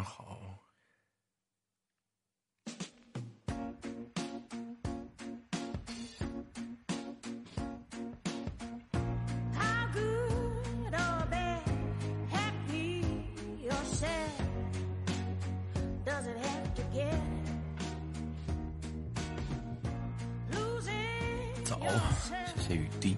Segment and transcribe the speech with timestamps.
[0.00, 0.56] 上好。
[21.64, 21.78] 早，
[22.56, 23.16] 谢谢雨滴。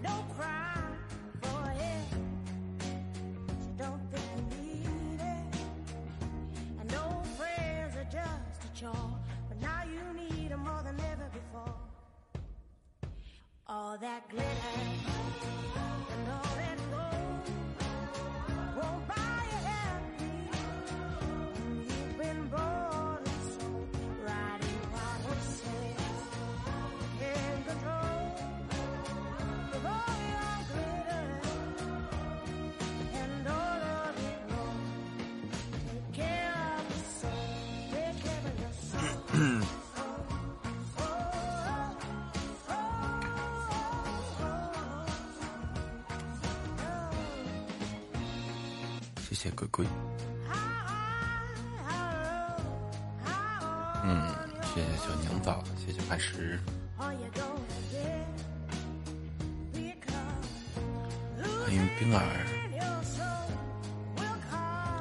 [62.19, 62.47] 儿，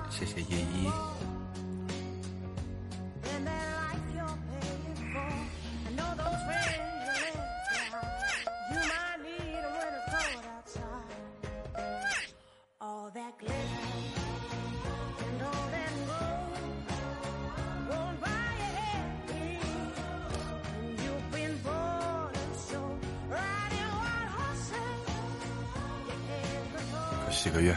[0.10, 1.21] 谢谢叶一。
[27.42, 27.76] 几个月。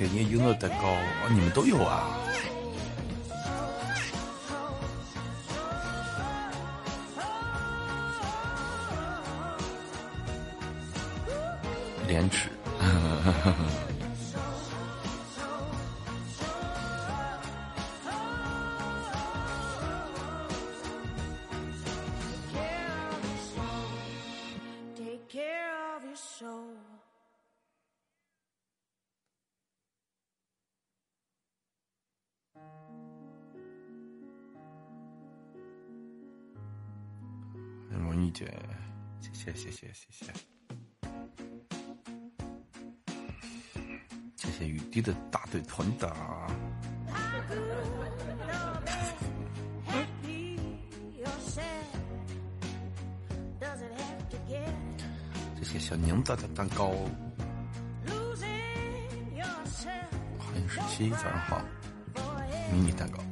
[0.00, 2.09] 给您一个乐蛋糕啊你们都有啊。
[39.60, 40.32] 谢谢谢谢
[44.34, 46.48] 谢谢，雨滴的大队团打，
[55.58, 56.88] 谢谢小宁子的蛋糕，
[60.38, 61.62] 欢迎十七，早上好，
[62.72, 63.22] 迷你蛋糕。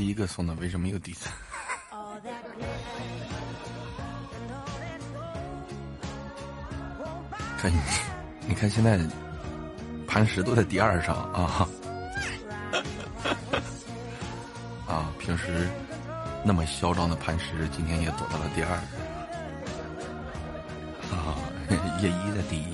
[0.00, 1.30] 第一个送的为什么有第三？
[7.58, 7.70] 看，
[8.48, 8.98] 你看现在
[10.08, 11.68] 磐石都在第二上啊！
[14.88, 15.68] 啊，平时
[16.42, 18.70] 那么嚣张的磐石，今天也躲到了第二。
[21.10, 21.36] 啊，
[22.00, 22.72] 叶一在第一。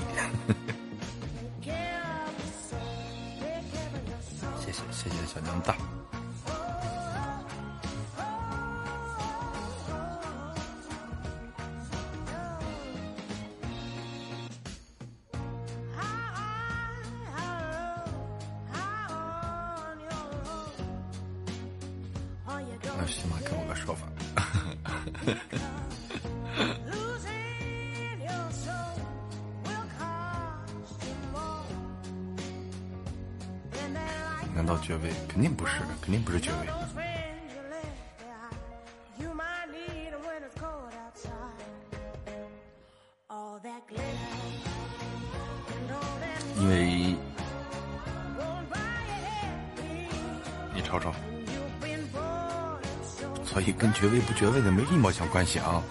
[54.06, 55.82] 爵位不爵位的没一毛钱关系啊。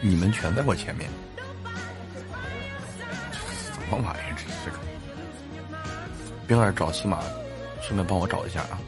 [0.00, 1.08] 你们全在我前面，
[3.72, 4.34] 什么玩意儿？
[4.36, 4.78] 这是个
[6.48, 7.20] 冰儿找西马，
[7.80, 8.80] 顺便帮我找一下啊。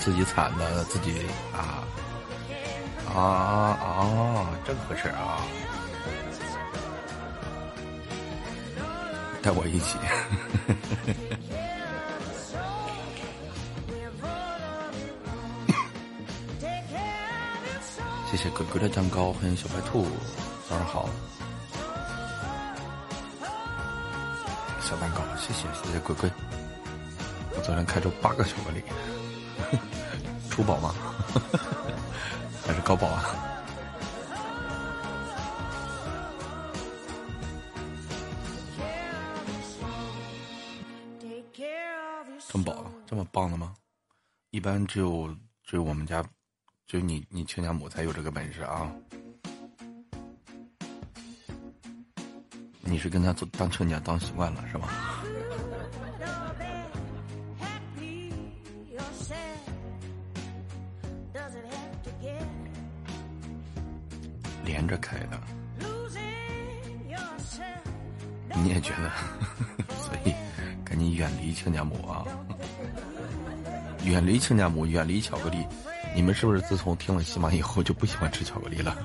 [0.00, 1.84] 自己惨的，自己啊
[3.14, 5.42] 啊啊，这么回事啊？
[9.42, 9.98] 带我一起。
[18.30, 20.06] 谢谢鬼鬼的蛋糕，欢迎小白兔，
[20.68, 21.08] 早上好。
[24.80, 26.30] 小蛋糕，谢谢谢谢鬼鬼。
[27.56, 28.82] 我昨天开出八个巧克力，
[30.58, 30.92] 初宝吗？
[32.66, 33.22] 还是高宝啊？
[42.48, 43.72] 这么宝，这么棒的吗？
[44.50, 45.32] 一般只有
[45.62, 46.24] 只有我们家，
[46.88, 48.92] 只有你你亲家母才有这个本事啊！
[52.80, 55.22] 你是跟他做当亲家当习惯了是吧？
[64.78, 65.40] 连着开的，
[68.54, 69.10] 你也觉得？
[69.98, 70.32] 所以
[70.84, 72.24] 赶紧远离亲家母啊！
[74.04, 75.66] 远离亲家母，远离巧克力。
[76.14, 78.96] 你们是不是自从听了喜马以后就不喜欢吃巧克力了？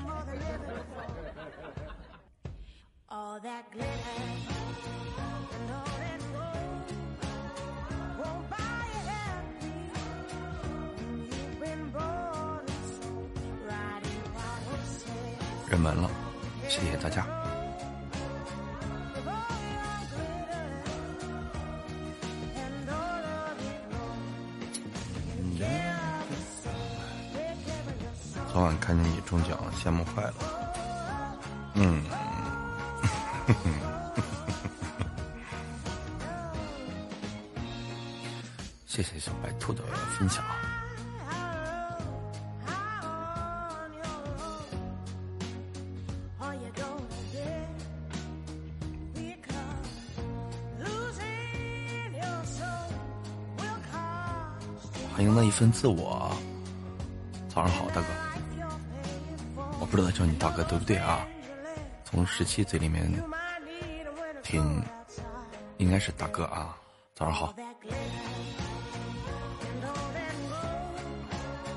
[55.84, 56.32] 那一份自我。
[57.48, 58.06] 早上好，大哥。
[59.78, 61.26] 我不知道叫你大哥对不对啊？
[62.04, 63.12] 从十七嘴里面
[64.42, 64.82] 听，
[65.76, 66.74] 应该是大哥啊。
[67.14, 67.54] 早上好。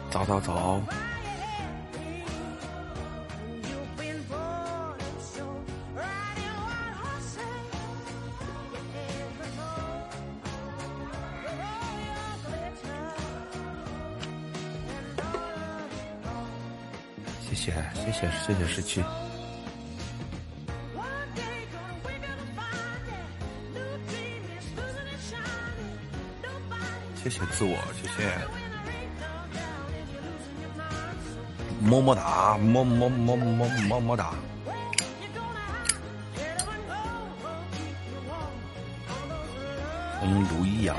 [0.10, 0.82] 早早早。
[18.20, 19.04] 谢谢谢谢十七。
[27.16, 28.34] 谢谢自我，谢谢。
[31.80, 34.34] 么么哒，么么么么么么哒。
[40.20, 40.98] 欢迎卢一阳。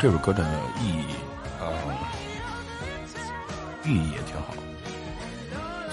[0.00, 0.42] 这首歌的
[0.80, 1.04] 意义
[1.60, 1.68] 嗯，
[3.84, 4.54] 寓意也挺好。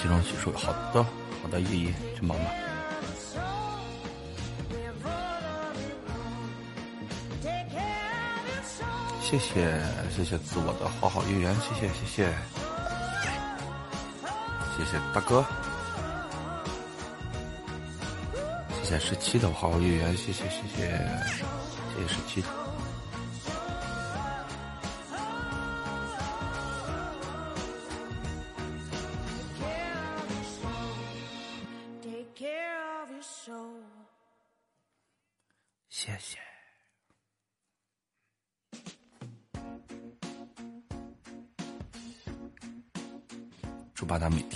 [0.01, 1.03] 集中洗漱，好的，
[1.43, 2.45] 好的，意义去忙吧。
[9.21, 9.77] 谢谢，
[10.15, 12.33] 谢谢自我的好好月圆，谢谢，谢谢，
[14.77, 15.43] 谢谢大哥，
[18.81, 20.97] 谢谢十七的好好月圆，谢谢，谢谢，
[21.93, 22.41] 谢谢十七。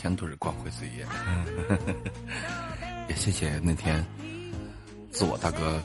[0.01, 1.05] 天都是光辉岁月，
[3.07, 4.03] 也谢谢那天
[5.11, 5.79] 自我大哥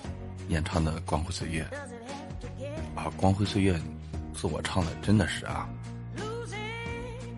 [0.49, 1.63] 演唱的《光辉岁月》
[2.99, 3.75] 啊，《光辉岁月》
[4.33, 5.69] 自我唱的真的是啊，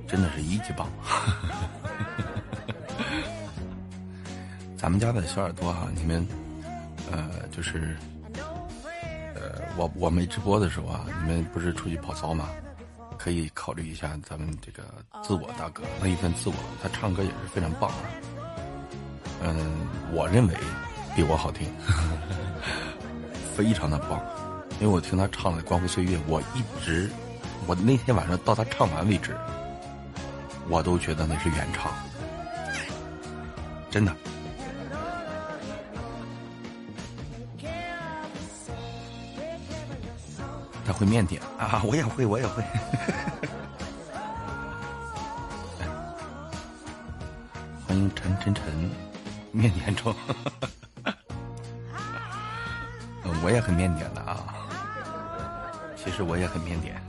[0.06, 0.88] 真的是一级棒。
[4.76, 6.25] 咱们家的小耳朵哈，你们
[7.11, 7.97] 呃，就是
[9.35, 12.49] 呃，我我没直播的时候啊，你们不是出去跑操吗？
[13.18, 14.84] 可以考虑一下咱们这个
[15.22, 17.98] 自我大哥那一份自我，他唱歌也是非常棒啊。
[19.42, 20.54] 嗯，我认为
[21.14, 21.68] 比我好听，
[23.54, 24.20] 非常的棒。
[24.80, 27.10] 因为我听他唱的《光辉岁月》，我一直，
[27.66, 29.37] 我那天晚上到他唱完为止，
[30.68, 31.92] 我都觉得那是原唱，
[33.90, 34.14] 真的。
[40.99, 42.61] 会面点啊，我也会，我也会。
[47.87, 48.64] 欢迎陈晨晨，
[49.52, 50.12] 面点中。
[53.45, 54.45] 我也很面点的啊，
[55.97, 57.00] 其实我也很面点。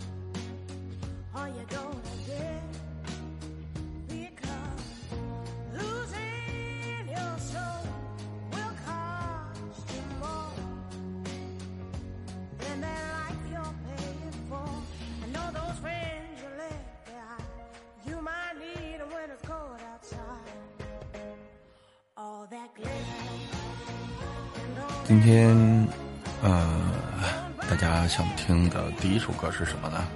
[28.49, 30.07] 听的第一首歌是什么呢？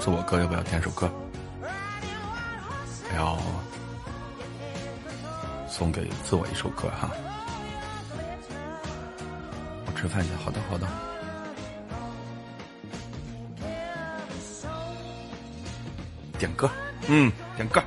[0.00, 1.12] 自我歌要不要点首歌？
[3.14, 3.38] 要
[5.68, 7.10] 送给自我一首歌哈。
[9.84, 10.88] 我吃饭去，好的好的。
[16.38, 16.70] 点歌，
[17.08, 17.84] 嗯，点歌。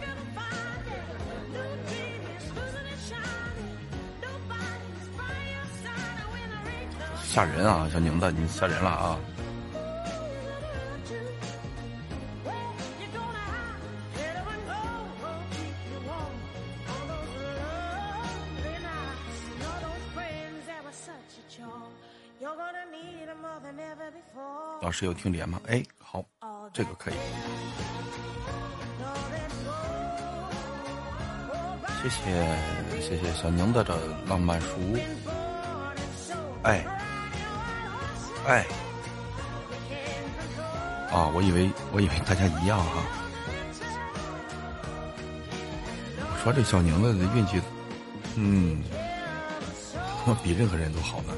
[7.23, 9.17] 吓人啊，小宁子，你吓人了啊！
[24.97, 25.61] 师有听连吗？
[25.67, 26.25] 哎，好，
[26.73, 27.13] 这个可以。
[32.01, 32.57] 谢谢
[32.99, 33.95] 谢谢小宁子的
[34.27, 34.97] 浪漫书，
[36.63, 36.83] 哎。
[38.47, 38.65] 哎，
[41.11, 43.03] 啊，我以为我以为大家一样哈。
[46.19, 47.61] 我说这小宁子的运气，
[48.33, 48.81] 嗯，
[50.25, 51.33] 我 比任何人都好呢，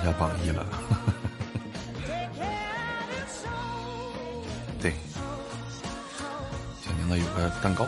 [0.00, 0.64] 一下榜一了。
[7.12, 7.86] 子有个蛋糕，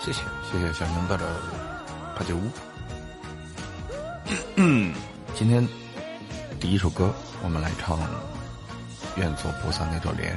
[0.00, 0.20] 谢谢
[0.50, 1.24] 谢谢小明带的
[2.16, 2.42] 八九五。
[4.56, 4.94] 嗯，
[5.34, 5.66] 今天
[6.60, 7.12] 第一首歌。
[7.42, 7.98] 我们来唱
[9.16, 10.34] 《愿做菩萨那朵莲》。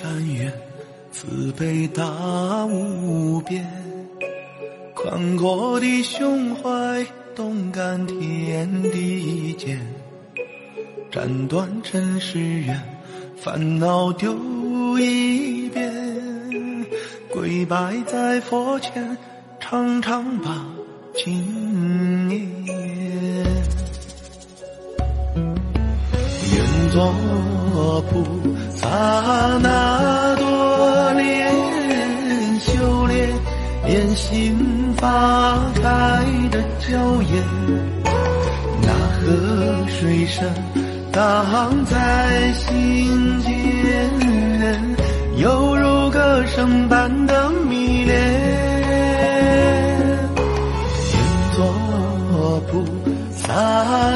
[0.00, 0.52] 善缘
[1.10, 3.66] 慈悲大无边
[4.94, 9.76] 宽阔的胸怀动感天地间
[11.10, 12.80] 斩断尘世缘
[13.38, 14.36] 烦恼丢
[15.00, 16.86] 一边
[17.32, 19.18] 跪拜在佛前
[19.58, 20.64] 常常把
[21.12, 22.40] 经念
[26.54, 28.24] 愿做菩
[28.80, 28.88] 萨
[29.60, 31.52] 那多莲，
[32.60, 33.28] 修炼
[33.84, 35.80] 莲心花开
[36.50, 36.86] 的娇
[37.22, 37.30] 艳。
[38.82, 39.20] 那河
[39.88, 40.48] 水声
[41.12, 43.48] 荡在心间，
[45.38, 48.16] 犹如歌声般的迷恋。
[51.14, 51.16] 愿
[51.56, 51.58] 做
[52.70, 52.84] 菩
[53.34, 53.44] 萨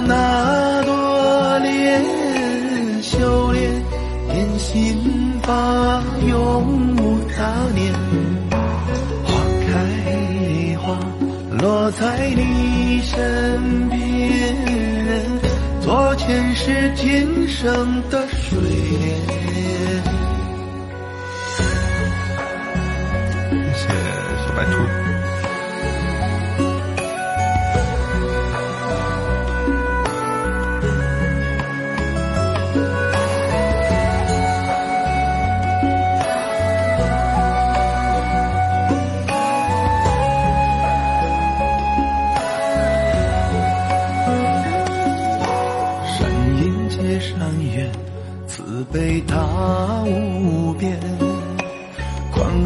[0.06, 1.01] 那朵
[5.46, 7.34] 把，永无杂
[7.74, 7.92] 念。
[9.24, 9.30] 花
[9.66, 10.98] 开花
[11.60, 13.98] 落在你身边。
[15.80, 18.58] 做前世今生的水
[19.00, 19.31] 莲。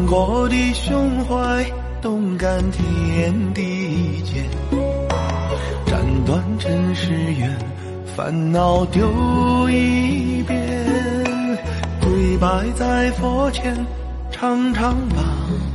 [0.09, 1.65] 我的胸怀，
[2.01, 4.43] 动感天地间。
[5.85, 7.55] 斩断尘世缘，
[8.15, 10.57] 烦恼丢一边。
[12.01, 13.75] 跪拜在佛前，
[14.31, 15.17] 常常把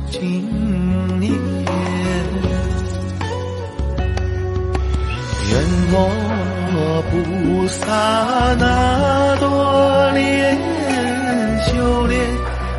[0.09, 1.31] 经念。
[5.51, 5.61] 愿
[5.95, 5.97] 我
[7.11, 7.85] 菩萨
[8.59, 10.57] 那多莲，
[11.67, 12.19] 修炼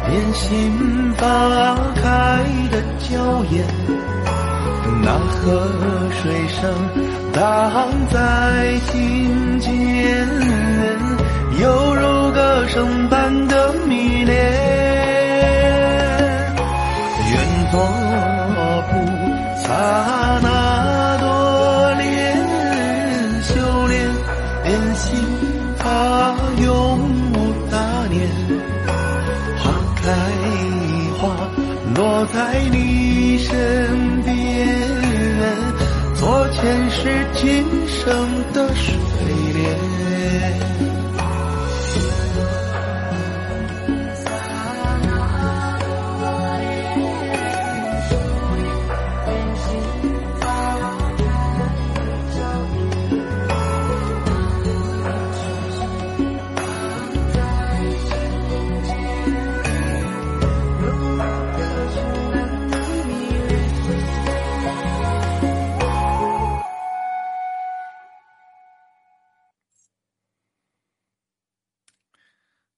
[0.09, 1.23] 莲心花
[1.95, 2.03] 开
[2.71, 2.75] 的
[3.09, 3.65] 娇艳，
[5.03, 5.41] 那河
[6.23, 6.61] 水声
[7.33, 7.37] 荡
[8.11, 8.17] 在
[8.87, 9.69] 心间，
[11.61, 11.65] 犹
[11.95, 12.01] 如
[12.33, 14.35] 歌声般的迷恋。
[17.31, 17.33] 愿
[17.71, 17.75] 做
[18.91, 18.93] 菩
[19.63, 19.65] 萨
[20.43, 20.49] 那
[32.33, 34.35] 在你身边，
[36.15, 38.95] 做前世今生的水
[39.53, 40.74] 莲。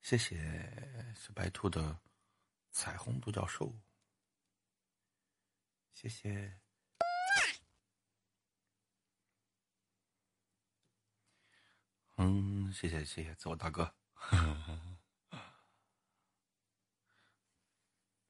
[0.07, 0.38] 谢谢
[1.16, 1.99] 小白兔的
[2.71, 3.75] 彩虹独角兽，
[5.95, 6.57] 谢谢，
[12.19, 13.92] 嗯，谢谢谢谢自我大哥，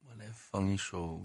[0.00, 1.18] 我来放一首，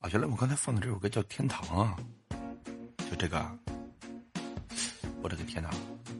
[0.00, 1.96] 啊，原来我刚才放的这首歌叫《天堂》啊，
[3.08, 3.38] 就这个，
[5.22, 5.70] 我的个天哪！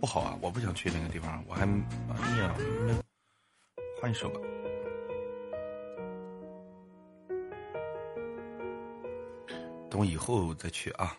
[0.00, 0.38] 不好啊！
[0.40, 2.54] 我不想去那个地方，我还哎呀，
[4.00, 4.40] 换一首吧。
[9.90, 11.14] 等我以后再去啊。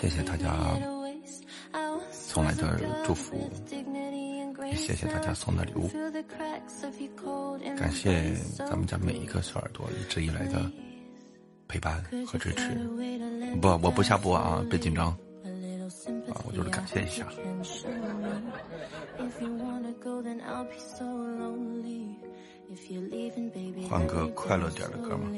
[0.00, 0.48] 谢谢大家。
[2.10, 3.50] 送来的祝福，
[4.64, 5.88] 也谢谢大家送的礼物，
[7.76, 10.70] 感谢咱们家每一个小耳朵一直以来的
[11.68, 12.74] 陪伴和支持。
[13.60, 15.16] 不，我不下播啊，别紧张
[16.04, 17.26] 啊，我就是感谢一下。
[23.88, 25.30] 换个快乐点的歌吗？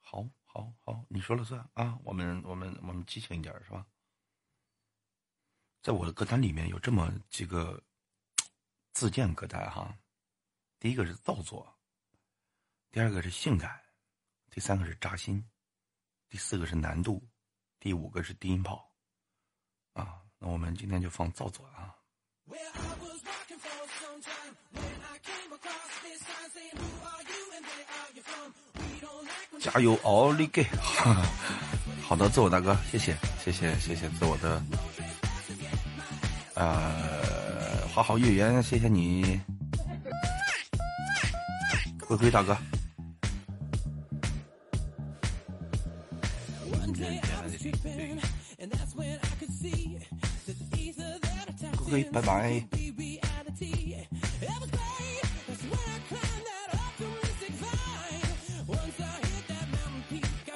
[0.00, 1.98] 好，好，好，你说了算啊！
[2.04, 3.86] 我们，我们，我们激情一点是吧？
[5.82, 7.82] 在我的歌单里面有这么几个
[8.92, 9.94] 自荐歌单哈，
[10.78, 11.78] 第一个是造作，
[12.90, 13.80] 第二个是性感，
[14.50, 15.44] 第三个是扎心，
[16.28, 17.22] 第四个是难度，
[17.78, 18.89] 第五个是低音炮，
[20.00, 21.92] 啊，那我们今天就放造作啊。
[29.60, 30.64] 加油，奥利给！
[32.02, 34.62] 好的，自我大哥，谢谢，谢谢，谢谢自我的。
[36.54, 39.38] 呃，花好月圆，谢谢你，
[42.00, 42.56] 灰灰大哥。
[51.76, 52.62] 灰灰，拜拜。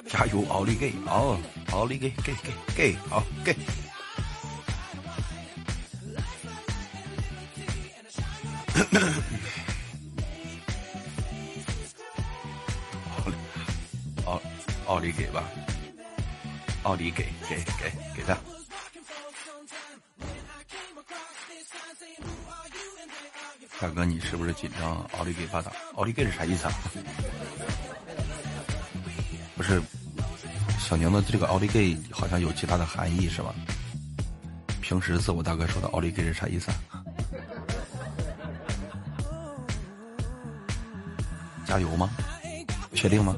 [0.07, 0.93] 加油，奥利给！
[1.07, 1.37] 哦，
[1.71, 3.55] 奥利给，给给给，好给。
[14.25, 14.41] 奥
[14.85, 15.43] 奥利给吧，
[16.85, 18.37] 奥利给给给给他。
[23.79, 24.97] 大哥，你是不是紧张？
[25.17, 26.73] 奥利给发达，奥利给是啥意思啊？
[29.55, 29.81] 不是。
[30.79, 33.53] 小宁的这个奥利给好像有其他的含义是吧？
[34.79, 37.03] 平时自我大哥说的奥利给是啥意思啊？
[41.65, 42.11] 加油吗？
[42.93, 43.35] 确定吗？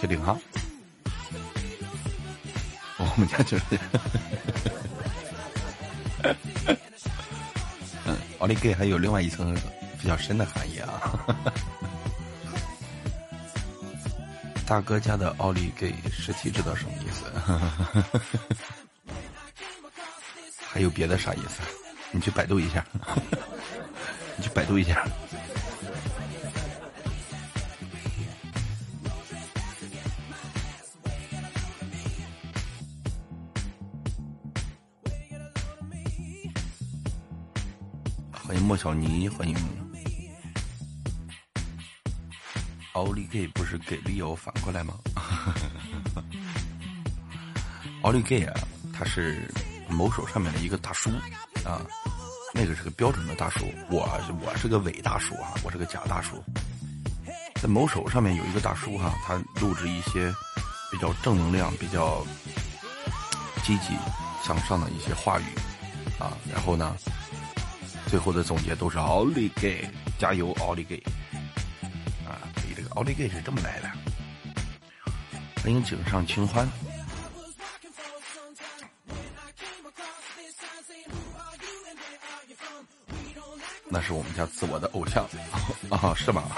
[0.00, 0.36] 确定哈？
[2.98, 3.64] 我们家就是，
[8.06, 9.54] 嗯，奥利给还有另外一层
[10.00, 11.24] 比较深的含义啊。
[14.66, 17.24] 大哥家的奥利给实体知道什么意思？
[20.72, 21.60] 还有别的啥意思？
[22.10, 22.82] 你去百度一下，
[24.38, 25.06] 你去百度一下。
[38.32, 39.54] 欢迎莫小妮，欢迎。
[42.94, 44.98] 奥利给不是给理由反过来吗？
[48.02, 48.54] 奥利给啊，
[48.92, 49.48] 他是
[49.92, 51.10] 某手上面的一个大叔
[51.64, 51.80] 啊，
[52.52, 53.66] 那个是个标准的大叔。
[53.90, 54.08] 我
[54.44, 56.42] 我是个伪大叔啊，我是个假大叔。
[57.60, 60.32] 在某手上面有一个大叔哈，他录制一些
[60.90, 62.26] 比较正能量、比较
[63.62, 63.94] 积极
[64.42, 65.44] 向上的一些话语
[66.18, 66.96] 啊，然后呢。
[68.08, 71.02] 最后的总结都是奥利给，加油，奥利给！
[72.26, 73.90] 啊，所以这个奥利给是这么来的。
[75.62, 76.68] 欢迎井上清欢，
[83.94, 85.22] 那是我们家自我的偶像
[85.90, 86.44] 啊，是吗？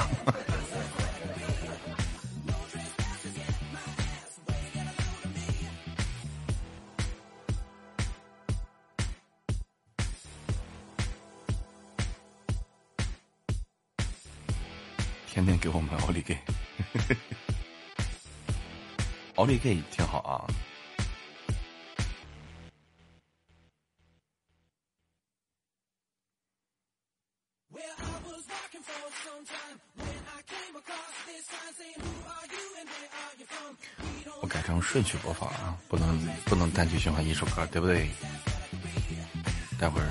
[15.27, 16.39] 天天给我们奥利给，
[19.35, 20.47] 奥利给挺好啊。
[34.95, 38.09] 顺序播放啊，不能不能单曲循环一首歌，对不对？
[39.77, 40.07] 待会儿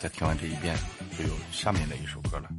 [0.00, 0.76] 再听完这一遍，
[1.16, 2.50] 就有下面的一首歌了。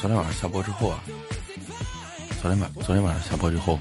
[0.00, 1.00] 昨天晚上下播之后啊，
[2.40, 3.78] 昨天晚昨天晚上下播之后，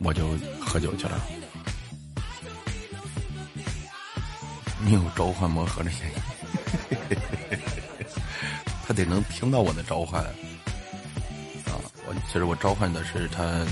[0.00, 0.28] 我就
[0.60, 1.20] 喝酒去了。
[4.80, 6.14] 你有召唤魔盒的嫌疑，
[8.86, 10.30] 他得能听到我的召唤啊！
[12.06, 13.66] 我其实我召唤的是他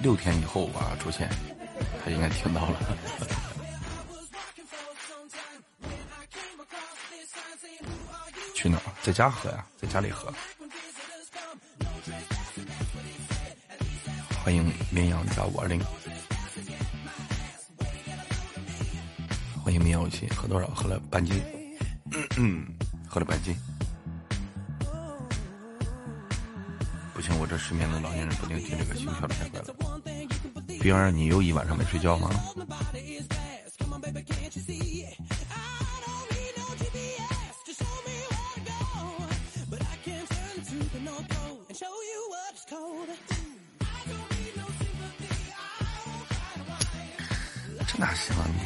[0.00, 1.28] 六天以后吧出现，
[2.04, 2.80] 他应该听到了。
[8.54, 8.82] 去哪儿？
[9.02, 10.32] 在家喝呀，在家里喝。
[14.48, 15.78] 欢迎绵羊加五二零，
[19.62, 20.66] 欢迎绵羊七，喝多少？
[20.68, 21.38] 喝了半斤
[22.38, 22.66] 嗯，
[23.06, 23.54] 喝了半斤。
[27.12, 29.66] 不行，我这失眠的老年人不定听这个心跳的太快了。
[30.80, 32.30] 冰儿，你又一晚上没睡觉吗？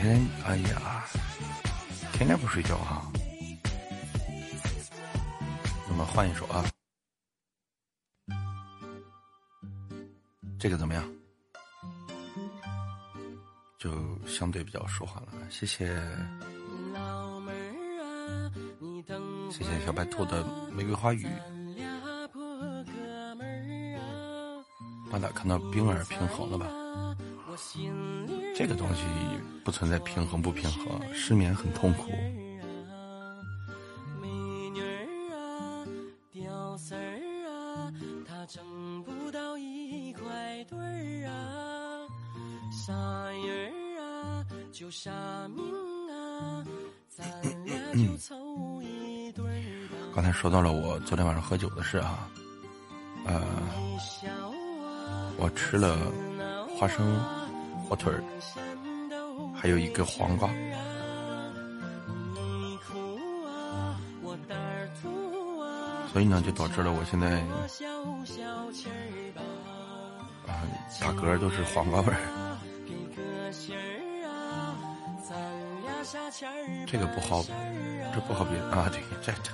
[0.05, 1.05] 哎呀，
[2.13, 3.07] 天天不睡觉哈。
[5.89, 6.65] 我们换一首啊，
[10.59, 11.05] 这个怎么样？
[13.79, 13.93] 就
[14.27, 15.33] 相对比较舒缓了。
[15.51, 15.87] 谢谢，
[19.51, 21.29] 谢谢小白兔的玫瑰花语。
[25.11, 26.67] 把俩看到冰儿平衡了吧？
[28.55, 29.03] 这个东西
[29.65, 32.11] 不存在平衡不平衡，失眠很痛苦。
[50.15, 52.29] 刚才说到了我昨天晚上喝酒的事啊，
[53.25, 53.43] 呃，
[55.39, 55.97] 我吃了
[56.77, 57.17] 花生
[57.93, 58.25] 火腿儿，
[59.55, 60.49] 还有一个黄瓜，
[66.11, 67.29] 所以呢，就导致了我现在
[70.47, 70.65] 啊
[71.03, 72.17] 打嗝都是黄瓜味儿。
[76.87, 77.45] 这个不好，
[78.15, 78.89] 这不好比啊！
[78.91, 79.53] 对，这这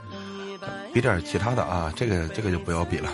[0.94, 3.10] 比点其他的啊，这个这个就不要比了。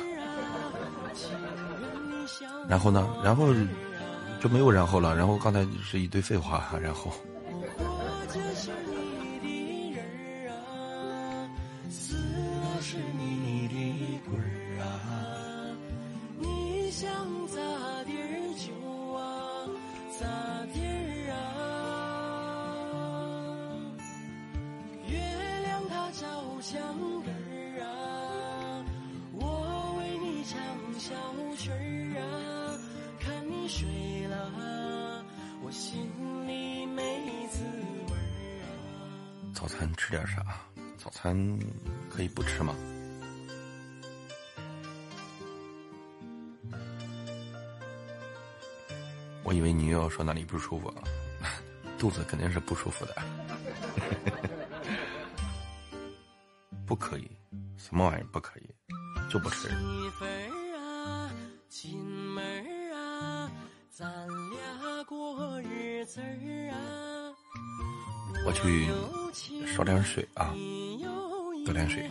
[2.69, 3.47] 然后呢，然后
[4.45, 5.17] 就没有然后了。
[5.17, 7.11] 然后刚才是一堆废话，然后。
[50.55, 50.95] 不舒服？
[51.99, 53.17] 肚子肯定是不舒服的，
[56.87, 57.29] 不可以，
[57.77, 58.71] 什么玩意儿不可以？
[59.29, 59.69] 就不吃。
[68.47, 68.87] 我去
[69.67, 70.55] 烧点水啊，
[71.67, 72.09] 喝点水。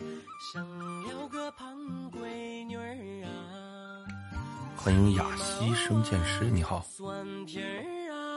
[4.75, 6.85] 欢迎雅西生见师，你好。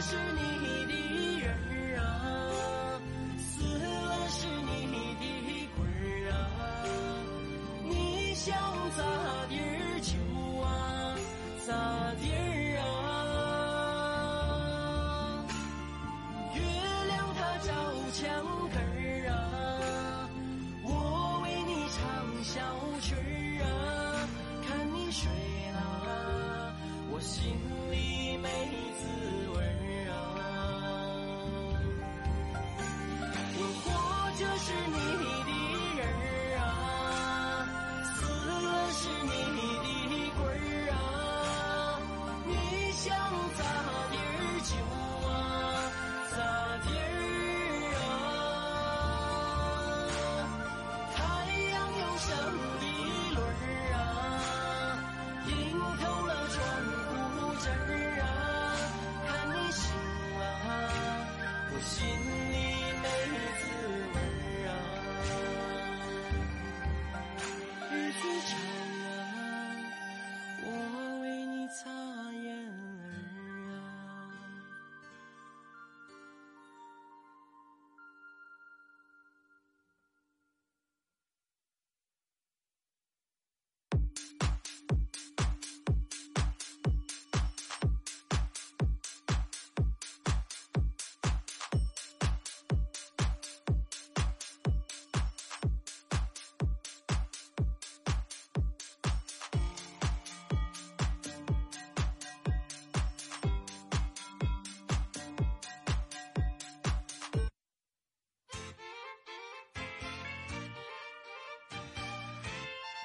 [0.00, 0.39] 是你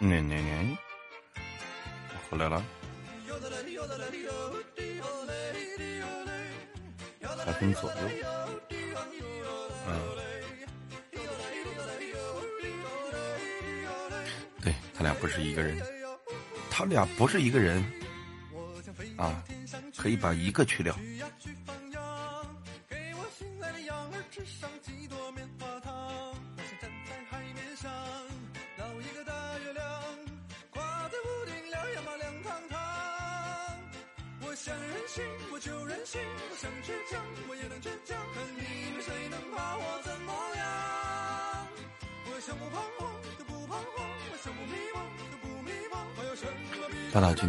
[0.07, 0.77] 那那那，
[2.29, 2.63] 回来了。
[7.43, 7.97] 还分左右。
[9.87, 9.89] 嗯，
[14.61, 15.81] 对他俩不是一个人，
[16.69, 17.83] 他俩不是一个人。
[19.17, 19.43] 啊，
[19.97, 20.95] 可以把一个去掉。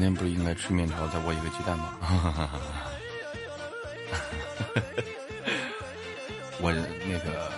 [0.06, 1.98] 天不是应该吃面条再窝一个鸡蛋吗？
[6.62, 6.72] 我
[7.04, 7.50] 那个，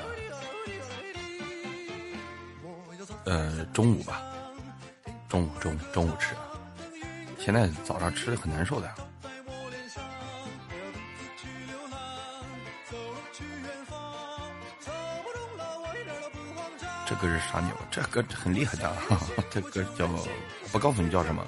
[3.26, 4.22] 呃，中午吧，
[5.28, 6.34] 中午中午中午吃，
[7.38, 8.90] 现在早上吃的很难受的。
[17.06, 17.76] 这歌是啥牛？
[17.90, 18.90] 这歌很厉害的，
[19.50, 20.08] 这歌叫……
[20.72, 21.44] 不告诉你叫什么。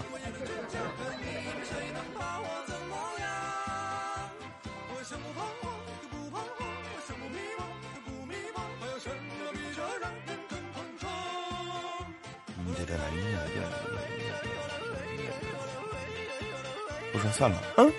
[17.40, 17.90] 算了，嗯，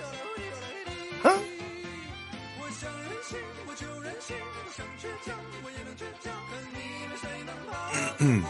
[1.24, 1.40] 嗯。
[8.20, 8.44] 嗯。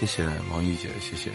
[0.00, 1.30] 谢谢王玉姐，谢谢。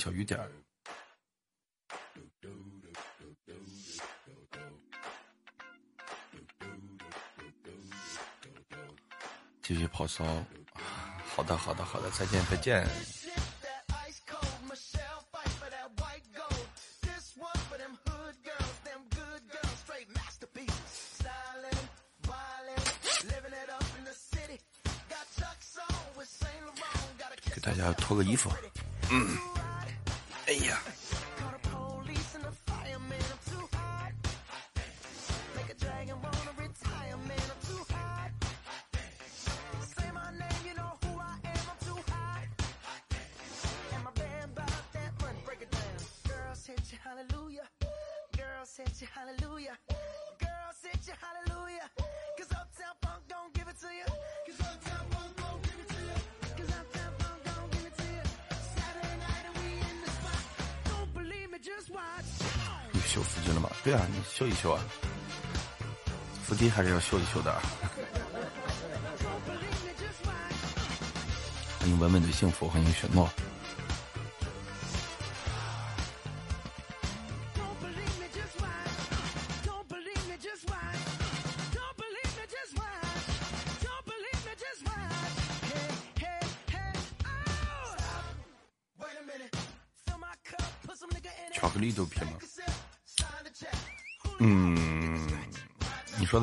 [0.00, 0.50] 小雨点儿，
[9.62, 10.24] 继续跑骚。
[11.36, 12.88] 好的，好的，好的，再见，再见。
[27.54, 28.50] 给大家脱个衣服。
[29.10, 29.59] 嗯。
[64.60, 64.84] 秀啊，
[66.44, 67.50] 腹肌还是要秀一秀的。
[71.78, 73.26] 欢迎稳稳的幸福，欢迎雪诺。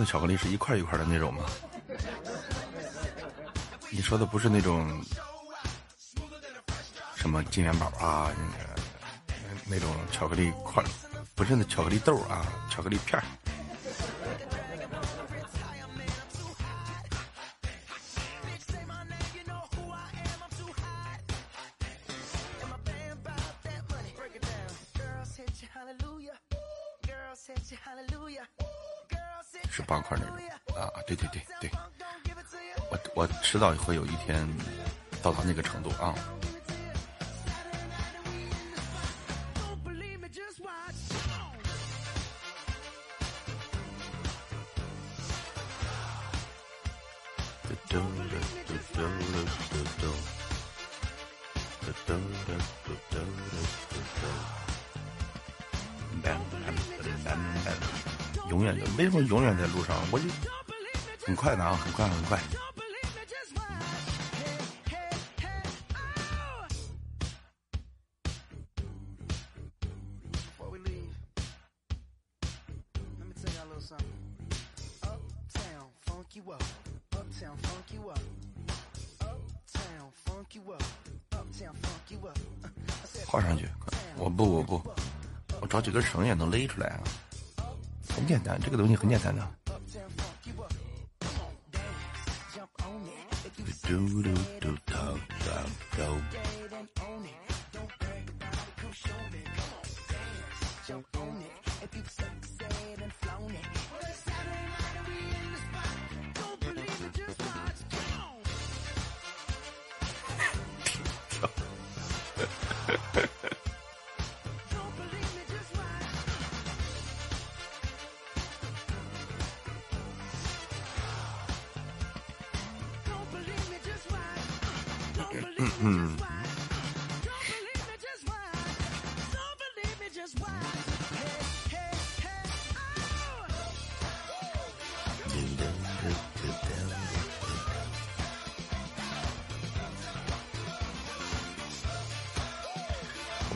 [0.08, 1.44] 巧克力是一块一块的那种吗？
[3.90, 5.04] 你说的不是那种
[7.14, 8.82] 什么金元宝啊，那个
[9.66, 10.82] 那种巧克力块，
[11.36, 13.24] 不是那巧克力豆啊，巧克力片儿。
[33.58, 34.48] 迟早会有一天
[35.20, 36.14] 到达那个程度啊！
[58.50, 59.98] 永远的，为什么永远在路上？
[60.12, 60.26] 我就
[61.26, 62.40] 很快的啊，很快很快。
[85.98, 87.02] 根绳也能勒出来啊，
[88.14, 89.42] 很简单，这个东西很简单的。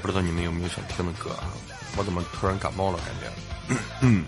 [0.01, 1.53] 不知道你们有没有想听的歌啊？
[1.97, 3.75] 我怎么突然感冒了感觉？
[4.01, 4.25] 嗯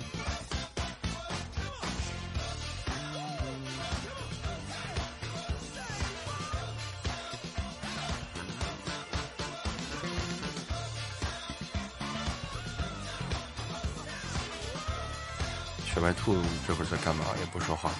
[15.93, 16.35] 小白兔
[16.67, 17.25] 这会儿在干嘛？
[17.39, 17.91] 也不说话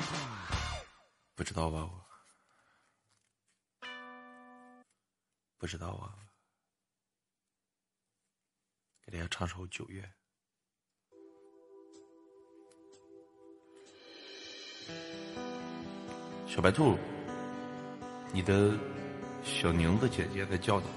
[1.36, 1.80] 不知道吧？
[1.82, 1.98] 我
[5.58, 6.23] 不知道啊。
[9.14, 10.02] 给大家唱首《九月》。
[16.48, 16.98] 小白兔，
[18.32, 18.72] 你的
[19.44, 20.88] 小宁子姐姐在叫你。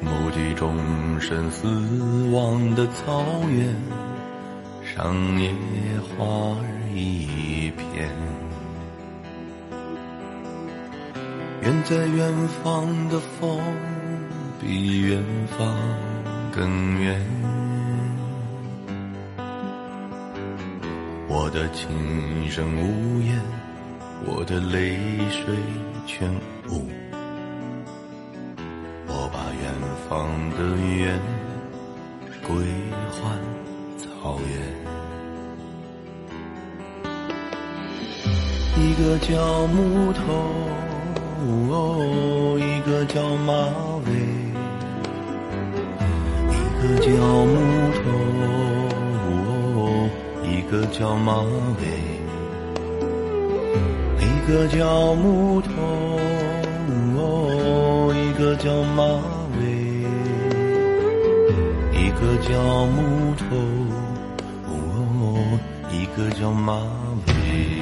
[0.00, 1.66] 目击众生死
[2.34, 3.76] 亡的草原，
[4.94, 5.50] 上野
[6.16, 6.56] 花。
[6.94, 8.10] 一片，
[11.62, 13.58] 远在远方的风，
[14.60, 15.24] 比远
[15.56, 15.74] 方
[16.54, 17.18] 更远。
[21.28, 21.88] 我的琴
[22.50, 23.40] 声无言，
[24.26, 24.98] 我的泪
[25.30, 25.56] 水
[26.06, 26.30] 全
[26.68, 26.86] 无。
[29.06, 29.72] 我把远
[30.10, 31.18] 方的远
[32.46, 32.54] 归
[33.12, 33.38] 还
[33.96, 34.81] 草原。
[39.02, 40.22] 个叫木头，
[42.56, 43.52] 一个叫马
[44.06, 44.08] 尾，
[46.48, 47.10] 一个叫
[47.44, 47.56] 木
[47.98, 48.00] 头，
[50.44, 51.42] 一个叫马
[51.80, 51.82] 尾，
[54.20, 55.68] 一个叫木头，
[58.14, 59.02] 一个叫马
[59.58, 59.60] 尾，
[61.92, 63.44] 一个叫木头，
[65.90, 66.78] 一个叫马
[67.26, 67.81] 尾。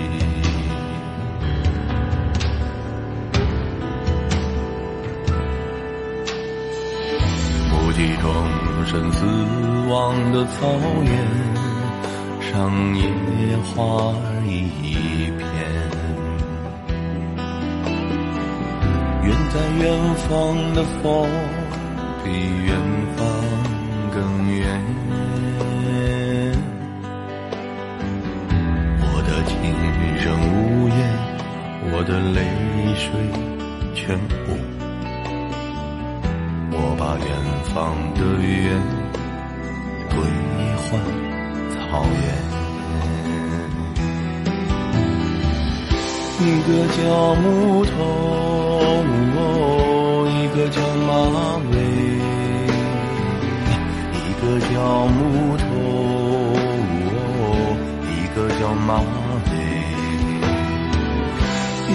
[7.92, 8.24] 一众
[8.86, 9.26] 生死
[9.90, 10.58] 亡的草
[11.02, 11.12] 原
[12.40, 12.98] 上，野
[13.58, 14.14] 花
[14.46, 14.48] 一
[15.36, 15.40] 片。
[19.22, 19.84] 远在远
[20.14, 20.28] 方
[20.74, 21.28] 的风，
[22.24, 22.30] 比
[22.64, 22.68] 远
[23.16, 23.18] 方
[24.14, 24.16] 更
[24.56, 24.58] 远。
[29.02, 29.52] 我的琴
[30.20, 30.98] 声无言，
[31.92, 32.38] 我的泪
[32.94, 33.04] 水
[33.94, 34.18] 全
[37.70, 38.82] 远方的远
[40.10, 40.16] 归
[40.76, 40.98] 还
[41.70, 42.22] 草原。
[46.42, 46.98] 一个叫
[47.36, 47.44] 木
[47.84, 47.90] 头，
[50.26, 51.08] 一个叫马
[51.70, 51.74] 尾，
[54.16, 54.74] 一个叫
[55.06, 55.18] 木
[55.56, 55.62] 头，
[58.08, 59.50] 一个叫马尾，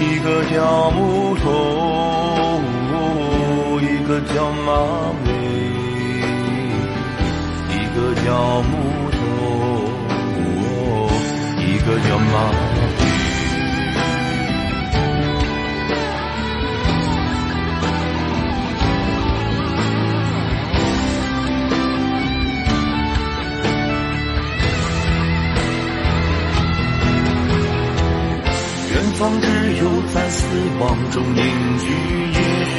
[0.20, 0.56] 个叫
[0.90, 0.98] 木
[1.36, 1.44] 头。
[3.78, 4.70] 一个叫马
[5.24, 5.25] 尾，
[8.26, 8.72] 小木
[9.12, 9.18] 头，
[10.34, 11.08] 哦、
[11.60, 12.26] 一个叫马
[12.98, 13.00] 蹄。
[28.92, 29.46] 远方只
[29.76, 30.40] 有在死
[30.80, 31.40] 亡中凝
[31.78, 31.84] 聚
[32.32, 32.38] 野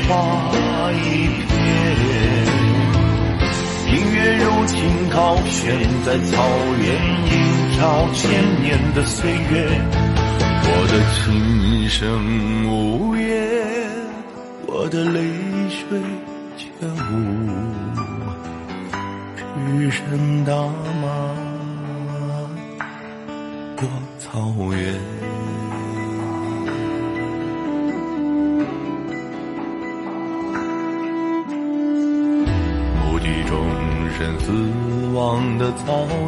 [0.10, 0.12] 花
[0.92, 1.06] 一
[1.48, 2.37] 片。
[3.90, 6.44] 明月柔情高悬在草
[6.84, 6.94] 原，
[7.32, 9.82] 映照千年的岁月。
[10.70, 11.98] 我的琴声
[12.68, 13.26] 呜咽，
[14.68, 15.22] 我的泪
[15.70, 15.98] 水
[16.58, 16.68] 全
[17.14, 17.16] 无。
[19.80, 20.52] 只剩大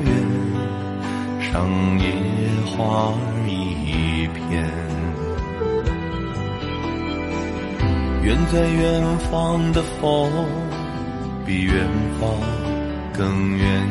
[0.04, 0.12] 原
[1.42, 1.68] 上，
[2.00, 2.06] 野
[2.66, 3.14] 花
[3.48, 4.38] 一片。
[8.22, 10.30] 远在远方的风，
[11.46, 11.74] 比远
[12.20, 12.30] 方
[13.18, 13.88] 更远。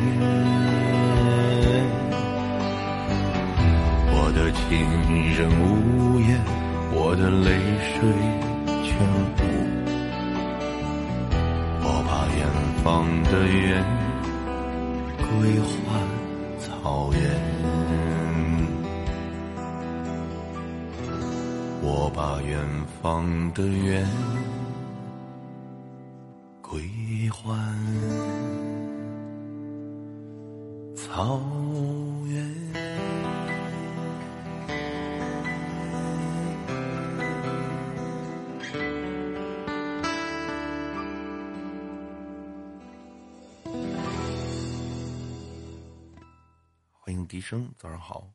[4.11, 4.67] 我的情
[5.35, 6.39] 人无言，
[6.93, 7.49] 我的泪
[7.91, 7.97] 水
[8.85, 8.87] 全
[9.35, 9.39] 无。
[11.81, 12.39] 我把远
[12.83, 12.87] 方
[13.23, 13.83] 的远
[15.29, 15.69] 归还
[16.59, 17.19] 草原，
[21.81, 22.57] 我把远
[23.01, 24.07] 方的远
[26.61, 27.37] 归还
[30.95, 31.39] 草
[47.39, 48.29] 医生，早上好。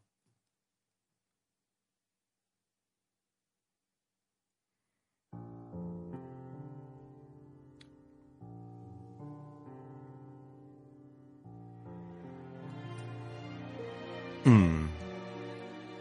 [14.44, 14.88] 嗯，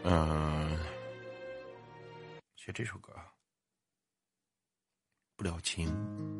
[0.04, 0.78] 嗯，
[2.56, 3.34] 学这首歌啊，
[5.36, 6.33] 不了情。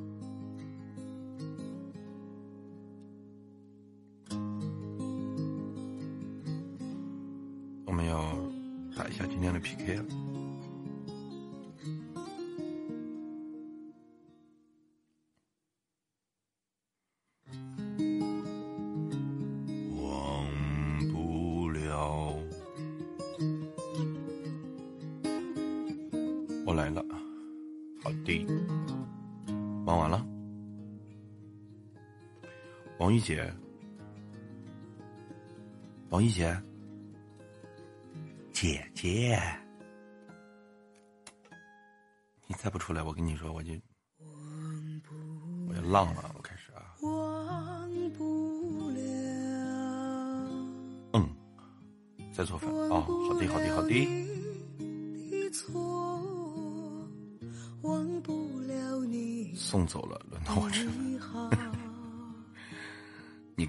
[33.25, 33.51] 姐，
[36.11, 36.55] 王一姐。
[38.53, 39.41] 姐姐，
[42.47, 43.72] 你再不出来，我跟你说，我就
[45.66, 46.34] 我就浪了，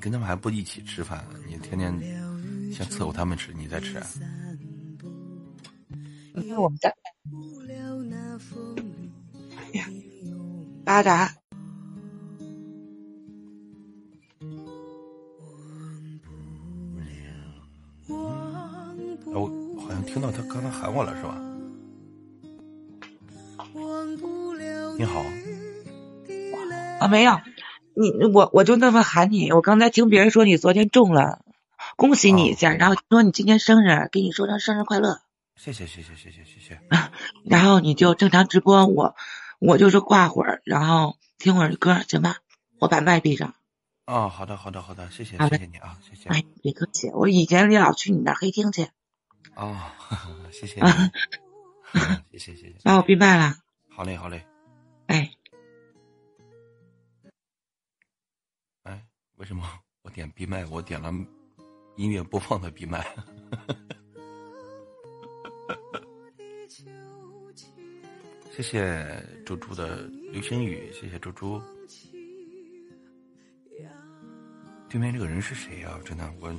[0.06, 1.26] 跟他们还不一起吃饭？
[1.47, 1.91] 你天天
[2.72, 3.99] 先伺候他们吃，你再吃。
[6.36, 6.93] 因为我们在，
[9.58, 9.89] 哎呀，
[10.86, 11.34] 巴达，
[19.34, 21.41] 我好像听到他刚才喊我了，是吧？
[24.99, 25.26] 你好，
[26.99, 27.32] 啊，没有，
[27.96, 31.39] 你我我就那么喊你，我刚才听别人说你昨天中了，
[31.96, 35.22] 恭喜你一下，然后说你今天生日，给你说声生日快乐。
[35.56, 36.82] 谢谢谢谢谢谢谢谢。
[37.46, 39.16] 然后你就正常直播，我
[39.60, 42.38] 我就是挂会儿，然后听会儿歌，行吧？
[42.80, 43.56] 我把麦闭上。
[44.06, 46.30] 哦，好的好的好的，谢谢谢谢你啊，谢谢。
[46.30, 48.89] 哎，别客气，我以前也老去你那黑厅去。
[49.56, 49.78] 哦，
[50.52, 50.82] 谢谢。
[52.32, 52.76] 谢谢谢谢。
[52.84, 53.56] 那我闭麦了。
[53.96, 54.46] 好嘞好嘞。
[59.38, 59.63] 为什么
[60.01, 60.65] 我点闭麦？
[60.65, 61.11] 我点了
[61.95, 63.05] 音乐播放的闭麦。
[68.51, 71.61] 谢谢猪猪的流星雨，谢谢猪猪。
[74.88, 75.99] 对面这个人是谁呀？
[76.05, 76.55] 真的，我。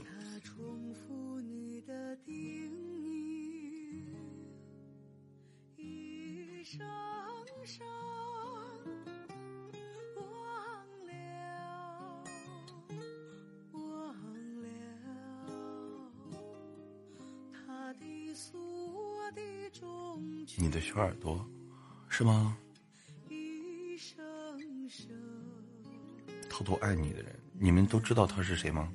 [20.97, 21.47] 小耳朵。
[22.09, 22.57] 是吗？
[26.49, 28.91] 偷偷爱你的人，你们都知道他是谁吗？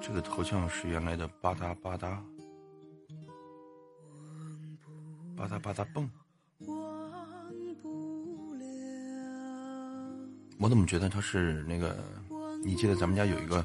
[0.00, 2.18] 这个头像是原来的吧嗒吧嗒，
[5.36, 6.10] 吧嗒吧嗒蹦。
[10.58, 11.96] 我怎么觉得他是那个？
[12.64, 13.64] 你记得咱们家有一个，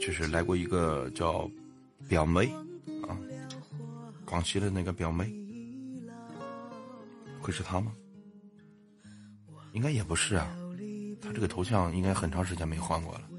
[0.00, 1.50] 就是来过一个叫
[2.10, 2.52] 表妹
[3.06, 3.14] 啊，
[4.24, 5.32] 广西的那个表妹，
[7.40, 7.92] 会是他吗？
[9.72, 10.52] 应该也不是啊，
[11.22, 13.29] 他这个头像应该很长时间没换过了。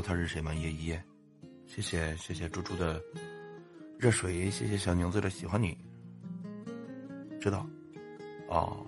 [0.00, 0.52] 他是谁吗？
[0.54, 0.98] 叶一，
[1.66, 3.00] 谢谢谢谢猪猪的
[3.98, 5.76] 热水，谢谢小宁子的喜欢你，
[7.40, 7.66] 知道，
[8.48, 8.86] 哦。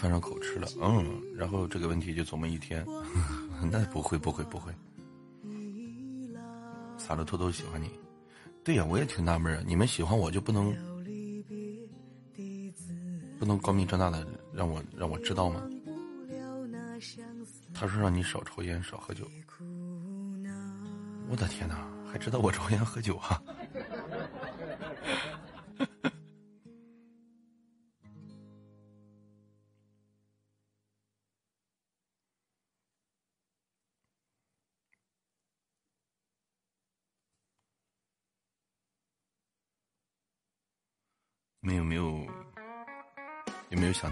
[0.00, 2.82] 饭上口吃了，嗯，然后这个问题就琢磨一天，
[3.70, 4.72] 那不会不会不会，
[6.96, 7.90] 撒了偷偷喜欢你，
[8.64, 10.74] 对呀，我也挺纳闷啊，你们喜欢我就不能
[13.38, 15.62] 不能光明正大的让我让我知道吗？
[17.74, 19.26] 他说让你少抽烟少喝酒，
[21.28, 23.42] 我的天哪，还知道我抽烟喝酒啊？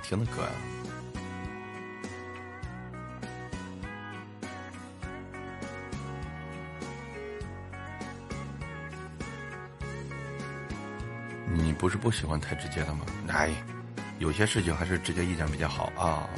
[0.02, 0.50] 听的歌呀？
[11.50, 13.06] 你不是不喜欢太直接的吗？
[13.28, 13.50] 哎，
[14.18, 16.28] 有些事情还是直接一点比较好啊。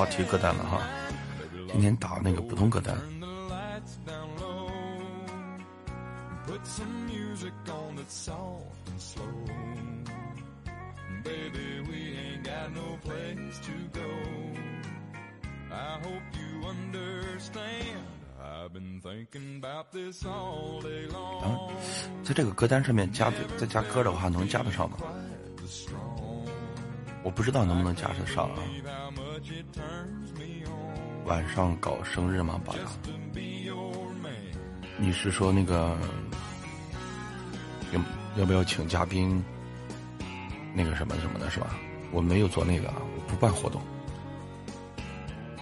[0.00, 0.80] 话题歌单了哈，
[1.70, 2.96] 今天打那个普通歌单。
[2.96, 2.98] 啊，
[22.24, 24.96] 在这个歌单上面加再加歌的话，能加得上吗？
[27.22, 28.62] 我不知道能不能加得上啊。
[31.26, 32.60] 晚上搞生日吗？
[32.64, 32.80] 宝子？
[34.96, 35.96] 你是说那个
[37.92, 38.00] 要
[38.36, 39.42] 要不要请嘉宾？
[40.74, 41.76] 那个什么什么的是吧？
[42.12, 43.80] 我没有做那个，我不办活动。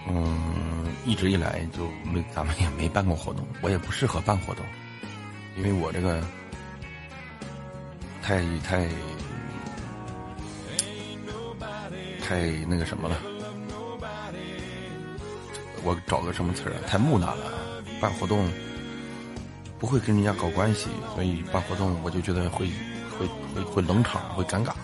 [0.08, 4.64] 嗯，一直以来就没，咱们也没办过活动，我也不适合办活动，
[5.56, 6.22] 因为我这个
[8.22, 8.88] 太太
[12.28, 13.16] 太那个什么了。
[15.82, 16.74] 我找个什么词儿？
[16.86, 17.46] 太木讷了，
[18.02, 18.46] 办活动
[19.78, 22.68] 不会跟人家搞关系，所以办活动我就觉得会
[23.18, 24.74] 会会会冷场，会尴尬。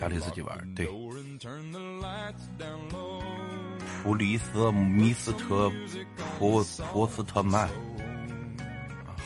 [0.00, 0.88] 家里自己玩，对。
[4.00, 5.72] 普利斯米斯特
[6.38, 6.62] 普
[6.92, 7.68] 普斯特曼，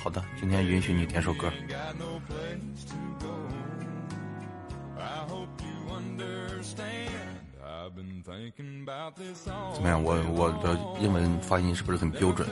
[0.02, 1.52] 好的，今天允许你点首歌。
[9.74, 10.02] 怎么样？
[10.02, 12.48] 我我的英文发音是不是很标准？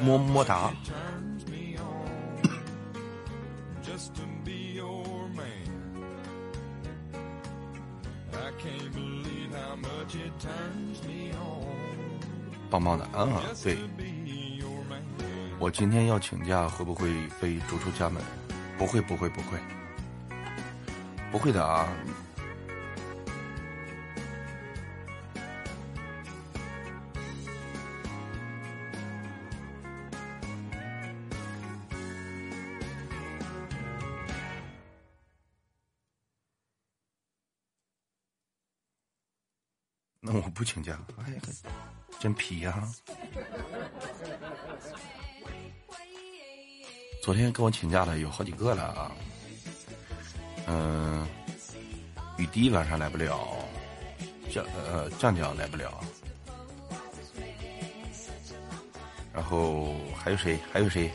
[0.00, 0.72] 么么哒。
[12.70, 13.26] 棒棒的啊！
[13.64, 13.78] 对，
[15.60, 18.22] 我今天要请假，会不会被逐出家门？
[18.78, 19.58] 不会，不会，不会，
[21.32, 21.92] 不会的啊！
[40.20, 41.40] 那我不请假，哎呀，
[42.20, 42.88] 真皮呀！
[47.28, 49.12] 昨天跟我请假的有好几个了啊，
[50.66, 51.26] 嗯，
[52.38, 53.46] 雨滴晚上来不了，
[54.50, 55.92] 酱呃酱酱来不了，
[59.30, 60.58] 然后还有谁？
[60.72, 61.10] 还有谁？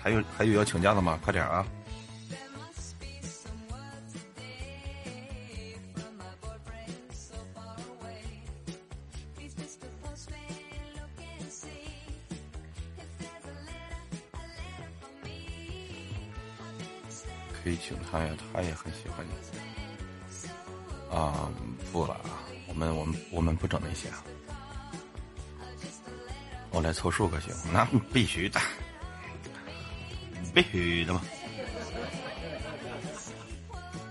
[0.00, 1.18] 还有还有要请假的吗？
[1.20, 1.66] 快点啊！
[18.10, 19.30] 他呀，他也很喜欢你。
[21.14, 21.48] 啊，
[21.92, 24.08] 不了啊，我们我们我们不整那些。
[26.70, 27.54] 我来凑数可行？
[27.72, 28.60] 那必须的，
[30.54, 31.22] 必须的嘛。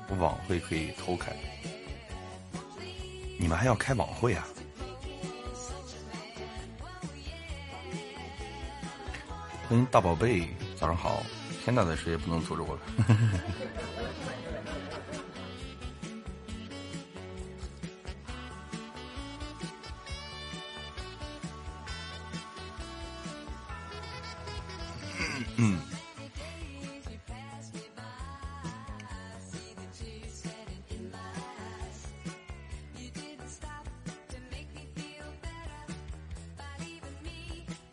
[0.09, 1.31] 我晚会可以偷开，
[3.37, 4.47] 你们还要开晚会啊？
[9.69, 11.21] 欢迎大宝贝，早上好。
[11.63, 12.81] 天大的事也不能阻止我了。
[25.57, 25.77] 嗯。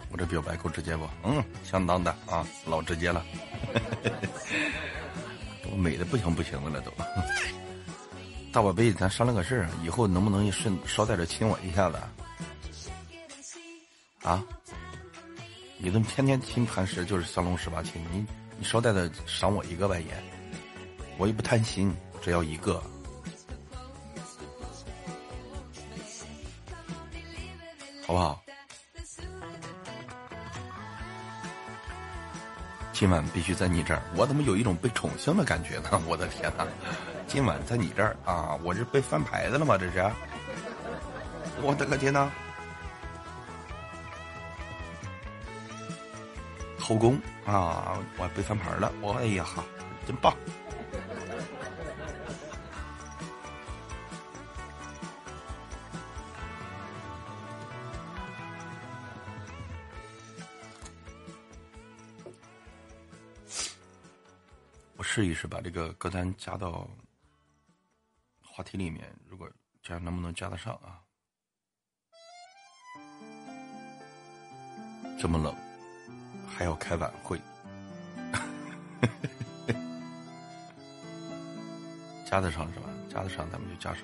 [0.09, 1.07] 我这表白够直接不？
[1.25, 3.23] 嗯，相当的啊，老直接了。
[5.71, 6.91] 我 美的不行不行的了都，
[8.53, 11.99] 大宝贝，咱商量个事儿，以后能不能顺捎带着亲我一下子？
[14.23, 14.45] 啊？
[15.79, 18.25] 你都天天亲磐石就是降龙十八亲，你
[18.59, 20.15] 你捎带着赏我一个呗也，
[21.19, 22.83] 我也不贪心，只要一个，
[32.99, 36.01] 今晚必须在你这儿，我怎么有一种被宠幸的感觉呢？
[36.09, 36.67] 我的天哪！
[37.29, 39.77] 今晚在你这儿啊，我这被翻牌子了吗？
[39.77, 40.03] 这是，
[41.61, 42.31] 我的个天哪！
[46.79, 49.63] 后宫啊，我被翻牌了，我哎呀哈，
[50.07, 50.35] 真棒！
[65.49, 66.89] 把这个歌单加到
[68.43, 69.49] 话题里面，如果
[69.83, 71.03] 这样能不能加得上啊？
[75.19, 75.55] 这么冷，
[76.47, 77.41] 还要开晚会，
[82.27, 82.89] 加得上是吧？
[83.09, 84.03] 加得上咱们就加上。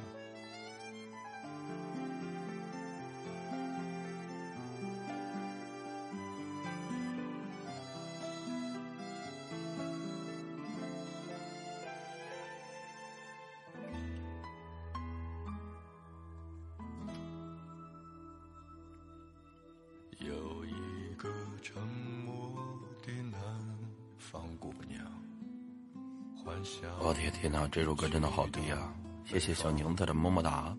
[27.72, 28.92] 这首歌真的好听呀！
[29.24, 30.76] 谢谢小宁子的么么哒。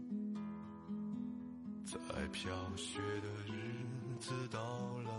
[1.83, 1.97] 在
[2.31, 3.83] 飘雪的日
[4.19, 4.59] 子到
[5.03, 5.11] 来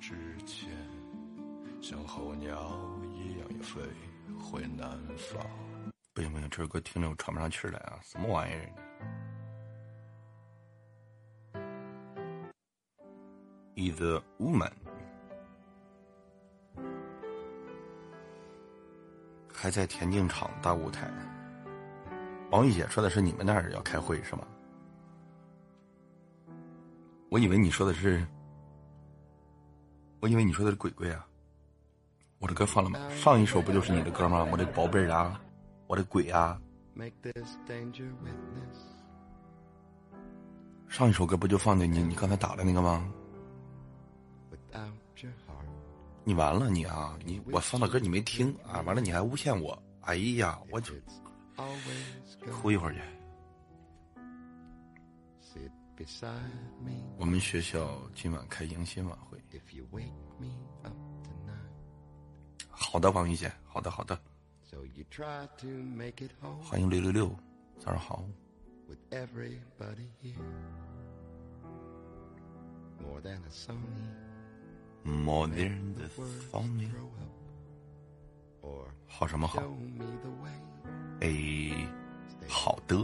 [0.00, 0.14] 之
[0.46, 0.70] 前，
[1.82, 2.72] 像候鸟
[3.12, 3.80] 一样飞
[4.38, 5.44] 回南方。
[6.12, 7.98] 不行不行，这首歌听着我喘不上气来啊！
[8.00, 8.70] 什么玩意儿
[13.74, 14.70] ？is a woman，
[19.64, 21.10] 还在田径场大舞台。
[22.50, 24.46] 王玉姐说的是你们那儿要开会是吗？
[27.30, 28.22] 我以为你说的是，
[30.20, 31.26] 我以为你说的是鬼鬼啊。
[32.40, 32.98] 我的歌放了吗？
[33.08, 34.46] 上一首不就是你的歌吗？
[34.52, 35.40] 我的宝贝儿啊，
[35.86, 36.60] 我的鬼啊。
[40.90, 43.10] 上一首歌不就放的你你刚才打的那个吗？
[46.26, 47.18] 你完了你啊！
[47.24, 48.80] 你我放的歌你没听啊！
[48.80, 49.80] 完了你还诬陷我！
[50.00, 50.94] 哎呀，我就
[52.50, 53.00] 哭一会儿去。
[57.18, 59.38] 我们学校今晚开迎新晚会。
[62.70, 64.18] 好的，王玉姐，好的好的。
[66.62, 67.36] 欢迎六六六，
[67.78, 68.24] 早上好。
[73.00, 73.20] More
[75.04, 76.08] More than the
[76.50, 76.88] funny，
[79.06, 79.62] 好什么好？
[81.20, 81.28] 哎，
[82.48, 82.96] 好的，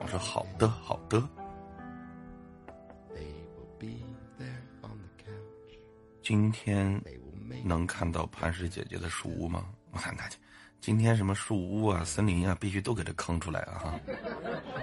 [0.00, 1.22] 我说好的好的。
[6.22, 7.00] 今天
[7.64, 9.66] 能看到磐石姐姐的树屋吗？
[9.90, 10.28] 我看那
[10.80, 13.78] 今天什么树屋啊、森林啊，必须都给他坑出来啊！
[13.78, 14.00] 哈，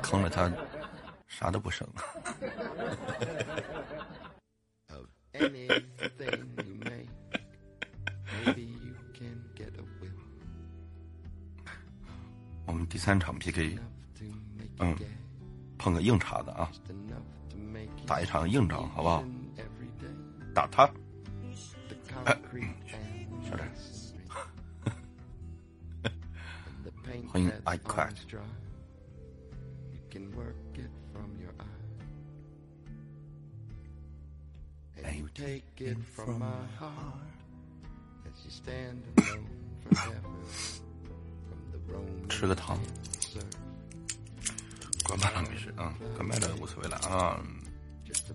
[0.02, 0.52] 坑了他
[1.28, 1.88] 啥都不剩。
[12.66, 13.78] 我们第三场 PK，
[14.80, 14.96] 嗯，
[15.78, 16.72] 碰个硬茬子啊，
[18.08, 19.24] 打一场硬仗，好不好？
[20.54, 20.90] 打他，
[23.44, 23.70] 小点，
[27.28, 28.10] 欢迎爱快。
[42.30, 42.78] 吃个糖，
[45.04, 47.40] 关麦了没事啊，关麦了无所谓了啊。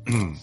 [0.07, 0.35] 嗯。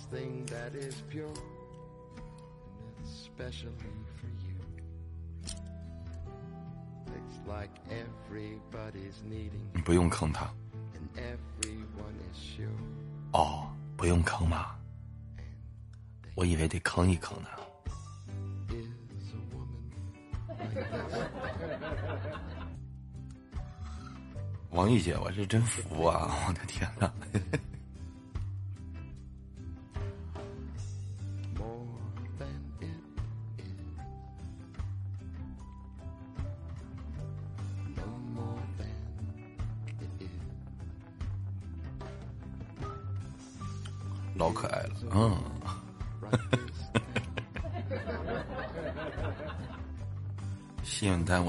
[9.74, 10.54] 你不用坑他。
[13.34, 14.77] 哦，不用坑吗？
[16.38, 17.50] 我以为得坑一坑呢。
[24.70, 26.46] 王玉姐，我是真服啊！
[26.48, 27.12] 我的天哪！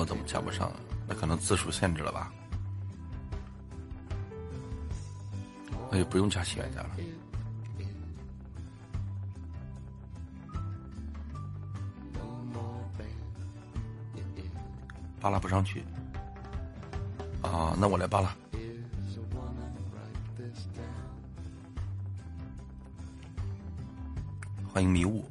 [0.08, 0.72] 怎么加不上？
[1.06, 2.32] 那可能字数限制了吧？
[5.90, 6.90] 那就不用加信用单了。
[15.20, 15.84] 扒拉不上去
[17.42, 17.76] 啊！
[17.78, 18.34] 那我来扒拉。
[24.72, 25.24] 欢迎迷雾。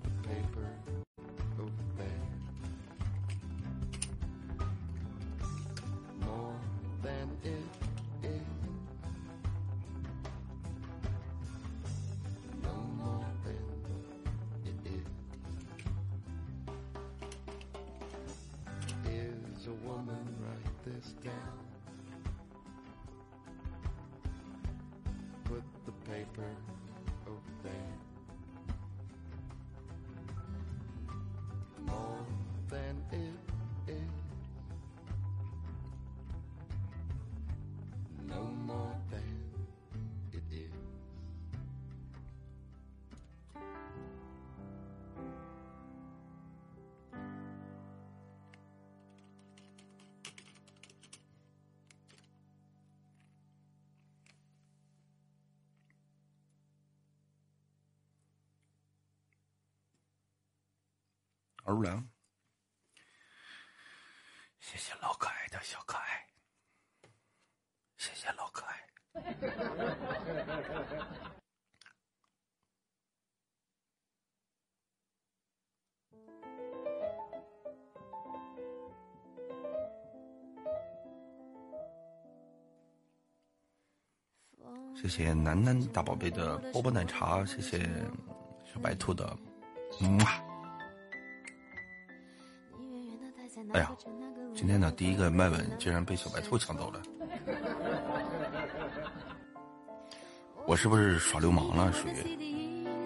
[85.00, 87.80] 谢谢楠楠大宝贝的波波奶茶，谢谢
[88.66, 89.38] 小白兔的，
[90.02, 90.20] 嗯。
[93.74, 93.96] 哎呀，
[94.56, 97.02] 今天呢第一个麦吻竟然被小白兔抢走了，
[100.66, 101.92] 我是不是耍流氓了？
[101.94, 102.14] 属于。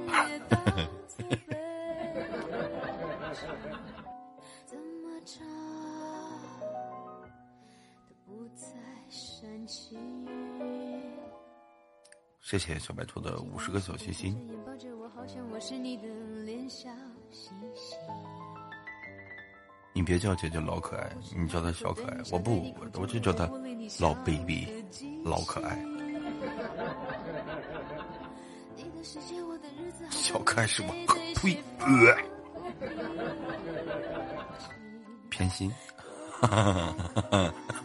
[12.51, 14.35] 谢谢小白兔的五十个小心心。
[19.93, 22.17] 你别叫姐姐老可爱，你叫她小可爱。
[22.29, 23.49] 我不，我就叫她
[24.01, 24.67] 老 baby，
[25.23, 25.81] 老可爱。
[30.09, 30.89] 小可爱是我，
[31.39, 31.57] 呸！
[35.29, 35.71] 偏心。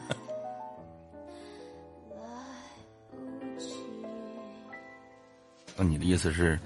[5.76, 6.58] 那你的意思是，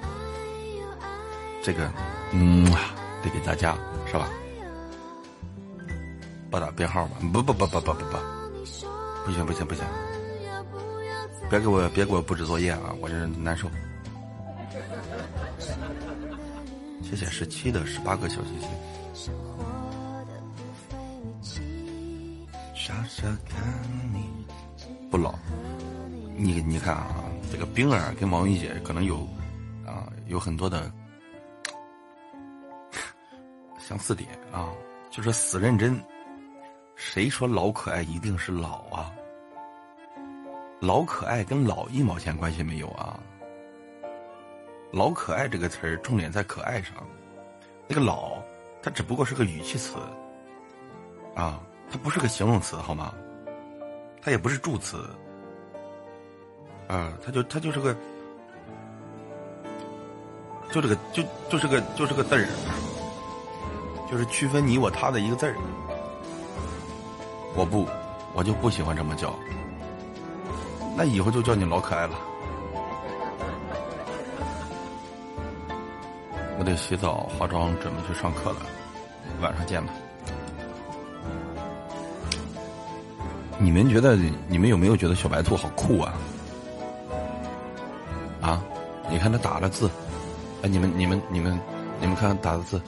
[1.62, 1.90] 这个，
[2.32, 2.64] 嗯，
[3.22, 4.28] 得给大家是吧？
[6.50, 8.16] 拨打编号吧，不不不不不不不，
[9.24, 9.84] 不行不行不行，
[11.48, 13.68] 别给我别给我布置作业啊，我这难受。
[17.02, 18.68] 谢谢十七的十八个小心心。
[25.10, 25.34] 不老，
[26.36, 27.19] 你你看啊。
[27.50, 29.16] 这个冰儿跟王玉姐可能有，
[29.84, 30.90] 啊，有很多的
[33.78, 34.70] 相似点啊，
[35.10, 36.00] 就是死认真。
[36.94, 39.10] 谁说老可爱一定是老啊？
[40.80, 43.18] 老可爱跟老一毛钱关系没有啊？
[44.92, 46.94] 老可爱这个词儿重点在可爱上，
[47.88, 48.42] 那个老，
[48.82, 49.96] 它只不过是个语气词，
[51.34, 53.14] 啊，它不是个形容词好吗？
[54.22, 55.08] 它也不是助词。
[56.90, 57.94] 啊，他就他就是个，
[60.72, 62.48] 就这个就就是个就是个字儿，
[64.10, 65.54] 就是区分你我他的一个字儿。
[67.54, 67.86] 我不，
[68.34, 69.32] 我就不喜欢这么叫。
[70.96, 72.18] 那以后就叫你老可爱了。
[76.58, 78.56] 我得洗澡化妆，准备去上课了，
[79.40, 79.92] 晚上见吧。
[83.58, 84.16] 你们觉得
[84.48, 86.14] 你们有没有觉得小白兔好酷啊？
[89.20, 89.90] 你看他打了字，
[90.62, 91.60] 哎，你们、你们、你们、
[92.00, 92.80] 你们看打的字，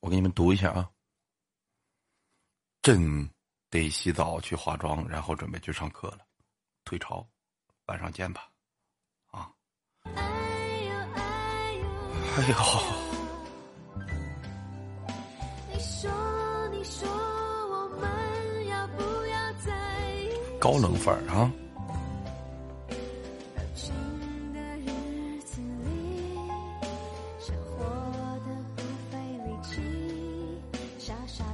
[0.00, 0.88] 我给你们读一下啊。
[2.80, 3.28] 朕
[3.68, 6.20] 得洗澡去化妆，然后准备去上课了，
[6.86, 7.28] 退潮，
[7.84, 8.48] 晚上见吧，
[9.26, 9.50] 啊。
[10.04, 10.12] 哎
[12.48, 12.56] 呦，
[20.58, 21.52] 高冷范儿啊。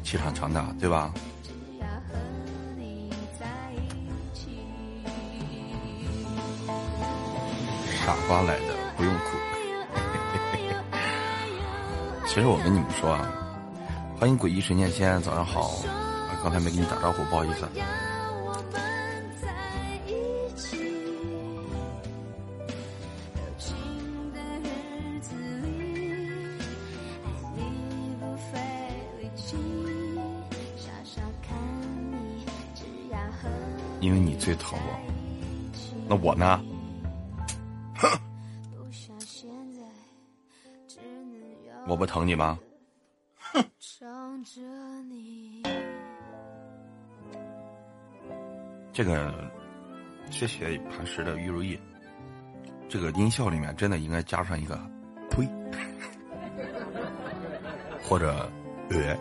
[0.07, 1.13] 气场强大，对吧？
[8.05, 9.37] 傻瓜来的，不用哭。
[12.29, 13.29] 其实我跟你们说啊，
[14.17, 15.73] 欢迎诡异神剑仙，早上好。
[16.41, 17.67] 刚才没给你打招呼，不好意思。
[34.67, 34.99] 疼我，
[36.09, 36.61] 那我呢？
[37.95, 38.19] 哼，
[41.87, 42.59] 我不疼你吗？
[43.39, 43.65] 哼，
[48.93, 49.33] 这个
[50.33, 51.79] 谢谢磐石的玉如意，
[52.89, 54.77] 这个音效里面真的应该加上一个
[55.31, 55.49] “呸”
[58.03, 58.51] 或者
[58.91, 59.17] “呃”。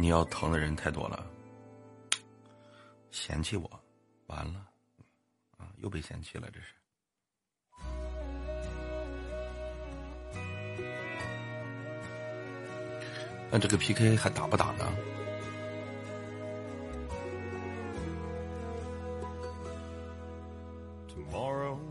[0.00, 1.26] 你要疼的人太多了，
[3.10, 3.68] 嫌弃我，
[4.28, 4.64] 完了，
[5.56, 6.66] 啊，又被嫌弃了，这是。
[13.50, 14.86] 那这个 PK 还打不打呢？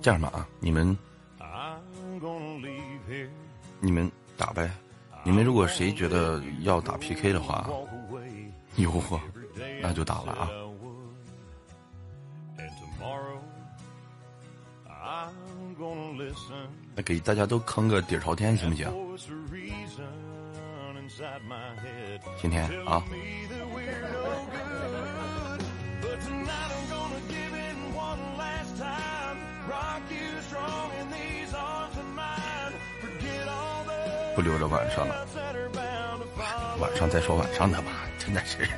[0.02, 0.98] 这样吧啊，你们
[3.82, 4.72] 你们打呗。
[5.28, 7.70] 你们如果谁觉得要打 PK 的话，
[8.78, 9.20] 哟呵，
[9.82, 10.50] 那就打了啊。
[16.96, 18.90] 那给大家都坑个底朝天行不行？
[22.42, 23.04] 今天啊。
[34.38, 35.26] 不留着晚上了，
[36.80, 38.70] 晚上再说晚上的吧，真的是。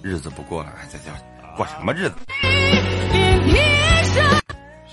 [0.00, 1.12] 日子不过了，这叫
[1.56, 2.27] 过什么日子？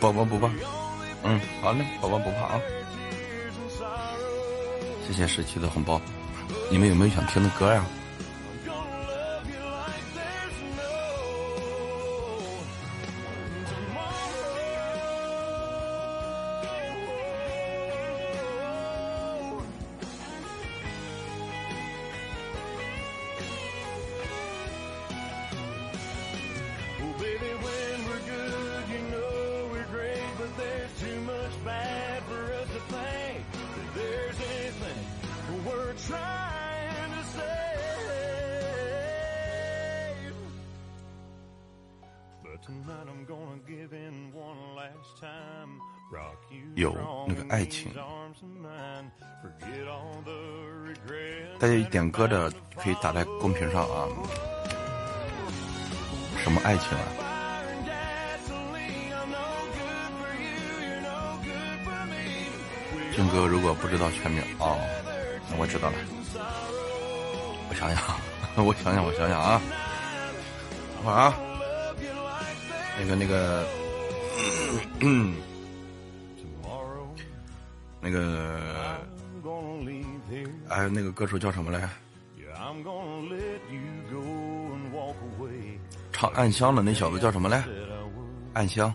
[0.00, 0.48] 宝宝不怕，
[1.24, 2.60] 嗯，好嘞，宝宝不怕啊。
[5.06, 6.00] 谢谢十七的红包，
[6.70, 7.82] 你们有没有想听的歌呀？
[7.82, 8.07] 有
[53.82, 54.08] 啊。
[56.42, 57.04] 什么爱情啊？
[63.14, 64.78] 军哥如果不知道全名哦，
[65.50, 65.96] 那我知道了。
[67.68, 67.98] 我想想，
[68.64, 69.60] 我想想，我想想啊，
[70.94, 71.34] 等会儿啊。
[73.00, 73.66] 那个那个，
[78.00, 79.00] 那个，
[80.68, 81.88] 哎，那个歌手叫什么来着？
[86.18, 87.64] 唱《暗香》的那小子叫什么来？
[88.52, 88.92] 暗香，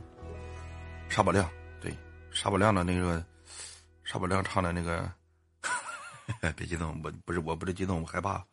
[1.08, 1.98] 沙宝亮，对，
[2.32, 3.24] 沙宝亮的那个，
[4.04, 5.10] 沙宝亮唱的那个，
[6.54, 8.46] 别激动，我不是我不是激动，我害怕。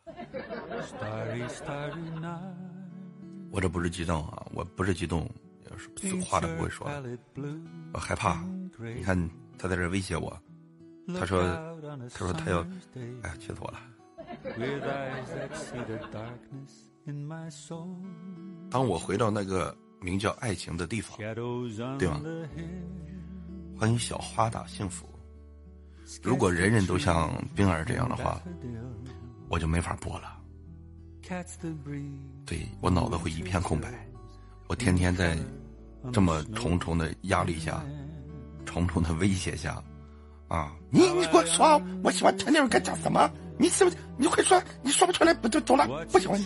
[3.51, 5.29] 我这不是激动啊，我不是激动，
[6.25, 6.89] 话都不会说，
[7.91, 8.41] 我害怕。
[8.95, 9.29] 你看
[9.59, 10.41] 他在这威胁我，
[11.19, 11.43] 他说，
[12.09, 12.65] 他说他要，
[13.23, 13.81] 哎，气死我了。
[18.69, 21.17] 当我回到那个名叫爱情的地方，
[21.97, 22.21] 对吗？
[23.77, 25.07] 欢迎小花打幸福。
[26.21, 28.41] 如果人人都像冰儿这样的话，
[29.49, 30.37] 我就没法播了。
[32.45, 33.89] 对我脑子会一片空白，
[34.67, 35.37] 我天天在
[36.11, 37.83] 这么重重的压力下、
[38.65, 39.81] 重重的威胁下，
[40.49, 40.75] 啊！
[40.89, 43.31] 你你给我说，我喜欢陈定该讲什么？
[43.57, 44.61] 你是不是你快说？
[44.81, 45.87] 你说不出来不就走了？
[46.11, 46.45] 不喜欢你。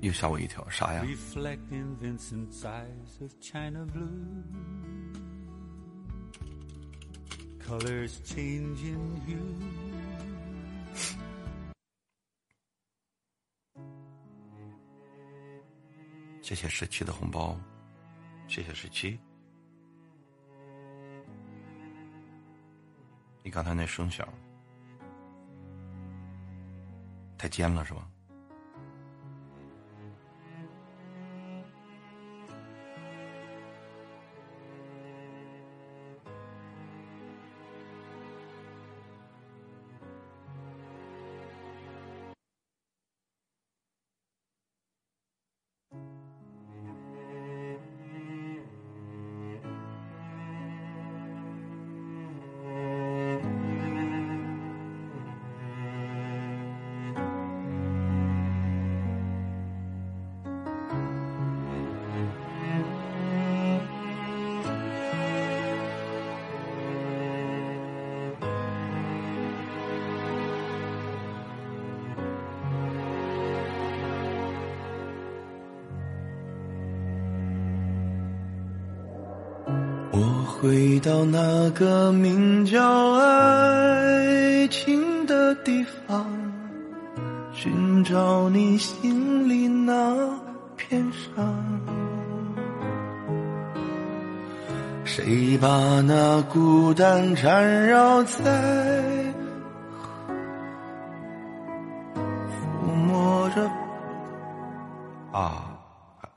[0.00, 1.02] 又吓我一跳，啥呀？
[16.40, 17.58] 谢谢十七的红包，
[18.46, 19.18] 谢谢十七。
[23.42, 24.28] 你刚才那声响。
[27.38, 28.06] 太尖了，是吧？
[80.96, 86.26] 回到那个名叫爱情的地方，
[87.52, 90.40] 寻找你心里那
[90.74, 91.54] 片伤。
[95.04, 98.40] 谁把那孤单缠绕在
[102.48, 103.70] 抚摸着？
[105.30, 105.76] 啊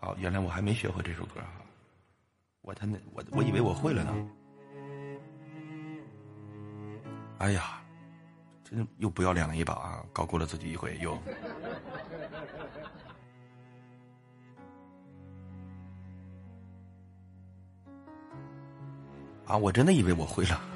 [0.01, 0.13] 啊！
[0.17, 1.47] 原来我还没学会这首歌啊。
[2.61, 4.13] 我他那我我以为我会了呢，
[7.39, 7.81] 哎呀，
[8.65, 10.03] 真的又不要脸了一把啊！
[10.11, 11.17] 高估了自己一回又，
[19.47, 19.57] 啊！
[19.57, 20.68] 我真的以为我会了。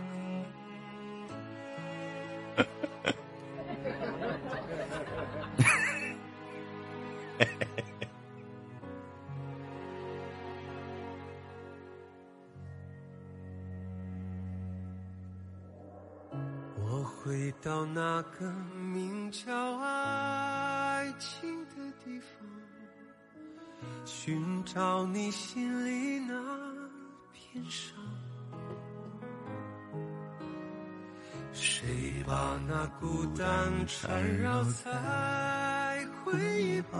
[34.01, 36.99] 缠绕在回忆旁，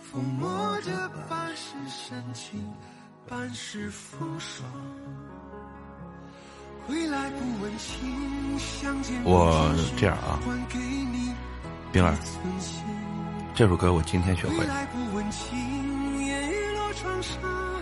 [0.00, 0.90] 抚摸着
[1.28, 2.72] 半是深情，
[3.28, 4.64] 半是风霜。
[9.24, 10.38] 我这样啊，
[11.92, 12.16] 冰儿，
[13.54, 14.74] 这首歌我今天学会了，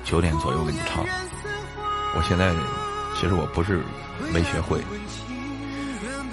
[0.04, 1.04] 九点左右给你唱。
[2.16, 2.52] 我现在
[3.14, 3.82] 其实我不是
[4.32, 4.82] 没学会，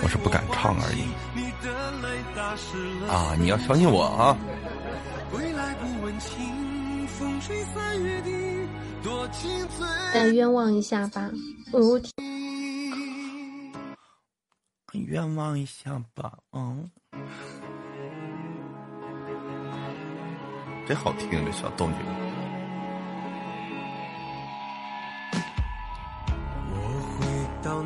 [0.01, 1.03] 我是不敢唱而已。
[3.09, 4.37] 啊，你要相信我啊！
[10.13, 11.29] 再冤枉一下吧，
[11.71, 11.99] 我。
[14.93, 16.89] 愿望一下吧，嗯，
[20.87, 21.99] 真好听这小动静。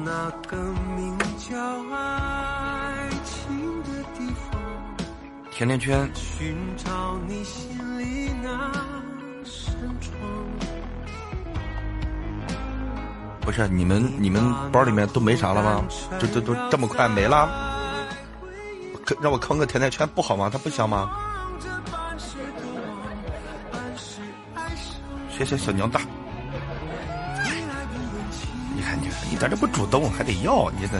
[0.04, 0.56] 那个
[0.96, 1.58] 名叫
[1.94, 4.62] 爱情的地方，
[5.52, 6.10] 甜甜圈。
[6.14, 8.72] 寻找你心里那
[9.44, 10.14] 扇窗。
[13.42, 15.84] 不是你们，你们包里面都没啥了吗？
[16.20, 17.78] 这这都这么快没了？
[19.22, 20.50] 让我坑个甜甜圈不好吗？
[20.52, 21.10] 它不香吗？
[25.30, 26.00] 谢谢小娘大。
[29.40, 30.99] 看，你看，你在这不主动，还得要你这。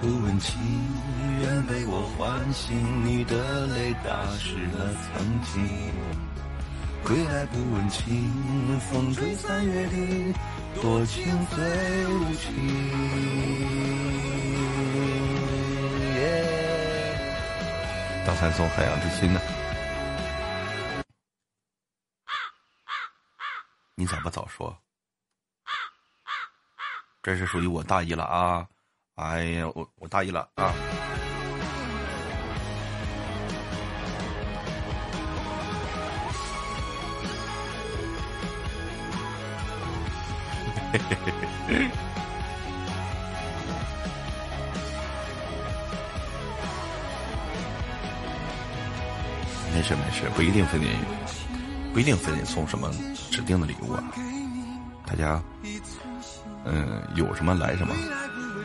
[0.00, 0.60] 不问情
[1.40, 2.76] 愿被我唤醒，
[3.06, 5.64] 你的泪打湿了曾经。
[7.02, 8.30] 归来不问情，
[8.90, 10.34] 风吹三月里，
[10.82, 12.52] 多情最无情。
[18.26, 19.40] 大三送海洋之心呢？
[23.94, 24.76] 你咋不早说？
[27.22, 28.66] 这是属于我大意了啊！
[29.16, 30.72] 哎呀，我我大意了啊！
[40.92, 41.16] 嘿嘿
[41.66, 41.90] 嘿
[49.74, 50.84] 没事没事，不一定非得
[51.92, 52.88] 不一定非得送什么
[53.30, 54.02] 指定的礼物啊。
[55.04, 55.42] 大家，
[56.64, 57.92] 嗯，有什么来什么，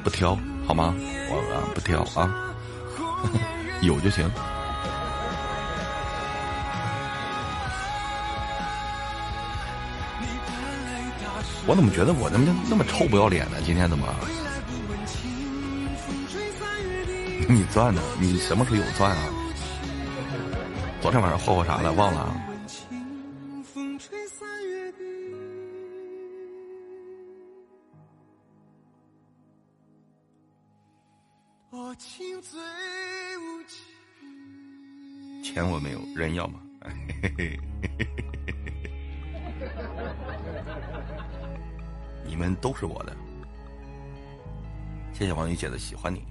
[0.04, 0.38] 不挑
[0.68, 0.94] 好吗？
[1.32, 2.32] 我啊不挑啊，
[3.82, 4.30] 有就行。
[11.66, 13.58] 我怎么觉得我那么那么臭不要脸呢？
[13.66, 14.08] 今天怎么？
[17.50, 18.00] 你钻呢？
[18.20, 19.18] 你什么时候有钻啊？
[21.02, 21.94] 昨天晚上霍霍啥了？
[21.94, 22.36] 忘了。
[35.44, 36.60] 钱我没有，人要吗？
[42.26, 43.16] 你们都是我的，
[45.14, 46.24] 谢谢王宇姐的喜欢你，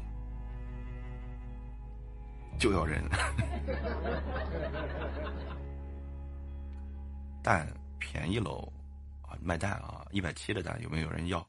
[2.58, 3.02] 就要人。
[7.42, 8.70] 蛋便宜喽，
[9.22, 11.48] 啊，卖蛋啊，一百七的蛋有没有人要？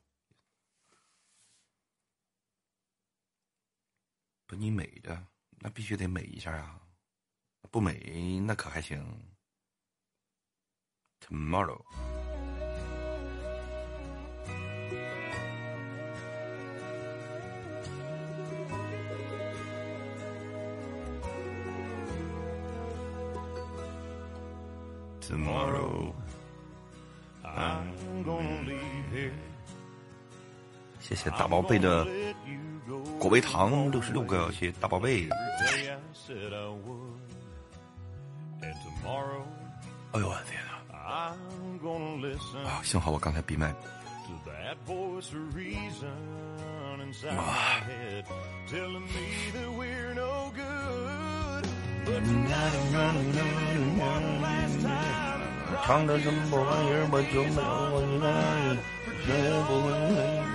[4.45, 5.22] 不，你美的
[5.60, 6.80] 那必须得美一下啊，
[7.69, 9.03] 不美那可还行。
[11.19, 11.84] Tomorrow。
[25.30, 26.11] Tomorrow,
[27.45, 29.31] I'm gonna leave here.
[30.99, 32.07] 谢谢大宝贝的
[33.19, 35.30] 果味糖六十六个，谢谢大宝贝。
[40.11, 40.72] 哎呦我的天呐！
[40.97, 43.69] 啊，幸好我刚才闭麦。
[43.69, 43.76] 啊。
[55.86, 57.07] 唱的什么玩意儿？
[57.11, 58.30] 我就没有你爱，
[59.26, 59.27] 绝
[59.65, 59.88] 不会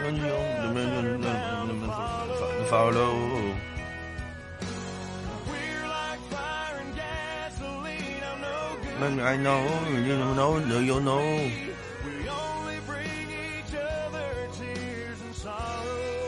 [0.00, 0.30] 让你永
[0.74, 0.78] 远
[1.20, 1.26] 那
[1.74, 1.82] 么
[2.70, 3.14] follow。
[9.04, 9.60] I know
[10.06, 11.22] you know you know。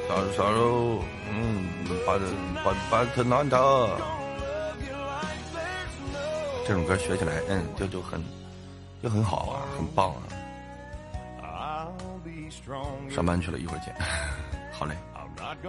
[0.09, 1.37] sorrow sorrow，嗯，
[2.05, 2.09] 把
[2.65, 3.57] 把把它拿它。
[6.67, 8.21] 这种歌学起来，嗯，就就很，
[9.01, 10.13] 就很好啊，很棒
[11.41, 11.87] 啊！
[13.09, 13.95] 上班去了，一会儿见。
[14.73, 14.97] 好嘞，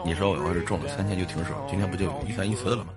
[0.04, 2.90] 你说我要是中了三千就停手，今天不就一三一四了吗？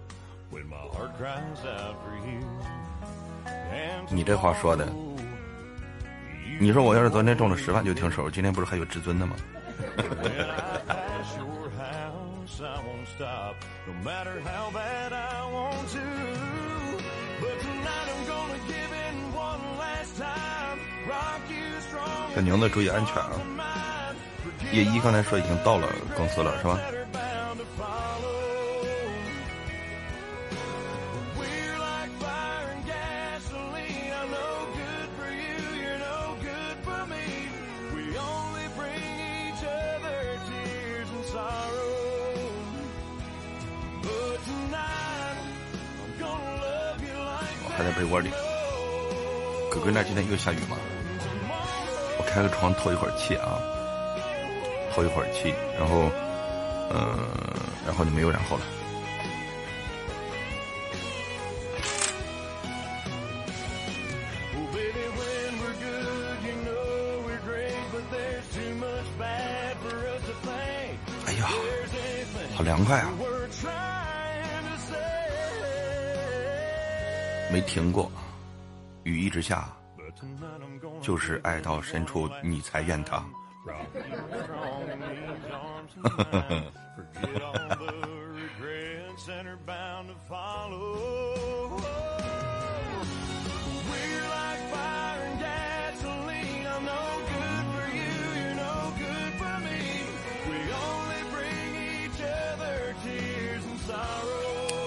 [4.09, 4.89] 你这话说的，
[6.59, 9.36] 你说我要是昨天中了十万就停手，今天不是还有至尊的吗？
[22.34, 23.32] 小宁子，注意安全啊！
[24.72, 26.78] 叶一刚才说已经到了公司了，是吧？
[47.62, 48.30] 我还在被窝里。
[49.81, 50.77] 哥哥那今天又下雨吗？
[52.19, 53.57] 我开个窗透一会儿气啊，
[54.93, 56.11] 透一会儿气，然后，
[56.93, 57.19] 嗯，
[57.86, 58.62] 然后就没有然后了。
[71.27, 71.48] 哎呀，
[72.55, 73.09] 好凉快啊！
[77.51, 78.12] 没停过，
[79.05, 79.81] 雨一直下。
[81.01, 83.24] 就是爱到深处你才怨他。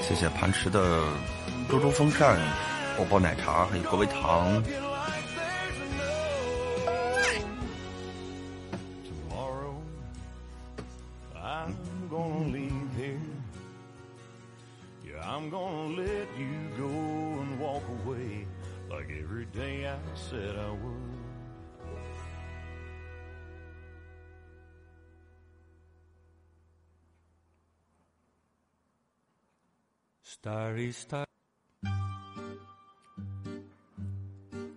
[0.02, 1.02] 谢谢盘池的
[1.68, 2.38] 猪猪风扇、
[2.95, 4.61] 波波奶茶还有各位糖。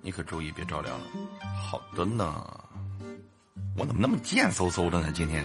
[0.06, 1.04] 你可注意别着凉了。
[1.60, 2.32] 好的呢。
[3.76, 5.10] 我怎么那么贱嗖嗖的呢？
[5.12, 5.44] 今天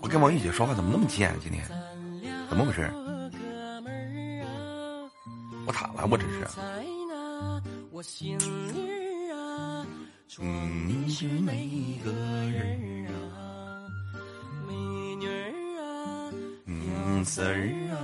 [0.00, 1.34] 我跟王玉姐说话怎么那么贱？
[1.42, 1.66] 今天
[2.48, 2.88] 怎么回事？
[5.66, 6.06] 我咋了？
[6.08, 6.46] 我这是。
[10.40, 13.82] 嗯，是每个人啊，
[14.68, 14.74] 美
[15.16, 15.26] 女
[15.78, 16.30] 啊，
[16.66, 17.98] 嗯丝儿啊，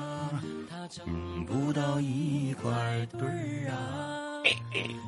[1.07, 2.71] 嗯不到一块
[3.19, 4.43] 堆儿啊，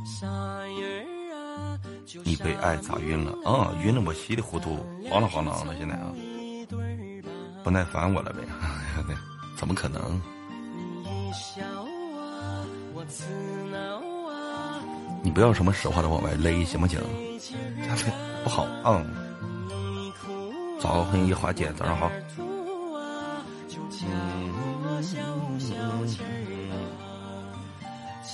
[0.07, 0.27] 啥
[0.81, 1.05] 人
[1.35, 1.79] 啊？
[2.25, 3.73] 你被爱砸晕了啊？
[3.83, 4.79] 晕的我稀里糊涂，
[5.11, 6.13] 晃了晃啷的，现在啊，
[7.65, 8.43] 不耐烦我了呗？
[9.57, 10.21] 怎么可能？
[15.25, 17.01] 你不要什么实话都往外勒，行不行？
[18.45, 19.03] 不好啊！
[20.81, 22.11] 早欢迎花姐，早上好。
[25.03, 25.11] 说
[25.59, 25.77] 圈
[26.25, 26.27] 儿
[26.71, 26.79] 啊，
[28.25, 28.31] 青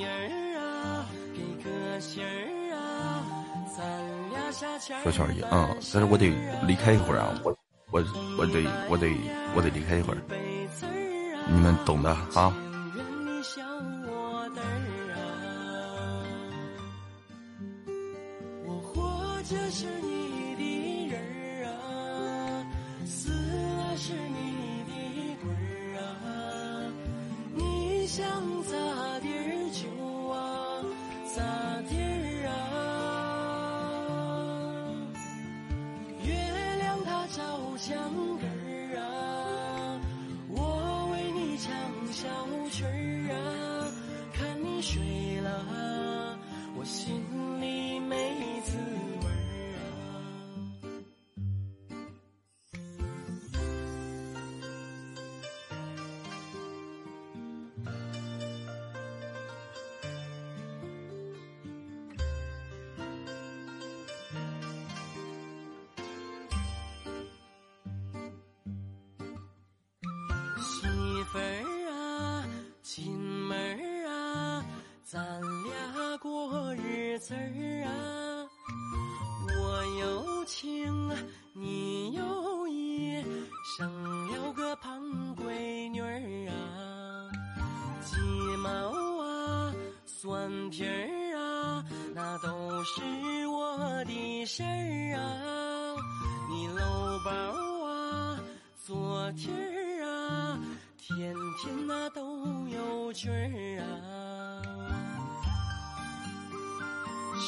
[0.00, 0.02] 儿
[2.72, 3.20] 啊
[3.76, 3.84] 咱
[4.30, 6.30] 俩啥前儿小小姨啊，但是我得
[6.66, 7.54] 离开一会儿啊，我
[7.90, 8.02] 我
[8.38, 9.14] 我得我得
[9.54, 10.18] 我得离开一会儿，
[11.48, 12.52] 你们懂的啊。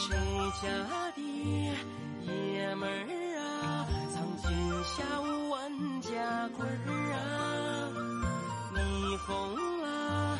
[0.08, 0.16] 谁
[0.62, 0.66] 家
[1.14, 1.20] 的
[2.24, 2.92] 爷们儿
[3.38, 3.86] 啊？
[4.14, 4.48] 藏金
[4.82, 5.60] 下无万
[6.00, 7.92] 家闺儿啊？
[8.72, 8.78] 你
[9.26, 9.28] 疯
[9.82, 10.38] 了，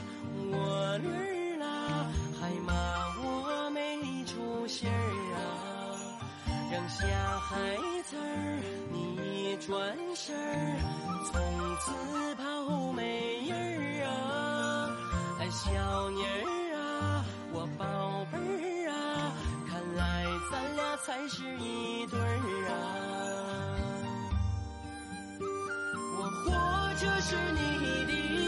[0.51, 1.67] 我绿了，
[2.41, 2.73] 还骂
[3.23, 4.91] 我没出息儿
[5.37, 5.39] 啊？
[6.73, 7.05] 让下
[7.39, 10.81] 孩子儿你转身儿，
[11.31, 12.18] 从此。
[27.29, 28.48] 是你的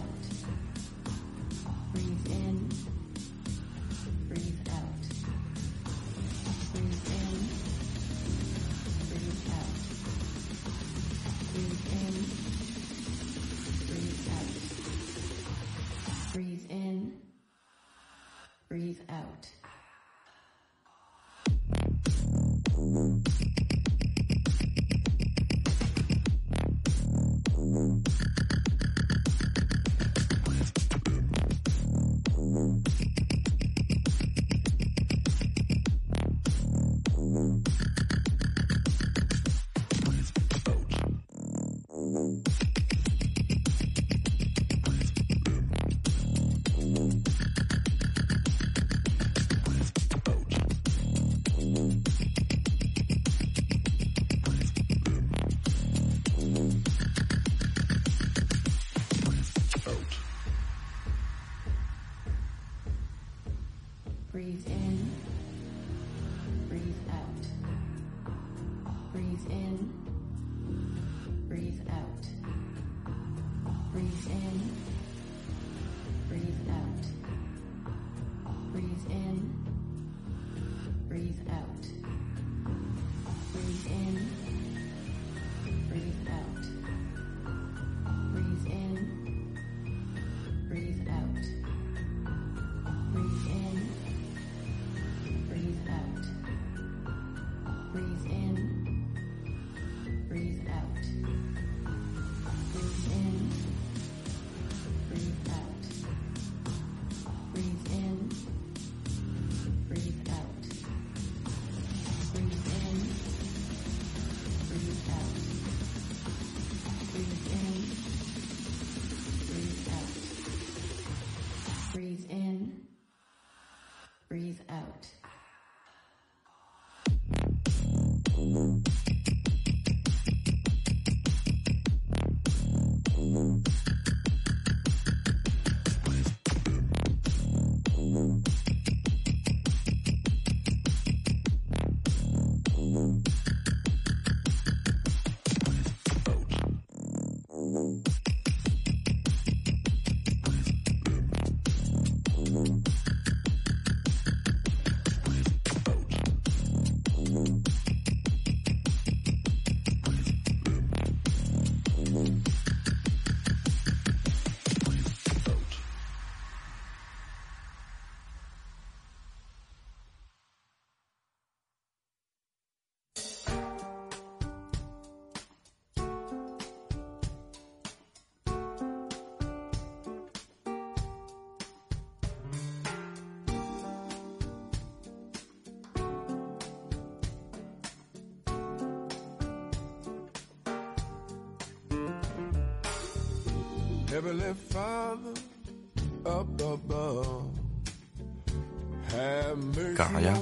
[199.95, 200.37] 干啥呀？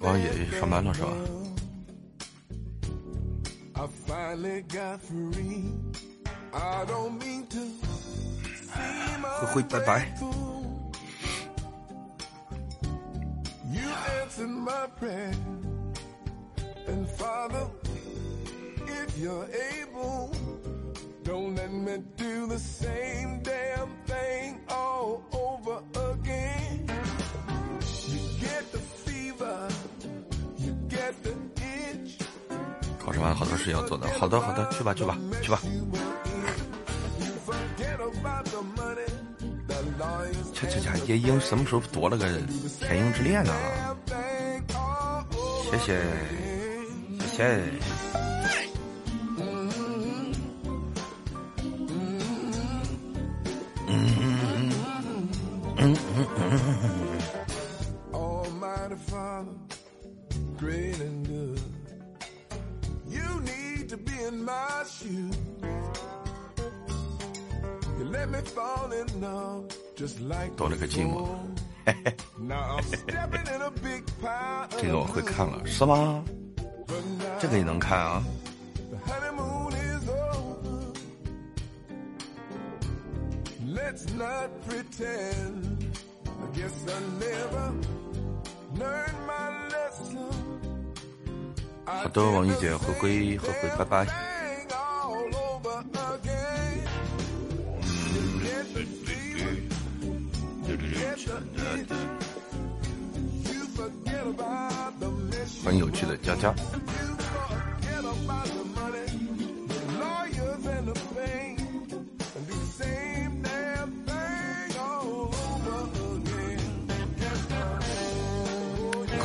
[0.00, 1.08] 王野也上班了是吧？
[9.40, 10.14] 灰灰，拜拜。
[19.16, 19.46] You're
[19.80, 20.30] able,
[21.22, 25.82] don't let me do the same damn thing all over
[26.12, 26.86] again.
[28.08, 29.68] You get the fever,
[30.58, 32.18] you get the itch.
[33.04, 35.60] 考试完好多事要做的，好的好的，去吧去吧去吧。
[37.20, 39.06] You forget about the money,
[39.66, 42.26] the lawyers 这这家夜莺什么时候夺了个
[42.80, 43.96] 天鹰之恋呢、啊
[45.70, 46.00] 谢谢
[47.20, 47.93] 谢谢。
[70.56, 71.26] 多了个寂寞，
[74.78, 76.24] 这个我会看了是吗？
[77.38, 78.24] 这个也能看啊。
[84.04, 85.98] Let's not pretend.
[86.26, 87.72] I guess I never
[88.78, 90.28] learned my lesson.
[91.86, 94.06] 好的，王玉姐，回归，回归，拜拜。
[105.62, 106.54] 欢迎有趣的佳佳。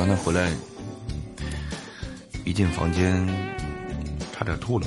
[0.00, 0.50] 刚才回来
[2.46, 3.22] 一进房间
[4.32, 4.86] 差点吐了。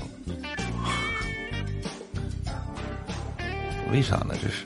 [3.92, 4.34] 为啥呢？
[4.42, 4.66] 这是。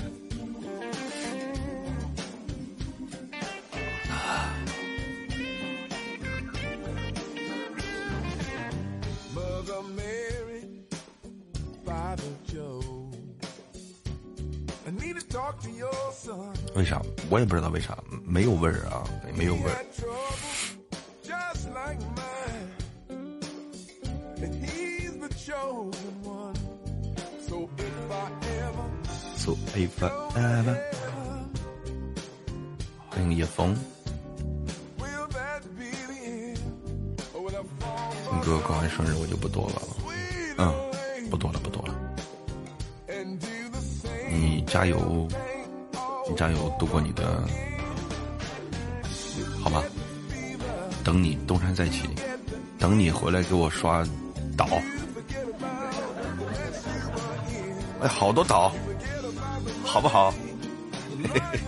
[16.73, 17.01] 为啥？
[17.29, 19.03] 我也不知道为啥没有味儿啊
[19.35, 19.85] 没有味儿。
[29.77, 30.75] Live forever。
[33.11, 33.75] 欢迎叶枫，
[38.43, 39.81] 哥过完生日我就不多了，
[40.57, 40.73] 嗯，
[41.29, 41.93] 不多了，不多了。
[44.31, 45.27] 你加油，
[46.27, 47.43] 你加油度过你的，
[49.61, 49.83] 好吗？
[51.03, 52.09] 等你东山再起，
[52.79, 54.03] 等你回来给我刷
[54.57, 54.67] 岛。
[58.01, 58.73] 哎，好多岛。
[59.87, 60.33] 好不好？
[61.33, 61.59] 嘿 嘿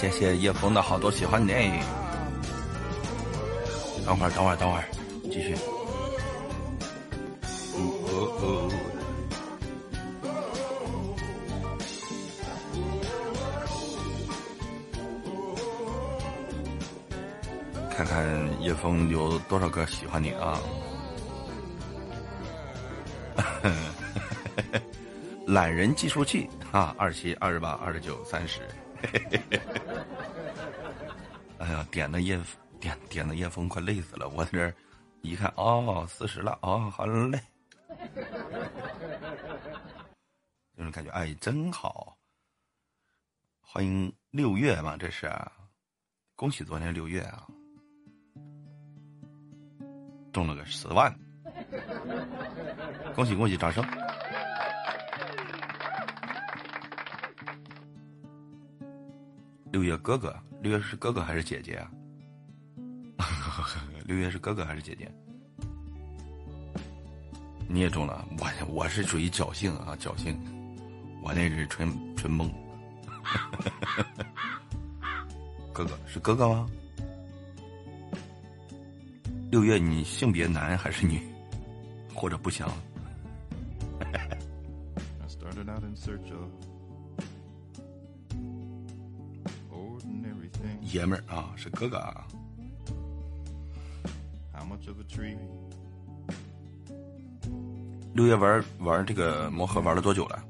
[0.00, 1.52] 谢谢叶枫的好多喜欢你。
[4.06, 4.84] 等会儿，等会儿，等会儿，
[5.24, 5.54] 继续。
[17.94, 20.58] 看看叶枫有多少个喜欢你啊！
[25.46, 28.60] 懒人计数器啊，二七、二十八、二十九、三十。
[31.58, 32.40] 哎呀，点的叶
[32.80, 34.74] 点点的叶枫快累死了，我在这儿
[35.22, 37.40] 一看，哦，四十了，哦，好嘞，
[40.76, 42.16] 这 种感觉，哎，真好。
[43.60, 45.30] 欢迎六月嘛，这是，
[46.34, 47.46] 恭喜昨天六月啊，
[50.32, 51.14] 中了个十万，
[53.14, 53.84] 恭喜恭喜，掌声！
[59.70, 61.90] 六月哥哥，六月是哥哥还是姐姐啊？
[64.04, 65.10] 六月是哥哥还是姐姐？
[67.68, 70.36] 你也中了，我我是属于侥幸啊，侥幸，
[71.22, 72.50] 我那是纯纯蒙。
[75.72, 76.68] 哥哥是哥哥吗？
[79.50, 81.22] 六月，你性别男还是女？
[82.12, 82.68] 或者不详？
[90.92, 92.26] 爷们儿啊，是哥哥啊。
[98.12, 100.44] 六爷玩玩这个魔盒玩了多久了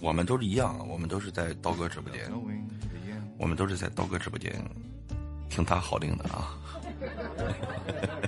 [0.00, 2.30] 我们都是一样，我们都是在刀哥直播间.
[3.38, 4.52] 我们都是在刀哥直播间
[5.48, 6.58] 听他号令的啊。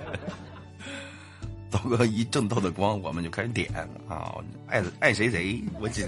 [1.73, 3.73] 刀哥一正道的光，我们就开始点
[4.07, 4.37] 啊，
[4.67, 6.07] 爱爱谁谁，我紧。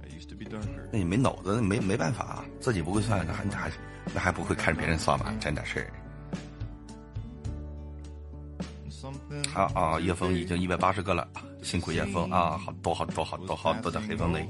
[0.00, 0.88] I used to be darker.
[0.92, 3.72] 那你没脑子，没没办法，自己不会算，那还那还
[4.14, 5.34] 那还不会看别人算吗？
[5.40, 5.92] 真的是。
[9.52, 11.28] 好啊，叶峰已经一百八十个了，
[11.64, 14.46] 辛苦叶枫啊，好多好多好多好多的黑风雷。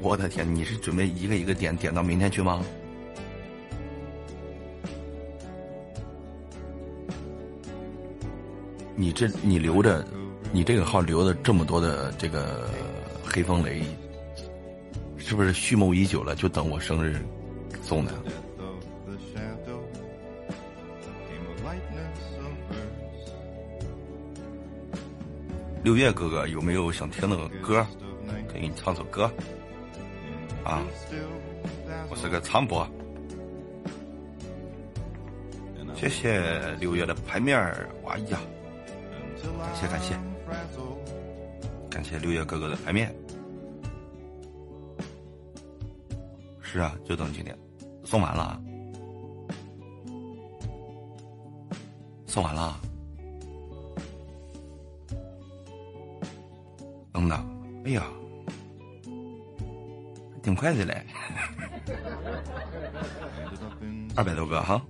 [0.00, 2.64] 我的天，你是准备一个一个点点到明天去吗？
[8.96, 10.02] 你这你留着，
[10.52, 12.66] 你这个号留的这么多的这个
[13.22, 13.82] 黑风雷，
[15.18, 16.34] 是不是蓄谋已久了？
[16.34, 17.22] 就等我生日
[17.82, 18.12] 送的？
[25.82, 27.86] 六月哥哥有没有想听的歌？
[28.28, 29.30] 可以给你唱首歌。
[30.62, 30.84] 啊，
[32.10, 32.86] 我是个唱播。
[35.96, 38.40] 谢谢六月的牌面儿，哎呀，
[39.42, 40.14] 感谢感谢，
[41.90, 43.14] 感谢六月哥哥的牌面。
[46.60, 47.58] 是啊，就等今天，
[48.04, 48.62] 送完了，
[52.26, 52.80] 送完了
[57.12, 57.14] 啊。
[57.14, 57.44] 嗯呐，
[57.84, 58.04] 哎呀，
[60.42, 61.04] 挺快的嘞，
[64.16, 64.80] 二百多个哈，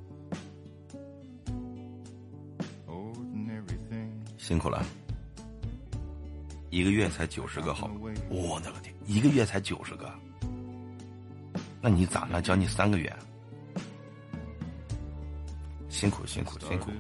[4.37, 4.85] 辛苦了，
[6.71, 7.91] 一个月才九十个好，
[8.29, 10.11] 我的个天，一个月才九十个，
[11.81, 12.43] 那你咋了？
[12.43, 13.15] 教你三个月，
[15.89, 16.91] 辛苦辛苦辛苦，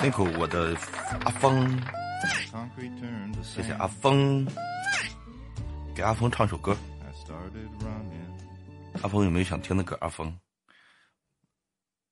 [0.00, 0.76] 辛苦我的
[1.24, 1.68] 阿峰。
[3.42, 4.46] 谢谢阿峰，
[5.94, 6.76] 给阿峰唱首歌。
[9.02, 9.96] 阿峰有没有想听的歌？
[10.00, 10.38] 阿峰，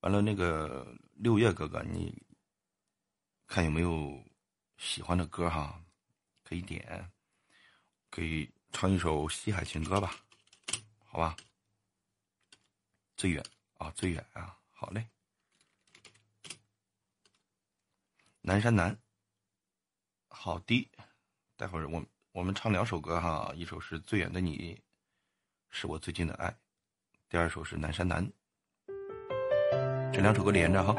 [0.01, 2.14] 完了那个六月哥哥，你
[3.47, 4.24] 看有没有
[4.78, 5.82] 喜欢的歌哈？
[6.44, 7.10] 可以点，
[8.10, 10.14] 可以唱一首西海情歌吧，
[11.05, 11.36] 好吧？
[13.16, 13.44] 最远
[13.76, 15.06] 啊，最远啊，好嘞。
[18.40, 18.97] 南山南。
[20.40, 20.89] 好的，
[21.56, 22.01] 待会儿我
[22.31, 24.81] 我们唱两首歌哈，一首是最远的你，
[25.69, 26.56] 是我最近的爱，
[27.28, 28.24] 第二首是南山南，
[30.12, 30.94] 这两首歌连着哈。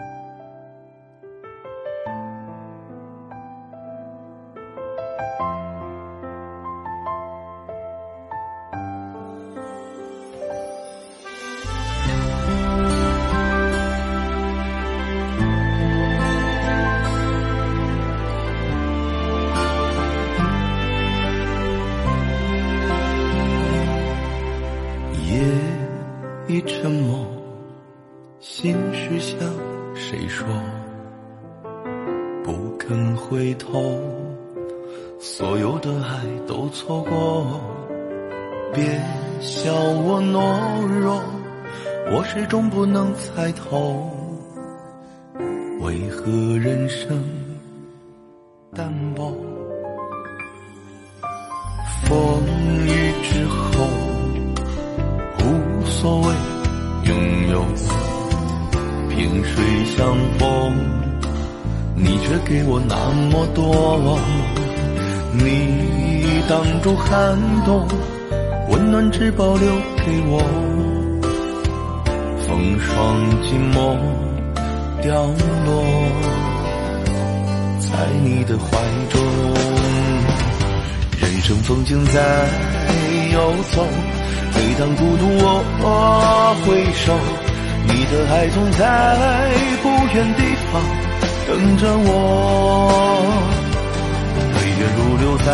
[67.10, 67.88] 感动，
[68.70, 70.40] 温暖只保留给我。
[72.46, 73.98] 风霜寂寞
[75.02, 75.26] 掉
[75.66, 75.70] 落
[77.80, 77.90] 在
[78.24, 78.68] 你的怀
[79.10, 79.20] 中，
[81.20, 82.48] 人生风景在
[83.34, 83.84] 游走，
[84.54, 85.44] 每当孤独我
[86.64, 87.18] 回首，
[87.88, 88.80] 你的爱总在
[89.82, 90.80] 不远地方
[91.48, 92.08] 等着我。
[94.54, 95.50] 岁月如流在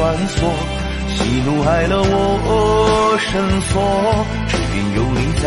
[0.00, 0.48] 穿梭，
[1.14, 5.44] 喜怒哀乐我深锁，只因有你在。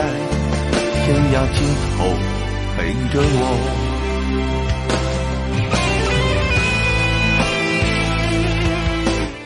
[1.03, 1.57] 天涯尽
[1.97, 2.05] 头
[2.77, 3.41] 陪着我，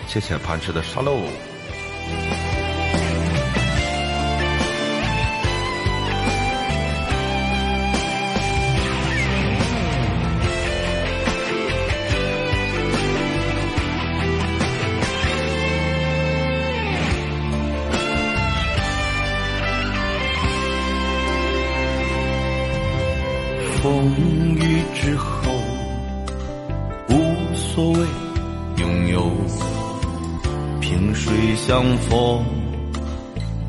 [0.09, 1.21] 谢谢盘吃的沙漏。
[32.09, 32.43] 风，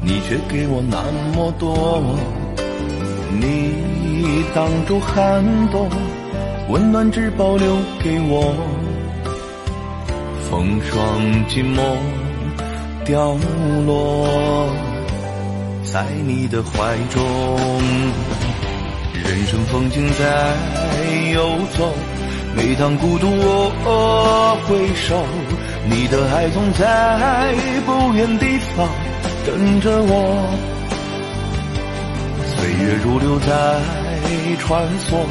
[0.03, 1.03] 你却给我那
[1.35, 2.03] 么多。
[3.41, 5.89] 你挡住寒冬，
[6.69, 8.55] 温暖只保留给我。
[10.51, 11.83] 风霜寂寞
[13.05, 13.37] 掉
[13.87, 14.27] 落
[15.85, 17.23] 在你的怀中。
[19.13, 20.55] 人生风景在
[21.33, 21.93] 游走，
[22.57, 25.23] 每当孤独我回首，
[25.91, 27.55] 你的爱总在
[27.87, 28.89] 不远地方
[29.47, 30.15] 等着我。
[32.57, 33.81] 岁月如流在
[34.59, 35.25] 穿梭，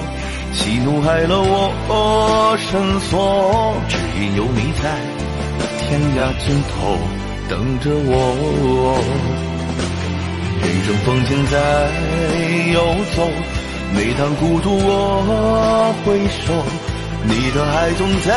[0.54, 4.84] 喜怒哀乐我深锁，只因有你在
[5.80, 6.98] 天涯尽头
[7.50, 8.14] 等着我。
[10.62, 11.56] 人生风景在
[12.74, 12.76] 游
[13.16, 13.18] 走。
[13.96, 16.52] 每当孤独我回首，
[17.30, 18.30] 你的爱总在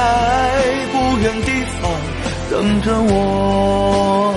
[0.91, 1.83] 不远地方
[2.51, 4.35] 等着我。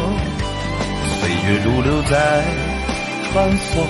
[1.19, 2.13] 岁月如流在
[3.31, 3.81] 穿梭，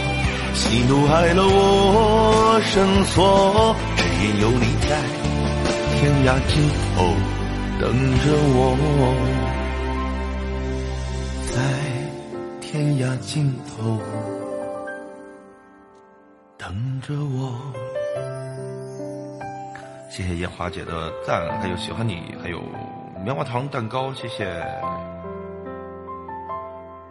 [0.54, 4.90] 喜怒哀乐我深锁，只因有你在
[6.00, 6.52] 天涯尽
[6.96, 7.04] 头
[7.82, 7.84] 等
[8.20, 8.26] 着
[8.56, 8.58] 我，
[11.52, 11.56] 在
[12.62, 14.00] 天涯尽头
[16.58, 17.93] 等着我。
[20.16, 22.62] 谢谢烟花姐的赞，还有喜欢你，还有
[23.24, 24.46] 棉花糖蛋糕，谢谢。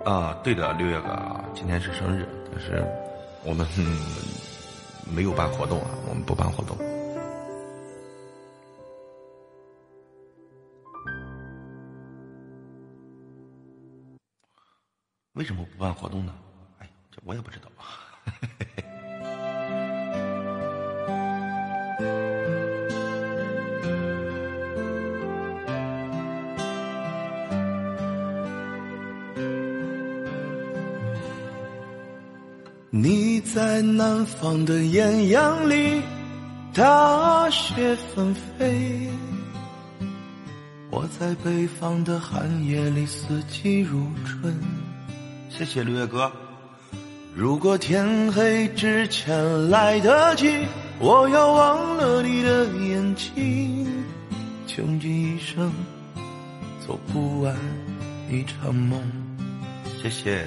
[0.04, 2.86] 啊，对的，六月哥，今天是生日，但是
[3.44, 3.66] 我们、
[5.12, 6.76] 没有办活动啊，我们不办活动。
[15.32, 16.32] 为什么不办活动呢？
[16.78, 17.68] 哎，这我也不知道。
[32.94, 36.02] 你在南方的艳阳里，
[36.74, 39.08] 大雪纷飞；
[40.90, 44.54] 我在北方的寒夜里，四季如春。
[45.48, 46.30] 谢谢六月哥。
[47.34, 50.54] 如果天黑之前来得及，
[51.00, 54.04] 我要忘了你的眼睛，
[54.66, 55.72] 穷尽一生
[56.86, 57.56] 做不完
[58.30, 59.00] 一场梦。
[60.02, 60.46] 谢谢。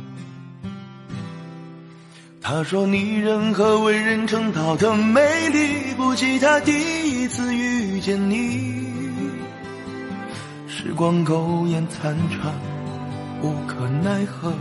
[2.43, 6.73] 他说：“你任何为人称道的美丽，不及他第
[7.21, 8.83] 一次遇见你。
[10.67, 12.51] 时光苟延残喘，
[13.43, 14.51] 无可奈何。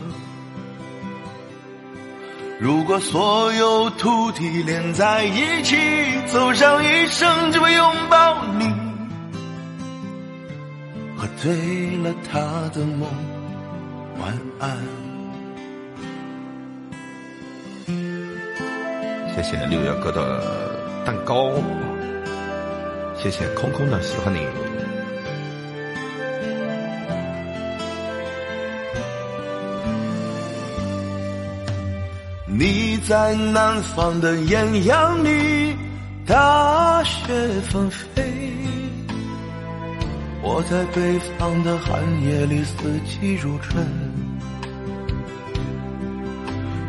[2.61, 5.75] 如果所有土地连在一起，
[6.27, 8.71] 走上一生只为拥抱你，
[11.17, 12.39] 喝醉了他
[12.75, 13.09] 的梦，
[14.21, 14.77] 晚安。”
[19.35, 20.73] 谢谢六月哥的
[21.05, 21.53] 蛋糕，
[23.17, 24.41] 谢谢空空的喜欢你。
[32.47, 35.75] 你在南方的艳阳里，
[36.27, 37.33] 大雪
[37.63, 38.23] 纷飞；
[40.43, 44.10] 我在北方的寒夜里，四季如春。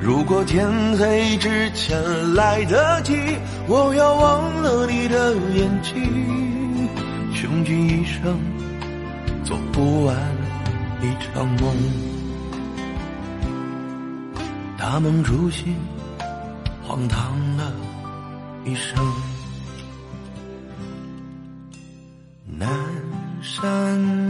[0.01, 0.67] 如果天
[0.97, 3.13] 黑之前来得及，
[3.67, 6.89] 我要忘了你的眼睛，
[7.35, 8.39] 穷尽一生
[9.43, 10.15] 做不完
[11.03, 11.75] 一场梦。
[14.75, 15.75] 大梦初醒，
[16.81, 17.71] 荒唐了
[18.65, 18.97] 一生。
[22.57, 22.67] 南
[23.43, 24.20] 山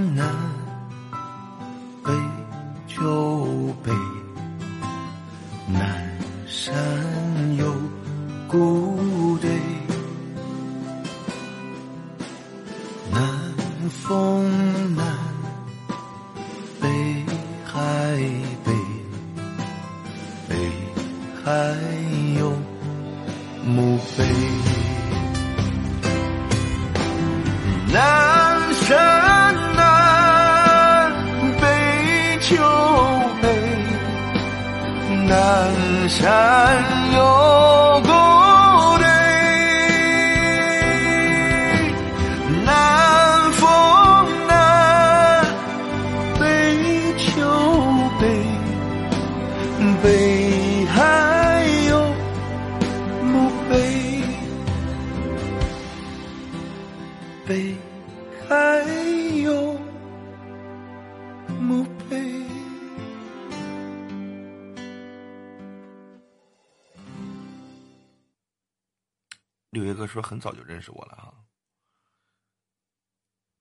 [70.82, 71.34] 是我了哈，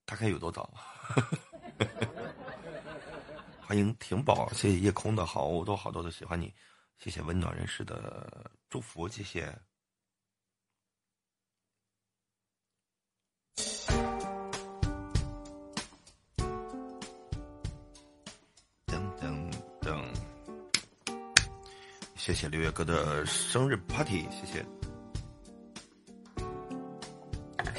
[0.05, 0.73] 大概有多早？
[3.61, 6.53] 欢迎婷宝，谢谢夜空的好多好多的喜欢你，
[6.99, 9.57] 谢谢温暖人士的祝福，谢谢。
[18.87, 20.13] 等等等，
[22.17, 24.67] 谢谢六月哥的生日 party，谢谢。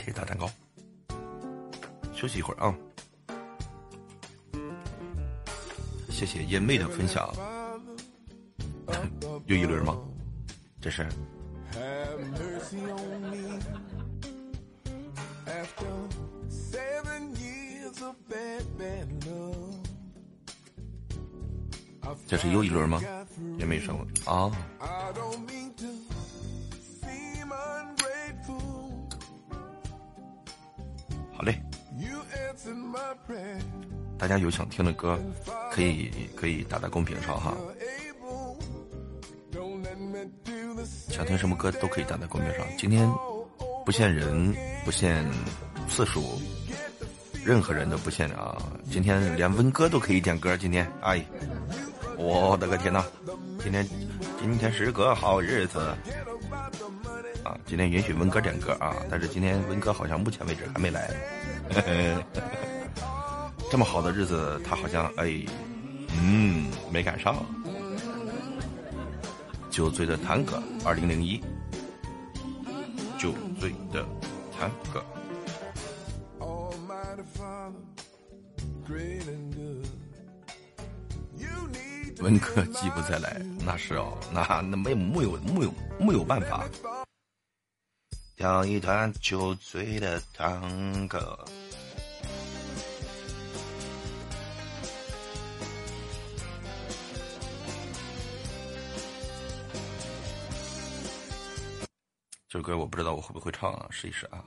[0.03, 0.49] 可以打蛋糕。
[2.13, 2.75] 休息一会儿啊，
[6.09, 7.29] 谢谢燕妹的分享，
[9.45, 9.97] 又一轮吗？
[10.79, 11.07] 这是。
[22.27, 23.01] 这是又一轮吗？
[23.57, 24.51] 也没什么啊。
[31.41, 31.59] 好嘞。
[34.15, 35.19] 大家有想听的歌，
[35.71, 37.57] 可以可以打在公屏上哈。
[41.09, 42.63] 想听什么歌都可以打在公屏上。
[42.77, 43.11] 今天
[43.83, 44.55] 不限人，
[44.85, 45.25] 不限
[45.89, 46.39] 次数，
[47.43, 48.55] 任何人都不限啊。
[48.91, 50.55] 今天连温哥都可以点歌。
[50.55, 51.25] 今天，哎，
[52.19, 53.03] 我的个天呐！
[53.63, 53.83] 今天
[54.39, 55.79] 今天是个好日子
[57.43, 57.57] 啊！
[57.65, 61.09] 今天允许文哥点歌啊，但是今天文哥好像目前为止还没来。
[63.71, 65.45] 这么好的日子，他好像哎，
[66.21, 67.35] 嗯，没赶上。
[69.69, 71.41] 酒醉的探戈，二零零一。
[73.17, 74.05] 酒醉的
[74.57, 75.03] 探戈，
[82.19, 86.65] 文哥既不再来，那是哦，那那没没有木有木有办法。
[88.41, 91.37] 跳一段酒醉的探戈。
[102.49, 104.43] 这首歌我不知道我会不会唱啊，试一试啊。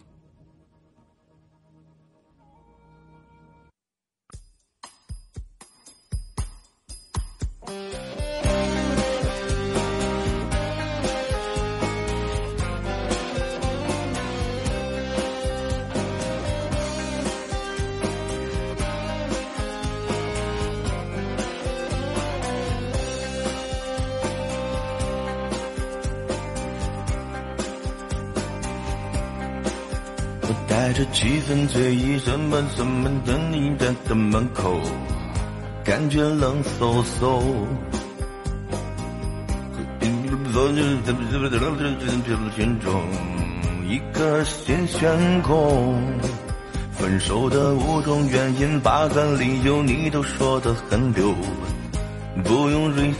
[30.74, 34.80] 带着几分醉意，怎么怎么等你的的门口，
[35.84, 37.40] 感觉冷飕飕。
[42.56, 43.02] 心中
[43.88, 45.96] 一个新悬空，
[46.90, 51.32] 分手的五种原因，八个理由你都说的很溜。
[52.42, 53.12] 不用瑞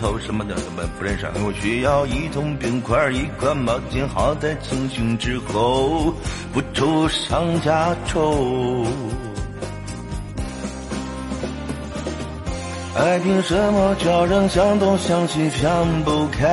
[0.00, 1.26] 头什么的，怎么不认识？
[1.44, 6.14] 我需要一桶冰块，一块毛巾，好在清醒之后
[6.52, 8.86] 不愁上加愁。
[12.94, 16.46] 爱凭什么叫人想东想西想不开？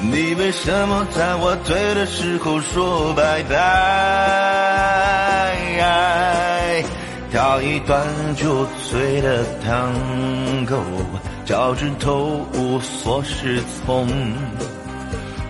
[0.00, 3.54] 你为什么在我醉的时候说拜拜？
[7.34, 8.06] 跳一段
[8.36, 9.92] 酒醉的探
[10.66, 10.80] 戈，
[11.44, 14.06] 脚趾头无所适从，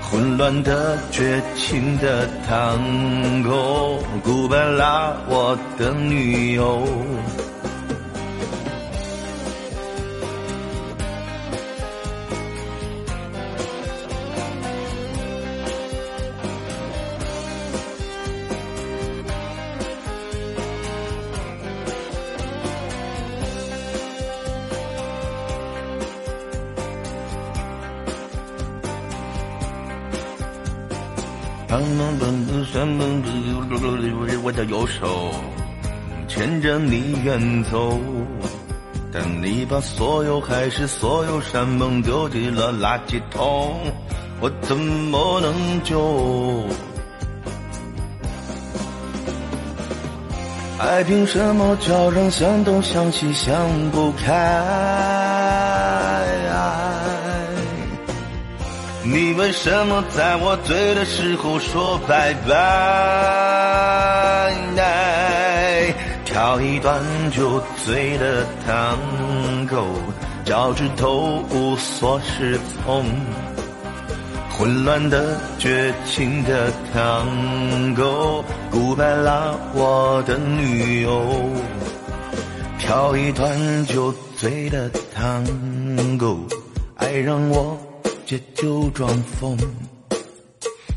[0.01, 2.79] 混乱的绝情的探
[3.43, 6.89] 戈，Goodbye，我的女友。
[37.25, 37.99] 远走，
[39.11, 43.81] 但你把所有海誓、所有山盟丢进了垃圾桶，
[44.41, 46.67] 我怎么能救？
[50.79, 53.55] 爱凭什么叫人想东想西想
[53.91, 54.35] 不开？
[59.03, 63.44] 你为什么在我醉的时候说拜拜？
[66.35, 67.01] 跳一段
[67.31, 68.99] 酒醉的探
[69.69, 69.85] 戈，
[70.45, 73.05] 脚趾头无所适从，
[74.51, 81.25] 混乱的绝情的探戈，Goodbye 啦，我的女友。
[82.81, 85.45] 跳一段酒醉的探
[86.19, 86.37] 戈，
[86.97, 87.79] 爱让我
[88.27, 89.09] 借酒装
[89.39, 89.57] 疯，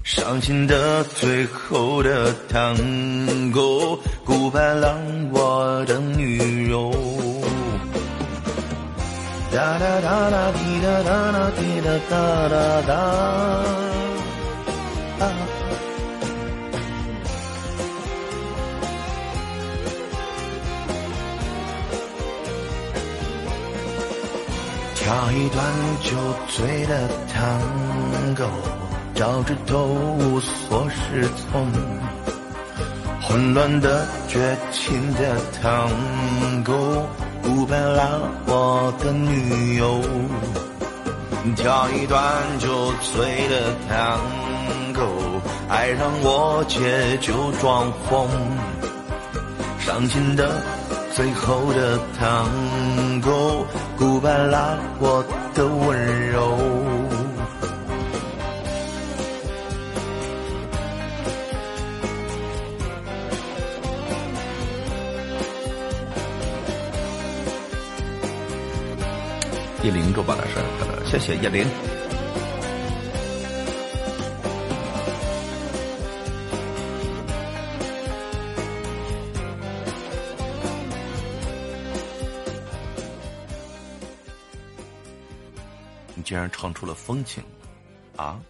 [0.10, 2.74] 伤心的最后的探
[3.52, 3.60] 戈
[4.26, 4.96] ，Goodbye 啦，
[5.34, 6.94] 我的女友。
[9.52, 12.94] 哒哒哒哒滴哒哒哒滴哒哒哒哒。
[15.20, 15.24] 啊
[24.96, 25.66] 跳一段
[26.02, 26.16] 酒
[26.48, 27.60] 醉的探
[28.36, 28.48] 戈，
[29.18, 29.84] 脚趾头
[30.20, 31.68] 无所适从，
[33.20, 35.90] 混乱的绝情的探
[36.64, 37.04] 戈，
[37.42, 40.00] 古巴拉我的女友，
[41.56, 42.22] 跳一段
[42.60, 44.20] 酒醉的探
[44.94, 45.02] 戈，
[45.68, 48.30] 爱让我借酒装疯。
[49.80, 50.62] 伤心的
[51.16, 52.48] 最后的糖
[53.22, 53.66] 果，
[53.98, 55.26] 古巴拉我
[55.56, 56.77] 的温柔。
[69.88, 71.66] 叶玲祝爸爸生日快乐，谢谢叶玲。
[86.16, 87.42] 你竟然唱出了风情
[88.18, 88.42] 啊！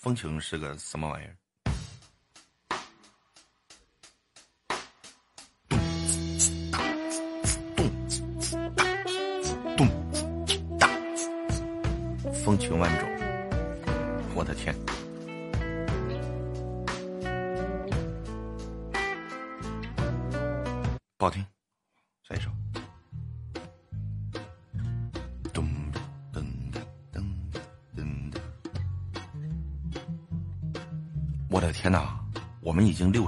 [0.00, 1.43] 风情是个什么玩意儿？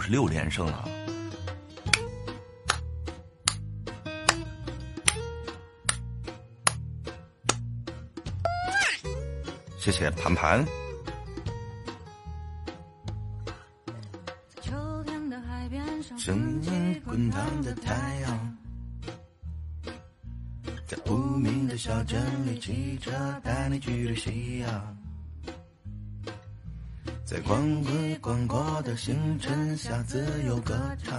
[0.09, 0.89] 六连胜了。
[9.79, 10.86] 谢谢盘盘。
[29.07, 30.75] 星辰下自由歌
[31.05, 31.17] 唱，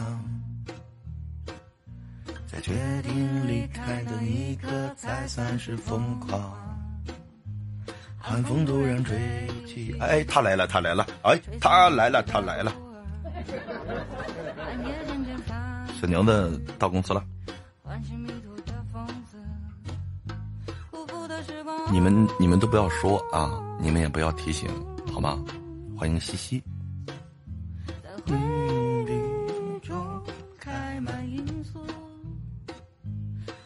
[2.45, 6.53] 在决定离开的一刻才算是疯狂。
[8.17, 9.17] 寒风突然吹
[9.65, 12.73] 起，哎，他来了，他来了，哎，他来了，他来了。
[16.01, 17.23] 小娘子到公司了，
[21.89, 23.49] 你们你们都不要说啊，
[23.79, 24.69] 你们也不要提醒，
[25.13, 25.39] 好吗？
[25.97, 26.61] 欢迎西西。
[29.81, 30.21] 中
[30.59, 31.79] 开满罂粟，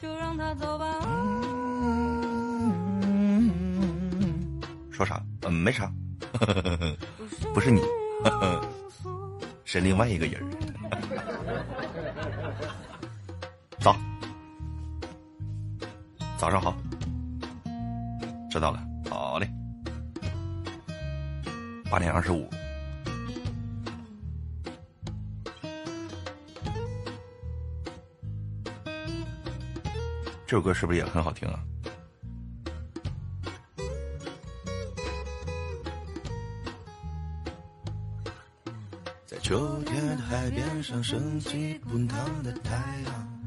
[0.02, 0.86] 就让它走吧。
[4.92, 5.22] 说啥？
[5.44, 5.92] 嗯，没啥，
[7.54, 7.82] 不是你，
[9.66, 10.42] 是另外一个人。
[13.80, 13.96] 早，
[16.38, 16.76] 早上好，
[18.52, 18.80] 知道了，
[19.10, 19.50] 好嘞。
[21.90, 22.48] 八点二十五，
[30.52, 31.64] 这首歌是不是也很好听啊？
[39.26, 42.76] 在秋天的海边上升起滚烫的太
[43.06, 43.42] 阳，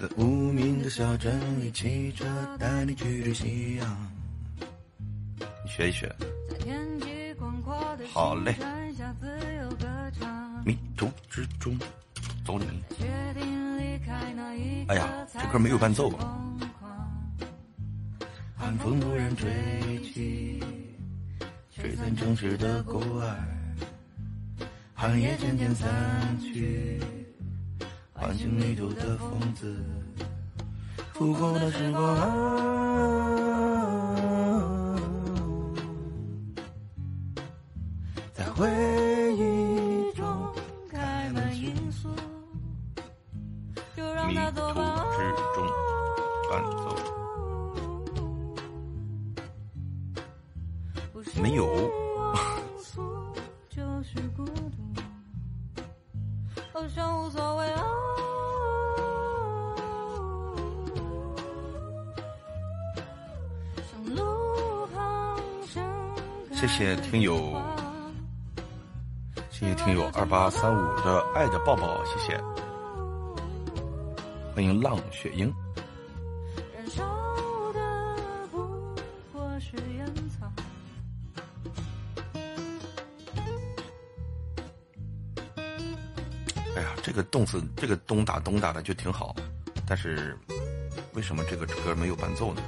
[0.00, 2.24] 在无名的小镇里骑车
[2.56, 4.12] 带你去追夕阳。
[5.64, 6.14] 你学一学。
[6.48, 9.26] 在天际广阔的好嘞星辰下自
[9.56, 9.88] 由歌
[10.20, 10.64] 唱。
[10.64, 11.76] 迷途之中，
[12.46, 12.66] 走你。
[14.88, 16.38] 哎呀这歌没有伴奏啊
[18.56, 19.50] 寒风突然吹
[20.02, 20.62] 起，
[21.74, 23.36] 吹散城市的孤儿，
[24.94, 25.88] 寒夜渐渐散
[26.40, 27.00] 去，
[28.12, 29.76] 唤醒迷途的疯子，
[31.14, 32.26] 复古的时光啊，
[38.32, 38.70] 在回
[39.36, 39.75] 忆
[44.26, 44.40] 迷途。
[45.16, 45.56] 之中，
[46.50, 46.84] 伴奏
[51.42, 51.66] 没有。
[66.52, 67.62] 谢谢听友
[69.50, 72.38] 谢谢听友二八三五的爱的抱抱，谢谢。
[74.56, 75.54] 欢迎浪雪鹰。
[86.74, 89.36] 哎呀，这个动词，这个咚打咚打的就挺好，
[89.86, 90.34] 但是
[91.12, 92.62] 为什么这个歌没有伴奏呢？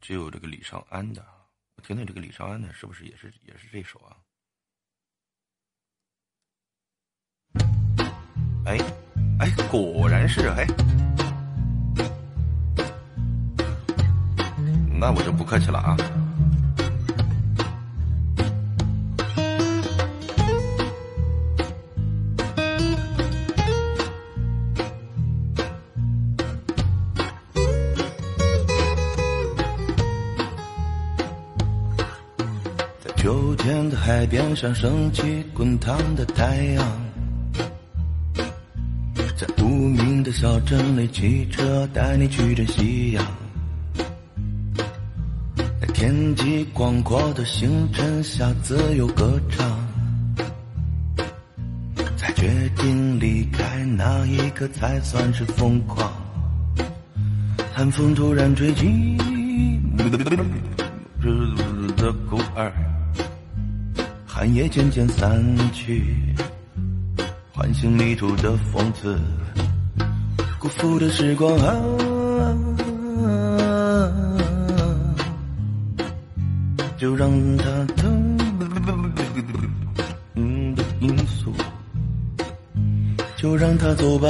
[0.00, 1.22] 只有这个李尚安的，
[1.76, 4.16] 我听听这个李尚安的，是不是也是也是这首啊？
[8.64, 8.78] 哎
[9.38, 10.66] 哎，果然是哎，
[15.00, 15.96] 那我就不客气了啊。
[33.00, 36.84] 在秋天的海边上升起滚烫的太阳，
[40.28, 43.24] 在小镇里，骑车带你去追夕阳。
[45.80, 49.88] 在天际广阔的星辰下自由歌唱，
[52.14, 56.12] 在决定离开那一刻才算是疯狂。
[57.72, 59.16] 寒风突然吹起，
[61.22, 61.40] 日
[61.96, 62.70] 的孤儿，
[64.26, 65.42] 寒夜渐渐散
[65.72, 66.04] 去，
[67.50, 69.18] 唤醒迷途的疯子，
[70.58, 71.74] 辜负的时光啊，
[76.96, 77.64] 就让它
[77.96, 78.38] 等
[80.34, 81.52] 嗯的因素，
[83.36, 84.28] 就让它走吧。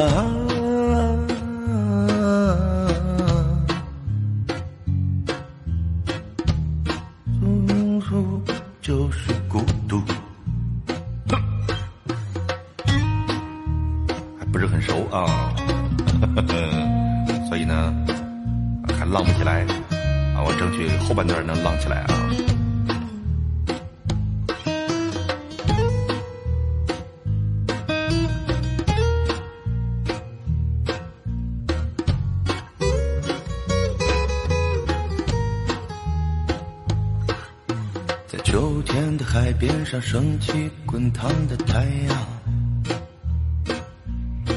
[40.10, 42.16] 升起滚烫的太阳，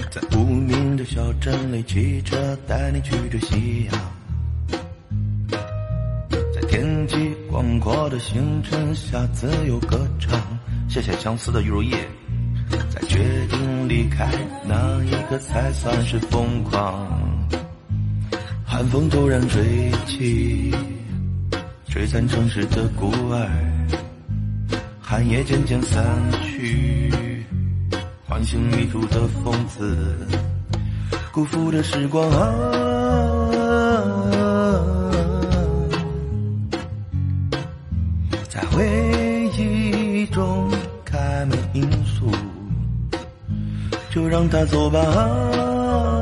[0.10, 5.60] 在无名的小镇里，汽车带你去追夕阳，
[6.56, 10.42] 在天际广阔的星辰下自由歌唱。
[10.88, 11.94] 谢谢相思的玉如意，
[12.90, 13.20] 在决
[13.50, 14.32] 定离开
[14.66, 17.12] 那一刻才算是疯狂。
[18.66, 20.74] 寒风突然吹起，
[21.90, 23.50] 吹散城市的孤儿，
[25.22, 26.04] 寒夜渐渐散
[26.42, 27.14] 去，
[28.28, 30.18] 唤醒迷途的疯子，
[31.32, 32.42] 辜负的时光啊，
[38.50, 38.84] 在回
[39.56, 40.72] 忆中
[41.06, 42.32] 开满罂粟。
[44.10, 45.00] 就让它走吧。
[45.02, 46.21] 啊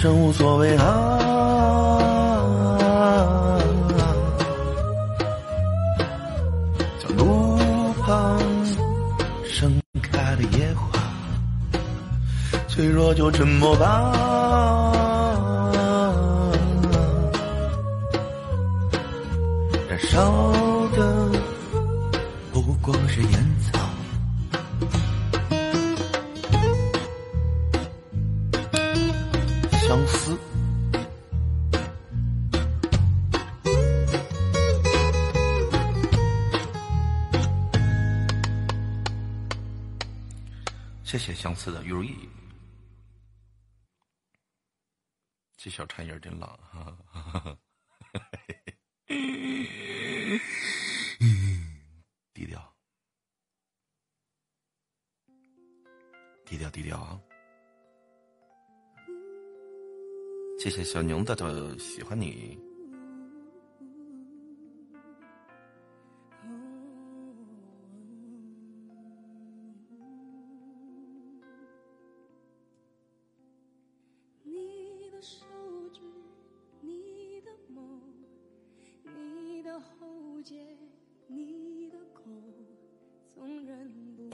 [0.00, 1.18] 生无所谓啊。
[7.00, 7.58] 像路
[8.02, 8.38] 旁
[9.44, 11.00] 盛开的野花，
[12.68, 14.12] 脆弱就沉默吧。
[19.88, 20.32] 燃烧
[41.68, 42.28] 谢相思的玉如意。
[45.56, 47.58] 这小颤音真浪哈。
[52.32, 52.74] 低调，
[56.46, 57.20] 低调，低调啊！
[60.58, 62.18] 谢谢小牛的的喜欢。
[62.18, 62.58] 你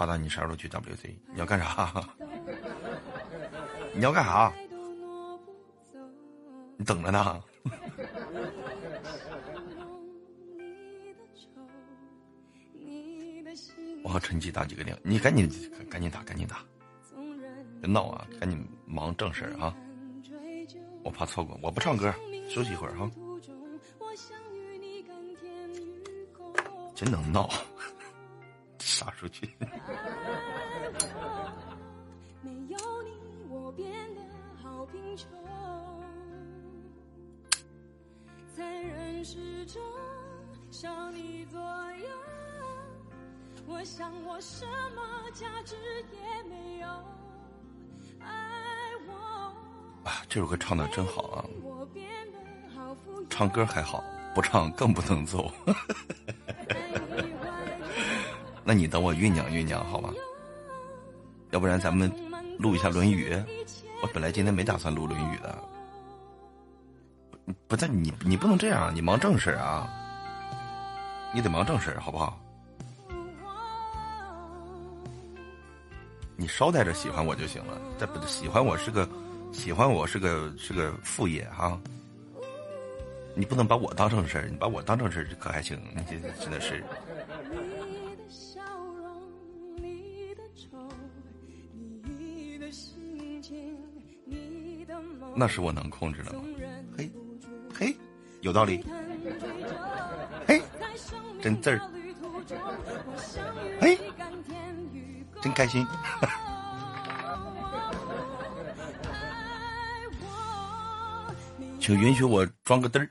[0.05, 1.15] 忍不八大，你啥时候去 WC？
[1.33, 1.91] 你要干啥？
[3.95, 4.53] 你要干啥？
[6.77, 7.43] 你等着呢。
[14.03, 15.49] 我和陈记打几个电话，你赶紧
[15.89, 16.59] 赶紧打，赶紧打，
[17.81, 18.27] 别闹啊！
[18.39, 19.75] 赶紧忙正事儿啊！
[21.03, 22.13] 我怕错过，我不唱歌，
[22.49, 23.11] 休息一会儿哈。
[26.95, 27.49] 真能闹，
[29.05, 29.51] 撒出去。
[32.41, 33.11] 没有你，
[33.51, 34.23] 我变得
[34.63, 35.29] 好贫穷。
[38.57, 39.83] 在人世中
[40.71, 42.09] 少你左右，
[43.67, 44.65] 我想我什
[44.95, 45.77] 么价值
[46.13, 46.89] 也没有。
[48.21, 48.27] 爱
[49.07, 49.55] 我，
[50.05, 51.45] 啊，这首歌唱的真好啊！
[53.29, 54.03] 唱歌还好，
[54.35, 55.53] 不唱更不能走。
[58.65, 60.11] 那你等我酝酿酝酿好吧？
[61.51, 62.11] 要不然咱们
[62.59, 63.33] 录一下《论语》。
[64.03, 65.57] 我本来今天没打算录《论语》的。
[67.47, 69.89] 不不但你你不能这样，你忙正事儿啊！
[71.33, 72.41] 你得忙正事儿，好不好？
[76.37, 79.09] 你捎带着喜欢我就行了，这不喜欢我是个
[79.53, 81.79] 喜欢我是个是个副业哈。
[83.37, 85.79] 你不能把我当正事儿，你把我当正事儿可还行？
[85.95, 86.83] 你这真的是。
[95.37, 96.41] 那是我能控制的吗？
[96.97, 97.11] 嘿，
[97.75, 97.97] 嘿，
[98.41, 98.85] 有道理。
[100.47, 100.63] 嘿，
[101.43, 101.81] 真字儿。
[103.81, 103.99] 嘿，
[105.43, 105.85] 真开心。
[111.81, 113.11] 请允许我装个嘚儿。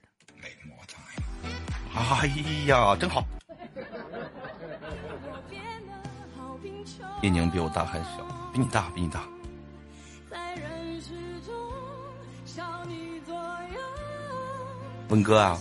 [1.94, 2.28] 哎
[2.66, 3.24] 呀，真好。
[7.22, 8.26] 叶宁比我大还小？
[8.52, 9.24] 比你大，比你大。
[15.14, 15.60] 文哥啊。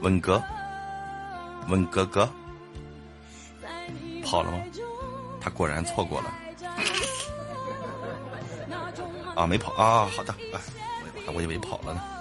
[0.00, 0.42] 文哥，
[1.68, 2.28] 文哥哥
[4.24, 4.58] 跑了吗
[5.40, 6.34] 他果然错过了
[9.40, 10.10] 啊，没跑啊。
[10.16, 10.58] 好的，哎，
[11.28, 12.13] 我我以为跑了呢。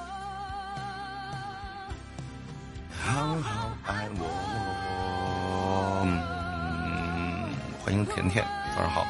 [8.06, 9.06] 甜甜，早上好。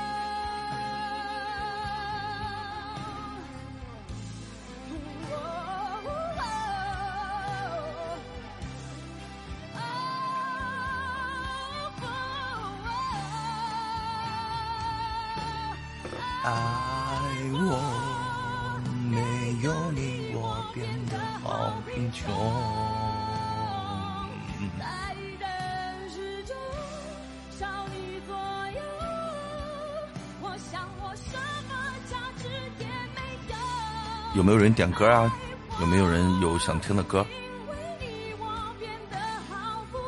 [34.44, 34.45] 有。
[34.45, 35.34] 没有人点歌啊？
[35.80, 37.26] 有没有人有想听的歌？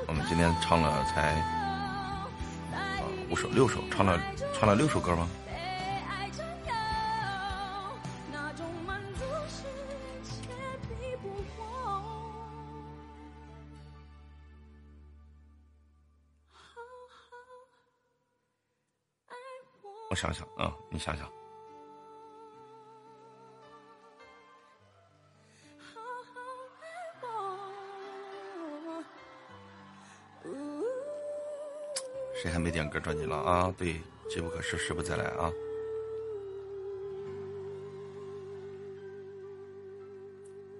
[0.07, 2.27] 我们今天唱了才啊
[3.29, 4.19] 五首六首，唱了
[4.53, 5.25] 唱了六首歌吗？
[20.09, 21.27] 我想想啊、你想想，
[32.45, 33.73] 谁还没点歌专辑了啊？
[33.75, 33.99] 对，
[34.29, 35.51] 机不可失，失不再来啊！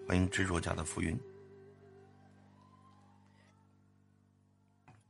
[0.08, 1.20] 欢迎执着家的浮云。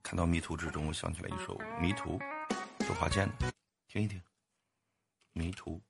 [0.01, 2.17] 看到迷途之中，我想起了一首《迷途》，
[2.87, 3.51] 周华健的，
[3.89, 4.21] 听一听。
[5.33, 5.81] 迷途。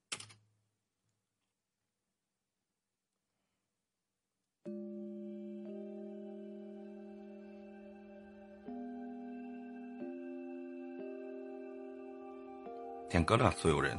[13.15, 13.95] 点歌了，所有人，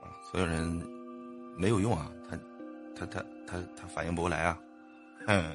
[0.00, 0.64] 啊，所有人
[1.56, 2.36] 没有用啊，他，
[2.96, 4.58] 他他他他反应不过来啊，
[5.28, 5.40] 哼。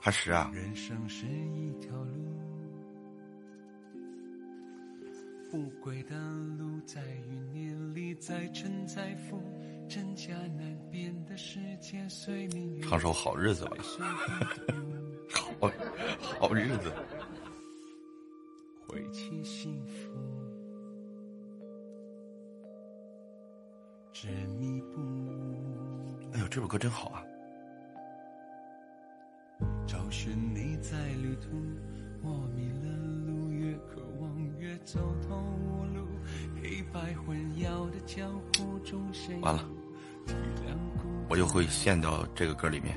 [0.00, 2.32] 怕石啊，人生是一条路，
[5.50, 6.18] 不归的
[6.58, 9.38] 路在于念里，在沉在浮，
[9.86, 12.80] 真假难辨的世界随你。
[12.80, 13.76] 唱首好日子吧，
[15.60, 15.70] 好
[16.38, 16.90] 好日子。
[18.94, 20.12] 会起幸福，
[24.12, 26.30] 执迷不悟。
[26.32, 27.24] 哎呦，这首歌真好啊！
[31.20, 31.48] 旅途，
[32.22, 32.96] 我迷了
[33.26, 36.06] 路，越渴望越走投无路，
[36.62, 39.68] 黑白混淆的江湖中，谁完了，
[41.28, 42.96] 我又会陷到这个歌里面。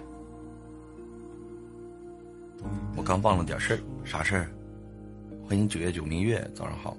[2.95, 4.52] 我刚忘了点事儿，啥事儿？
[5.48, 6.94] 欢迎九月九明月，早上好。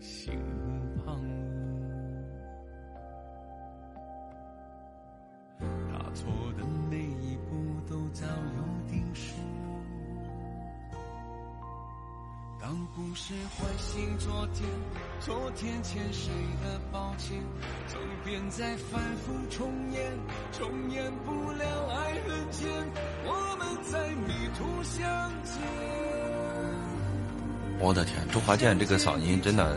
[0.00, 0.34] 心
[1.06, 1.16] 旁，
[5.60, 6.26] 踏错
[6.58, 7.54] 的每一步
[7.88, 9.36] 都早有定数。
[12.60, 14.68] 当故事唤醒昨天，
[15.20, 16.32] 昨天欠谁
[16.64, 17.40] 的抱歉，
[17.86, 20.18] 走遍再反复重演，
[20.50, 22.68] 重演不了爱恨间，
[23.24, 25.97] 我们在迷途相见。
[27.80, 29.76] 我的天，周华健这个嗓音真的，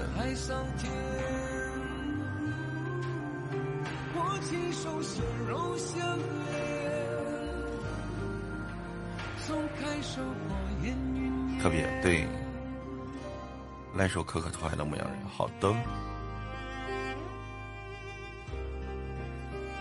[11.61, 12.27] 特别对。
[13.95, 15.71] 来首可可托海的牧羊人，好的。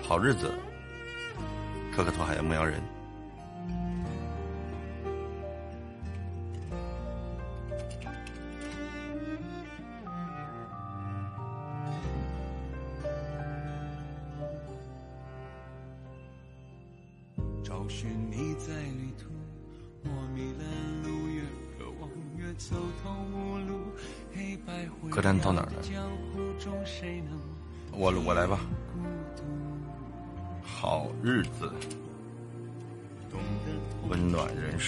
[0.02, 0.52] 好日子，
[1.94, 2.82] 可可托海的牧羊人。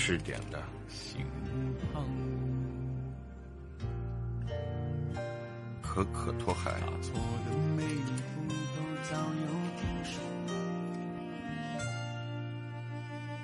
[0.02, 0.60] 暖人士点的。
[0.88, 1.24] 心
[1.92, 2.04] 旁，
[5.80, 7.14] 可可托海，踏错
[7.46, 9.46] 的每一步都早有
[9.78, 10.20] 定数。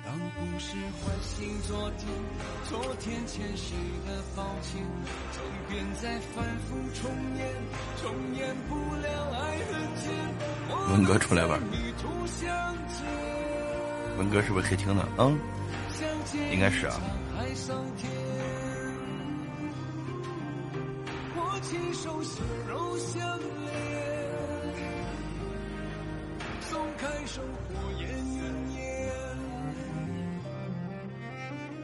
[0.05, 2.07] 当故事唤醒昨天，
[2.65, 3.73] 昨天前世
[4.05, 4.83] 的抱歉，
[5.31, 7.47] 走遍再反复重演，
[8.01, 10.11] 重演不了爱恨间。
[10.91, 11.59] 文哥出来玩，
[14.19, 15.07] 文哥是不是黑听的？
[15.17, 15.39] 嗯，
[16.51, 16.99] 应该是啊。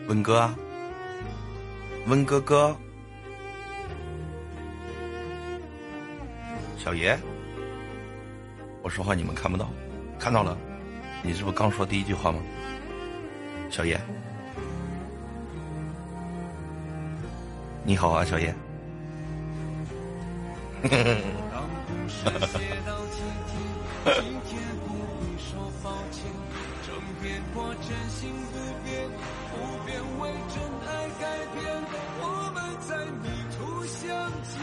[0.10, 0.53] 文哥
[2.07, 2.76] 温，哥哥，
[6.78, 7.18] 小爷，
[8.84, 9.70] 我说话你们看不到，
[10.20, 10.57] 看到了，
[11.26, 12.39] 你这不刚说第一句话吗？
[13.72, 13.99] 小叶，
[17.84, 18.53] 你好啊，小爷。
[20.84, 20.91] 当
[21.88, 23.57] 故事写到今天，
[24.22, 26.22] 今天不必说抱歉，
[26.85, 26.93] 争
[27.23, 28.53] 辩过真心不
[28.85, 29.10] 变，
[29.49, 31.23] 不变为真爱改
[31.56, 31.65] 变，
[32.22, 32.23] 我
[32.53, 33.26] 们在迷
[33.57, 34.06] 途相
[34.43, 34.53] 见，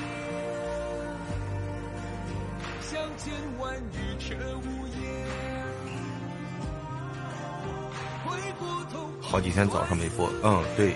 [2.82, 5.02] 相见万语却无言。
[9.21, 10.95] 好几天早上没播，嗯，对，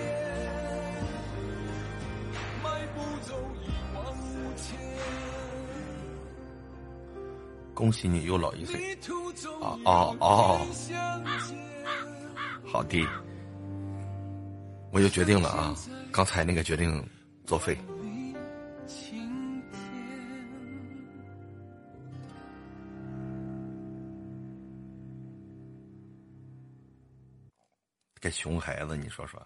[7.73, 10.67] 恭喜你又老一岁，迷途走，哦哦。
[12.63, 13.07] 好的，
[14.91, 15.75] 我就决定了啊，
[16.11, 17.03] 刚才那个决定
[17.45, 17.75] 作废。
[28.27, 29.41] 这熊孩子，你说说。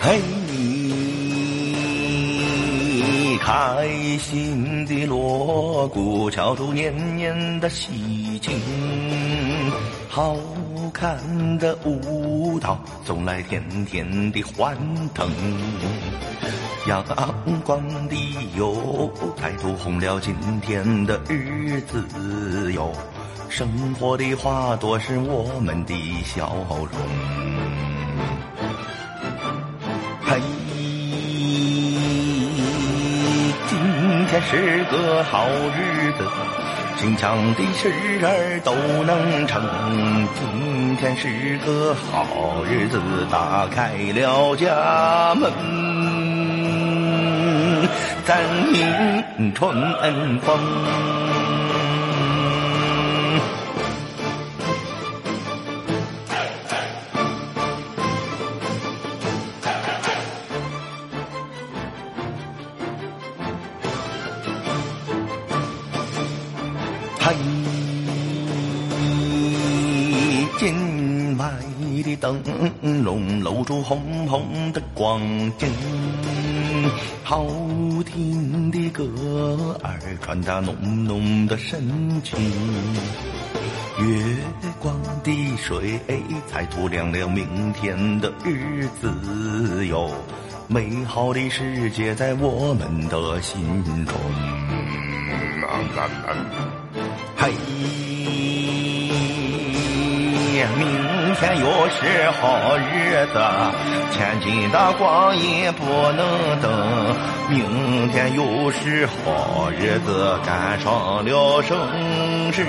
[0.00, 0.20] 嘿，
[3.38, 8.60] 开心的锣鼓敲出年年的喜庆，
[10.08, 10.34] 好
[10.90, 14.76] 看的舞蹈送来甜甜的欢
[15.14, 15.30] 腾。
[16.86, 17.04] 阳
[17.64, 18.16] 光的
[18.56, 22.92] 油彩涂红了今天的日子哟，
[23.48, 25.94] 生活的花朵是我们的
[26.24, 26.88] 笑容。
[30.22, 30.40] 嘿，
[33.68, 33.78] 今
[34.26, 36.24] 天是个好日子，
[37.06, 37.88] 心强的事
[38.26, 38.74] 儿都
[39.04, 39.62] 能成。
[40.34, 42.98] 今天是个好日子，
[43.30, 45.48] 打开了家门，
[48.24, 48.42] 咱
[48.74, 49.72] 迎春
[50.40, 50.58] 风。
[73.66, 75.20] 笼露出红红的光
[75.58, 75.68] 景，
[77.24, 77.44] 好
[78.04, 82.38] 听的歌儿传达浓浓的深情。
[83.98, 84.36] 月
[84.78, 84.94] 光
[85.24, 85.98] 的水
[86.46, 90.10] 彩涂亮了明天的日子哟，
[90.68, 93.60] 美好的世界在我们的心
[94.06, 94.14] 中。
[97.36, 97.52] 嘿，
[100.78, 101.05] 明
[101.38, 103.38] 天又是好日子，
[104.10, 107.14] 千金的光阴不能等。
[107.50, 111.76] 明天又是好日子，赶上了生
[112.52, 112.66] 日。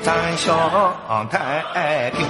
[0.00, 2.26] 咱享太平。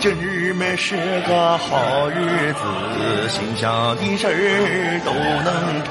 [0.00, 0.96] 今日儿是
[1.26, 5.12] 个好日子，心想的事儿都
[5.42, 5.90] 能成。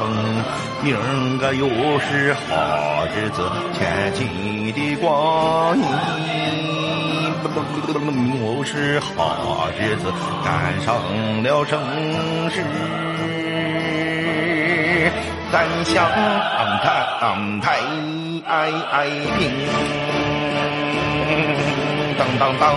[0.83, 1.67] 明儿个又
[1.99, 5.83] 是好日子，千金的光阴。
[8.39, 10.11] 又是好日子，
[10.43, 10.95] 赶上
[11.43, 11.79] 了生
[12.49, 12.63] 日。
[15.51, 16.07] 咱享
[16.79, 17.65] 太
[19.37, 19.39] 平，
[22.17, 22.75] 当当当。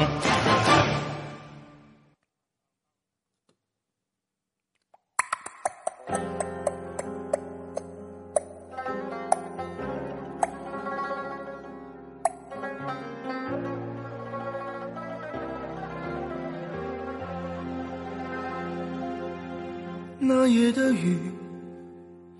[20.44, 21.16] 那夜的雨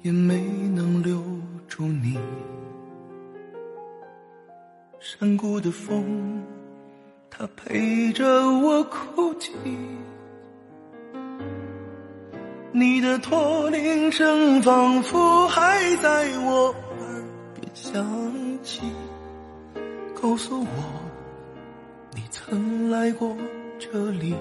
[0.03, 0.39] 也没
[0.75, 1.25] 能留
[1.67, 2.19] 住你，
[5.01, 6.45] 山谷的风，
[7.31, 8.27] 它陪着
[8.59, 9.53] 我哭泣。
[12.73, 16.67] 你的驼铃声仿佛还在我
[17.01, 17.25] 耳
[17.55, 18.07] 边响
[18.63, 18.83] 起，
[20.21, 20.67] 告诉我
[22.15, 23.35] 你曾来过
[23.79, 24.35] 这里。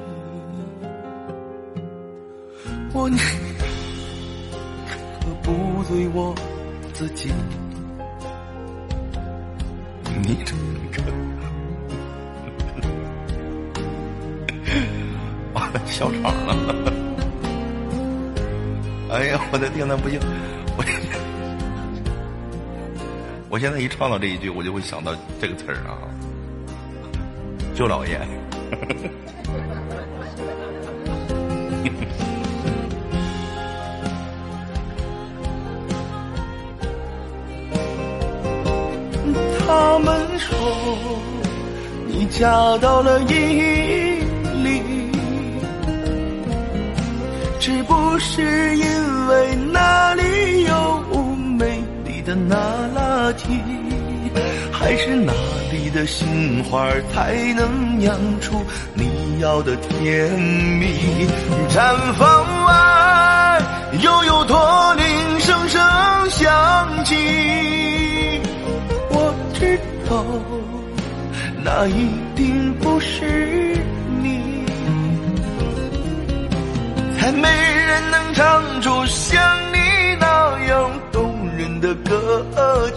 [2.95, 3.23] 我你可
[5.41, 6.31] 不醉我
[6.93, 7.31] 自己，
[10.21, 10.53] 你这
[11.01, 11.11] 个，
[15.53, 16.55] 完了笑场了。
[19.09, 20.19] 哎呀，我的天呐，不行！
[20.77, 20.85] 我
[23.49, 25.97] 我现在一唱到这一句，我就会想到这个词儿啊，
[27.73, 28.21] 舅老爷。
[39.73, 40.55] 他们说
[42.05, 42.47] 你嫁
[42.77, 43.33] 到了伊
[44.63, 44.83] 犁，
[47.59, 51.03] 是不是因为那里有
[51.57, 52.55] 美丽的那
[52.93, 53.59] 拉提？
[54.71, 55.33] 还是那
[55.71, 58.63] 里的杏花才能酿出
[58.93, 60.85] 你要的甜蜜？
[61.69, 63.59] 毡房外
[64.03, 65.81] 又有驼铃声声
[66.29, 67.15] 响起。
[71.63, 73.77] 那一定不是
[74.21, 74.65] 你，
[77.17, 79.41] 才没人能唱出像
[79.71, 79.77] 你
[80.19, 82.45] 那样动人的歌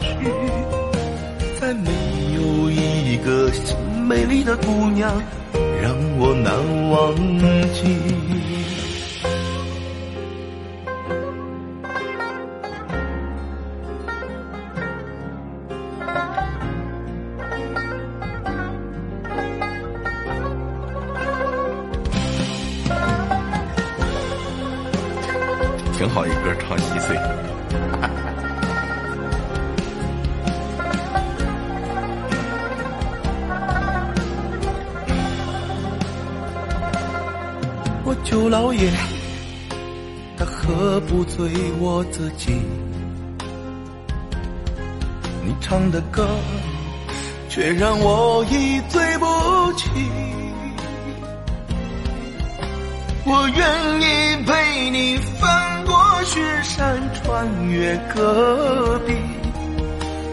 [0.01, 0.09] 曲，
[1.61, 1.91] 再没
[2.35, 3.51] 有一个
[4.07, 5.11] 美丽的姑娘
[5.83, 6.53] 让我难
[6.91, 7.15] 忘
[7.73, 8.26] 记。
[41.37, 41.47] 对
[41.79, 42.51] 我自己。
[45.45, 46.27] 你唱的歌，
[47.51, 49.91] 却让我一醉不起。
[53.27, 55.95] 我愿意陪你翻过
[56.25, 59.13] 雪山，穿越戈壁，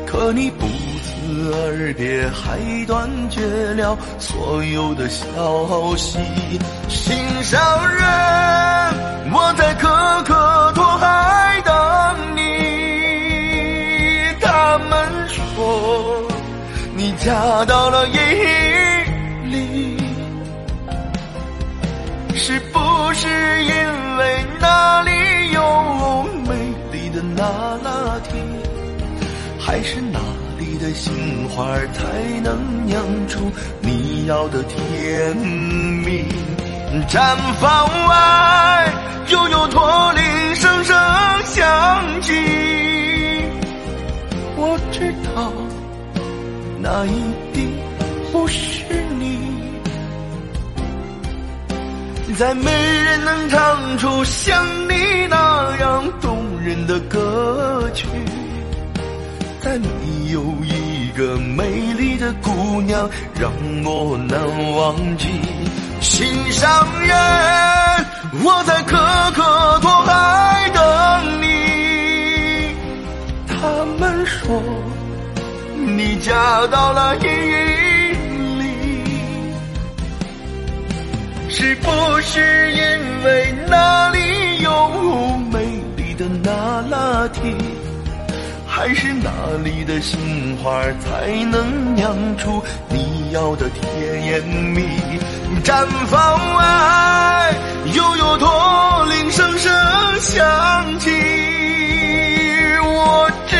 [0.05, 3.41] 可你不辞而别，还断绝
[3.73, 6.17] 了所有的消息。
[7.03, 7.11] 心
[7.43, 7.59] 上
[7.97, 8.01] 人，
[9.33, 9.89] 我在可
[10.23, 11.75] 可托海等
[12.37, 12.39] 你。
[14.39, 16.25] 他们说
[16.95, 18.17] 你嫁到了伊
[19.51, 19.97] 犁。
[22.35, 22.79] 是不
[23.13, 23.27] 是
[23.65, 25.11] 因为那里
[25.51, 26.55] 有美
[26.93, 27.43] 丽的那
[27.83, 28.31] 拉提，
[29.59, 30.19] 还是哪
[30.57, 36.23] 里的杏花才能酿出你要的甜蜜？
[37.01, 38.93] 毡房外，
[39.29, 40.21] 悠悠驼铃
[40.55, 40.95] 声声
[41.43, 42.31] 响起。
[44.55, 45.51] 我知道，
[46.79, 47.73] 那一定
[48.31, 48.83] 不是
[49.17, 49.39] 你。
[52.37, 58.07] 再没人能唱出像你那样动人的歌曲，
[59.61, 59.87] 再没
[60.31, 63.51] 有一个美丽的姑娘让
[63.83, 64.39] 我难
[64.75, 65.27] 忘记。
[66.23, 67.13] 心上人，
[68.45, 68.95] 我在可
[69.31, 69.43] 可
[69.81, 70.81] 托海等
[71.41, 72.73] 你。
[73.45, 74.63] 他们说
[75.75, 76.31] 你嫁
[76.67, 77.27] 到了伊
[78.57, 78.63] 犁，
[81.49, 82.81] 是不是因
[83.25, 85.59] 为那里有美
[85.97, 87.53] 丽的那拉提？
[88.65, 89.29] 还是那
[89.61, 94.87] 里的杏花才能酿出你要的甜蜜？
[95.61, 97.53] 毡房外，
[97.93, 99.71] 悠悠驼铃声声
[100.19, 101.09] 响起。
[102.81, 103.55] 我知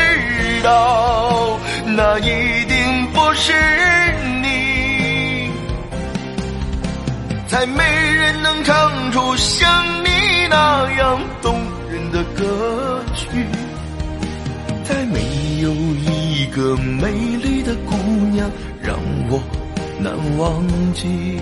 [0.64, 3.54] 道，那一定不是
[4.42, 5.52] 你。
[7.48, 10.10] 再没人能唱出像你
[10.50, 13.28] 那样动人的歌曲。
[14.84, 15.20] 再没
[15.62, 17.96] 有一个美丽的姑
[18.32, 18.50] 娘
[18.82, 18.98] 让
[19.30, 19.42] 我
[20.00, 20.62] 难忘
[20.94, 21.40] 记。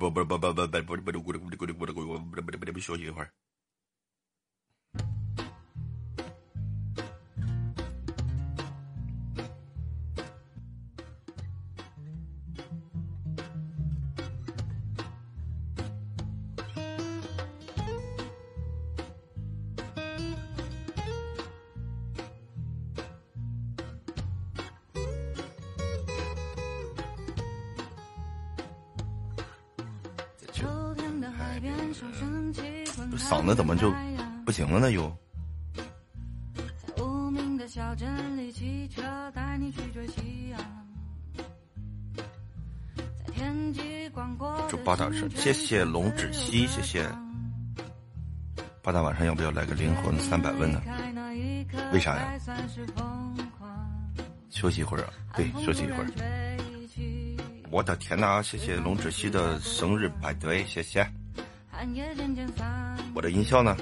[0.00, 3.30] 不不不不不不不不不不不不不不不不休息一会儿。
[33.40, 33.90] 嗓子怎么就
[34.44, 34.92] 不行了呢？
[34.92, 35.10] 又
[35.74, 40.60] 在无名的小镇里，汽车带你去追夕阳。
[42.94, 47.08] 在天际广阔祝八大是谢谢龙芷溪，谢谢
[48.82, 50.82] 八大晚上要不要来个灵魂三百问呢？
[51.94, 52.38] 为啥呀？
[54.50, 56.06] 休息一会儿啊，对，休息一会儿。
[57.70, 58.42] 我的天呐！
[58.42, 61.10] 谢谢龙芷溪的生日派对，谢谢。
[63.14, 63.76] 我的音效呢？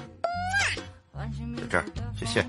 [1.13, 1.85] 在这儿，
[2.15, 2.45] 谢谢。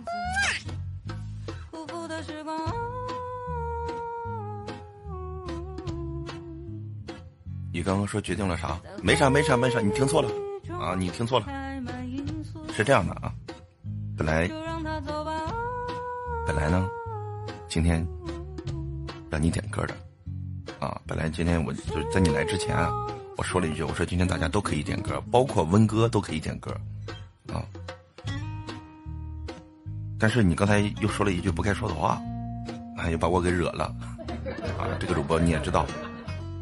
[7.73, 8.79] 你刚刚说决定了啥？
[9.03, 10.29] 没啥，没啥，没啥，你听错了
[10.79, 10.95] 啊！
[10.99, 11.47] 你听错了，
[12.73, 13.33] 是这样的啊。
[14.17, 14.49] 本来。
[16.47, 16.89] 本来呢，
[17.69, 18.05] 今天
[19.31, 19.95] 让你点歌的
[20.81, 21.01] 啊。
[21.07, 22.91] 本来今天我就在你来之前啊，
[23.41, 26.71] 我说了一句，我说今天大家都可以点歌，包括温哥都可以点歌
[27.51, 27.65] 啊。
[30.19, 32.21] 但是你刚才又说了一句不该说的话，
[32.99, 33.85] 啊，又把我给惹了
[34.79, 34.85] 啊。
[35.01, 35.87] 这个主播你也知道，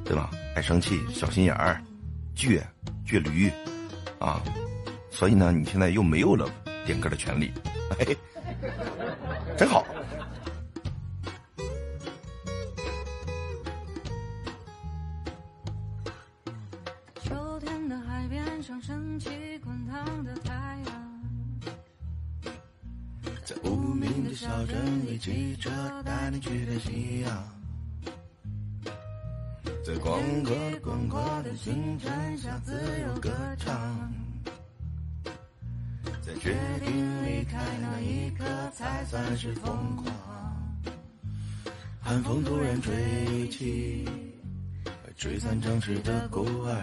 [0.04, 0.30] 对吧？
[0.54, 1.82] 爱生气，小心眼儿，
[2.36, 2.62] 倔
[3.04, 3.50] 倔驴
[4.20, 4.40] 啊。
[5.10, 6.48] 所以呢，你现在又没有了
[6.86, 7.52] 点歌的权利，
[7.98, 8.16] 嘿，
[9.58, 9.84] 真好。
[25.28, 25.70] 汽车
[26.06, 27.48] 带你去看夕阳。
[29.84, 34.10] 在广阔广阔的星辰下自由歌唱，
[36.22, 40.06] 在决定离开那一刻才算是疯狂。
[42.00, 44.08] 寒风突然吹起，
[45.14, 46.80] 吹散城市的孤儿，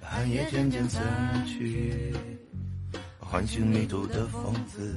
[0.00, 1.04] 寒夜渐渐散
[1.46, 2.14] 去，
[3.20, 4.96] 唤醒迷途的疯子，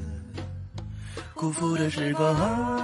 [1.40, 2.76] 辜负的时光、啊。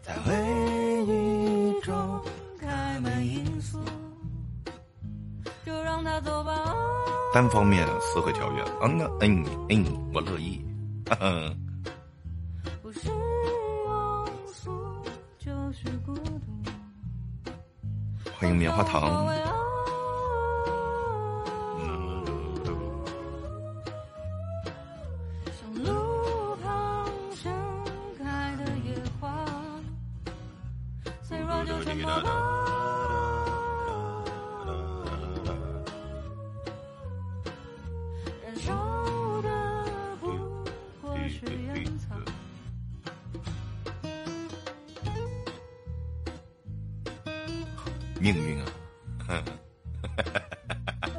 [0.00, 0.32] 在回
[1.06, 2.22] 忆中
[2.58, 3.12] 开门，
[5.66, 6.74] 就让他走吧。
[7.34, 10.64] 单方面撕毁条约，嗯那嗯嗯，我乐意。
[12.80, 14.72] 不是庸俗，
[15.38, 16.40] 就是孤独。
[18.38, 19.28] 欢迎棉花糖。
[48.20, 48.66] 命运啊。
[49.26, 49.42] 哈哈
[50.02, 51.18] 哈哈哈哈哈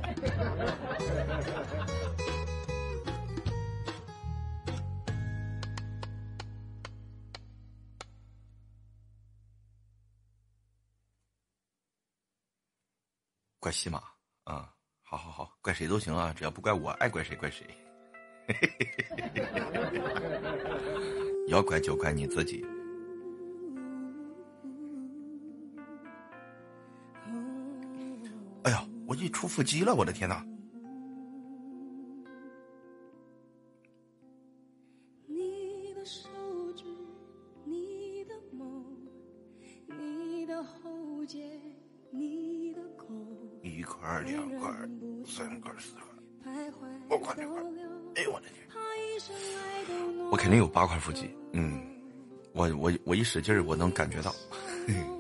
[13.60, 14.02] 怪西马
[14.46, 17.68] 啊好好好怪谁都行啊只要不怪我爱怪谁怪谁。
[21.50, 22.79] 要怪就怪你自己。
[29.20, 30.46] 一出腹肌了我的天呐
[43.62, 44.72] 一块两块
[45.26, 47.62] 三块四块五块六块
[48.16, 48.68] 哎呦我的天。
[50.32, 51.82] 我肯定有八块腹肌嗯。
[52.54, 54.32] 我我我一使劲儿我能感觉到。
[54.88, 55.19] 嘿嘿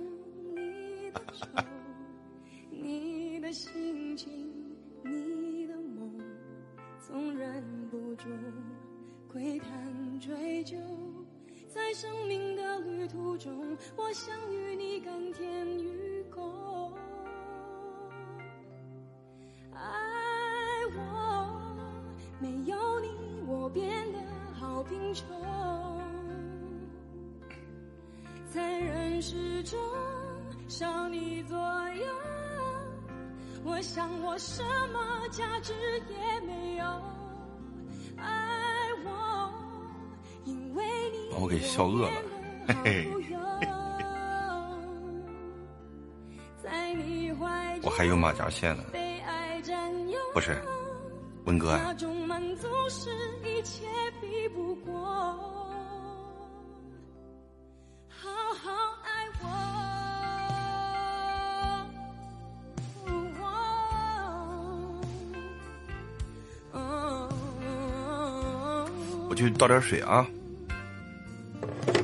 [69.70, 70.26] 喝点水啊。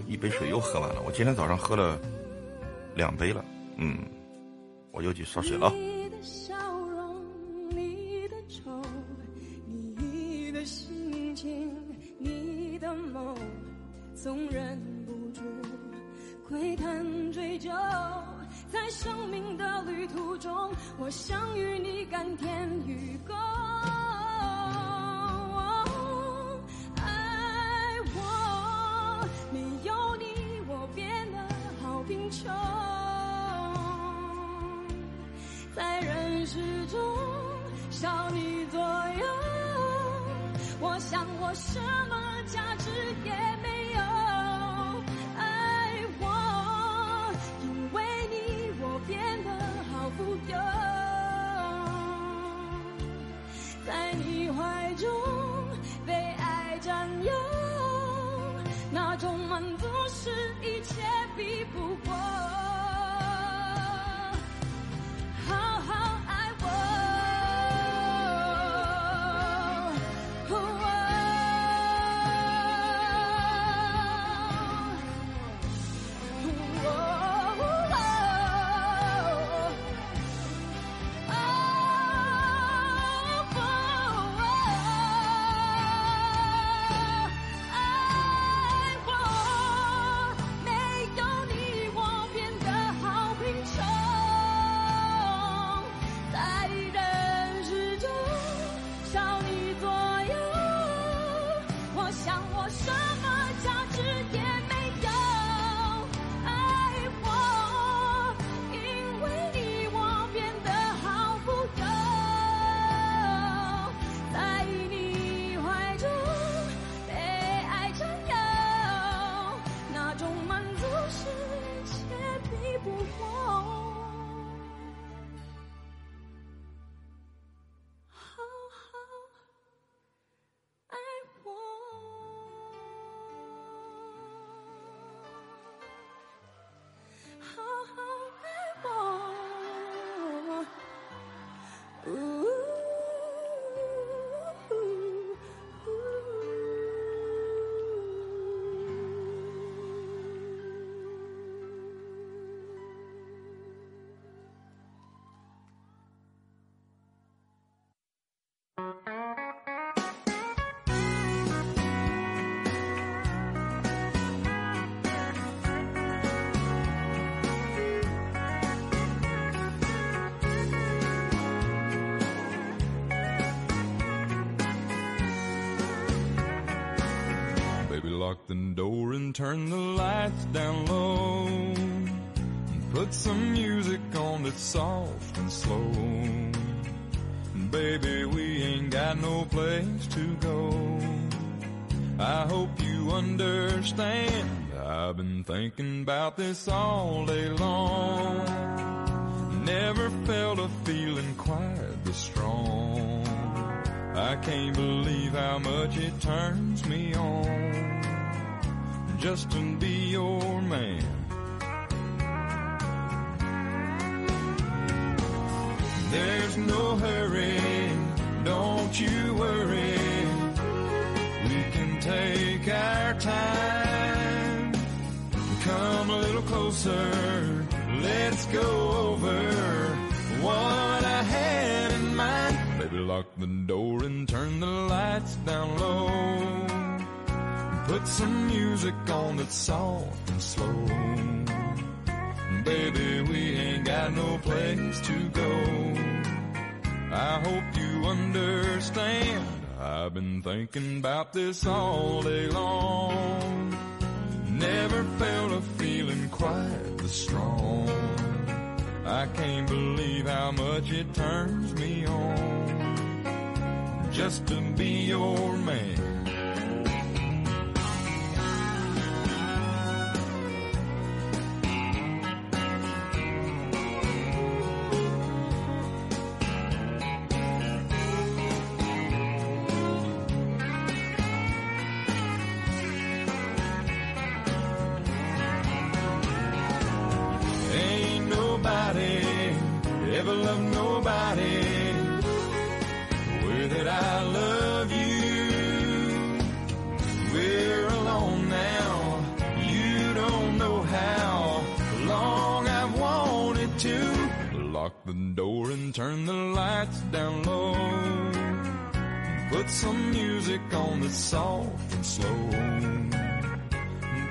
[0.07, 1.99] 一杯水又喝完了我今天早上喝了
[2.93, 3.43] 两杯了
[3.77, 3.97] 嗯
[4.91, 5.73] 我又去烧水了。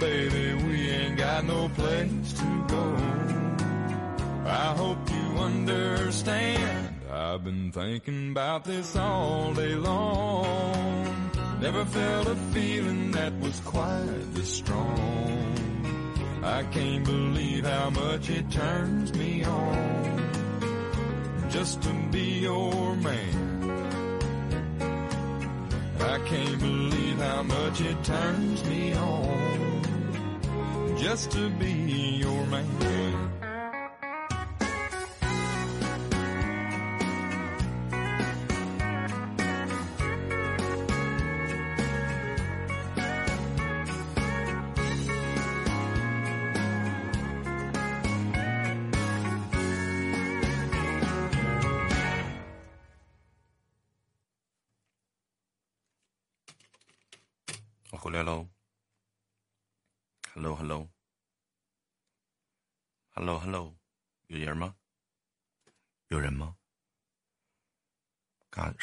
[0.00, 2.96] Baby, we ain't got no place to go.
[4.44, 7.00] I hope you understand.
[7.10, 11.30] I've been thinking about this all day long.
[11.60, 15.54] Never felt a feeling that was quite this strong.
[16.42, 20.14] I can't believe how much it turns me on
[21.50, 23.80] just to be your man.
[26.00, 29.73] I can't believe how much it turns me on
[31.04, 31.70] just to be
[32.22, 33.13] your man.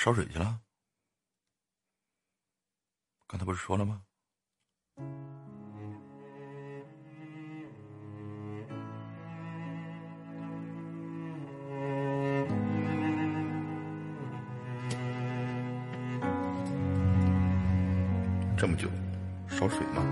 [0.03, 0.59] 烧水去了？
[3.27, 4.01] 刚才不是说了吗？
[18.57, 18.89] 这么久，
[19.47, 20.10] 烧水吗？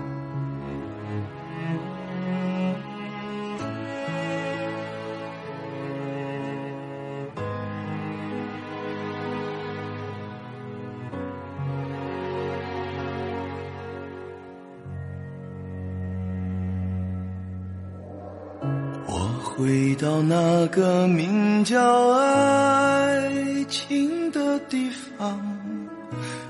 [20.00, 23.30] 到那个名叫爱
[23.68, 24.88] 情的地
[25.18, 25.38] 方，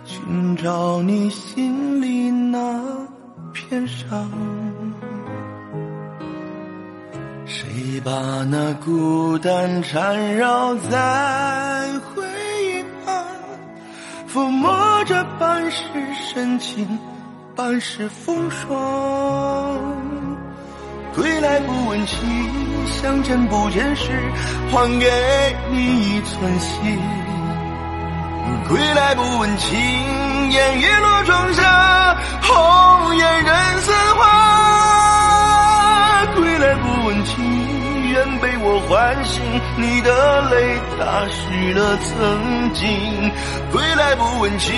[0.05, 2.81] 寻找你心里那
[3.53, 4.31] 片伤。
[7.45, 8.12] 谁把
[8.49, 12.23] 那孤单缠绕在回
[12.62, 13.25] 忆旁，
[14.33, 14.73] 抚摸
[15.07, 15.83] 着半世
[16.15, 16.87] 深情，
[17.57, 20.10] 半世风霜。
[21.15, 22.19] 归来不问情，
[22.87, 24.11] 相见不见时，
[24.71, 25.11] 还给
[25.71, 26.99] 你一寸心。
[28.69, 29.77] 归来不问情，
[30.53, 34.21] 烟雨落窗下，红颜人似花。
[36.37, 39.43] 归来不问情，愿被我唤醒，
[39.77, 43.33] 你的泪打湿了曾经。
[43.73, 44.73] 归来不问情，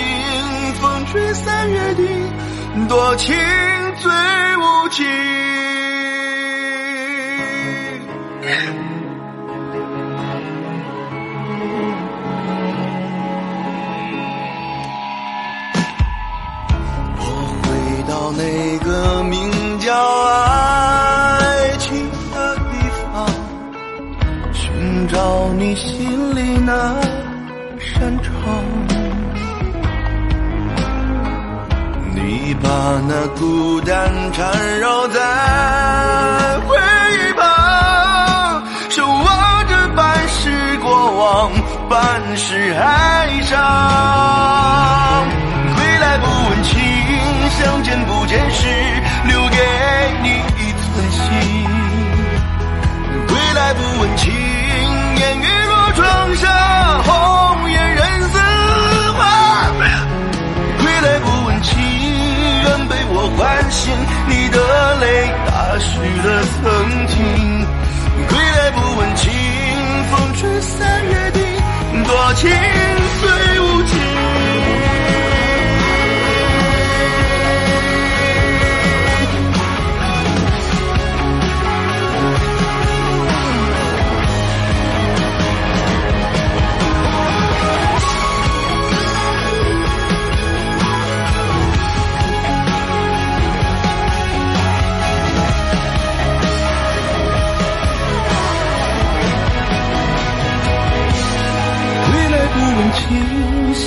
[0.81, 3.35] 风吹散约定，多情
[3.99, 4.11] 最
[4.57, 5.62] 无情。
[8.45, 8.47] 我
[17.63, 19.93] 回到那个名叫
[20.25, 22.61] 爱情的地
[23.13, 23.25] 方，
[24.51, 26.99] 寻找你心里那
[27.79, 28.33] 扇窗。
[32.13, 32.67] 你把
[33.07, 35.19] 那孤单缠绕在
[41.93, 42.01] 半
[42.35, 43.53] 世哀伤。
[45.75, 46.73] 归来不问情，
[47.51, 48.65] 相见不见时，
[49.27, 49.57] 留给
[50.23, 51.21] 你一寸心。
[53.27, 56.49] 归来不问情，烟雨落窗纱，
[57.03, 58.39] 红颜人似
[59.11, 59.21] 花。
[60.79, 61.77] 归来不问情，
[62.63, 63.93] 愿被我唤醒
[64.27, 64.57] 你的
[64.97, 65.85] 泪，打湿
[66.27, 66.63] 了曾
[67.05, 67.13] 经。
[68.27, 69.31] 归来不问情，
[70.09, 71.43] 风吹散约定，
[72.03, 74.62] 多情最无情。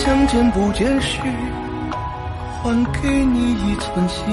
[0.06, 1.18] 相见不见时，
[2.62, 4.24] 还给你一寸心。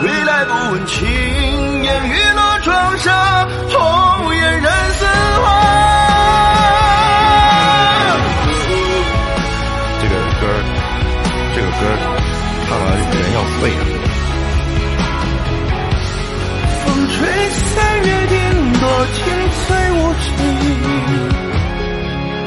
[0.00, 1.08] 归来不问情，
[1.82, 5.04] 烟雨落窗纱，红颜人似
[5.42, 5.44] 花。
[10.00, 10.46] 这个歌，
[11.52, 11.98] 这个歌儿
[12.68, 13.82] 唱完人要废了。
[16.84, 17.16] 风吹
[17.74, 17.74] 三
[18.06, 18.38] 月定，
[18.78, 19.18] 多情
[19.66, 20.26] 最无情。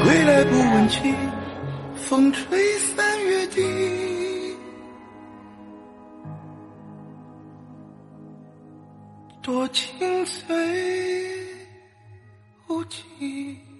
[0.04, 1.14] 归来不问情，
[2.12, 4.54] 风吹三月底，
[9.40, 10.54] 多情最
[12.68, 13.71] 无情。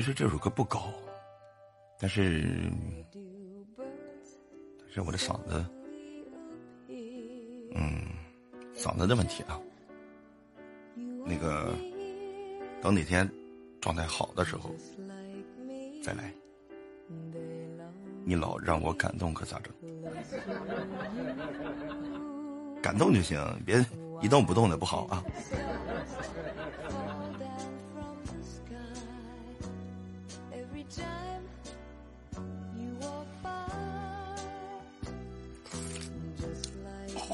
[0.00, 0.90] 其实这首歌不高，
[1.98, 2.72] 但是，
[4.78, 5.62] 但是我的嗓子，
[7.74, 8.00] 嗯，
[8.74, 9.60] 嗓子的问题啊。
[11.26, 11.74] 那个，
[12.80, 13.30] 等哪天
[13.78, 14.74] 状态好的时候
[16.02, 16.32] 再来。
[18.24, 19.70] 你老让我感动可咋整？
[22.80, 23.84] 感动就行，别
[24.22, 25.22] 一动不动的不好啊。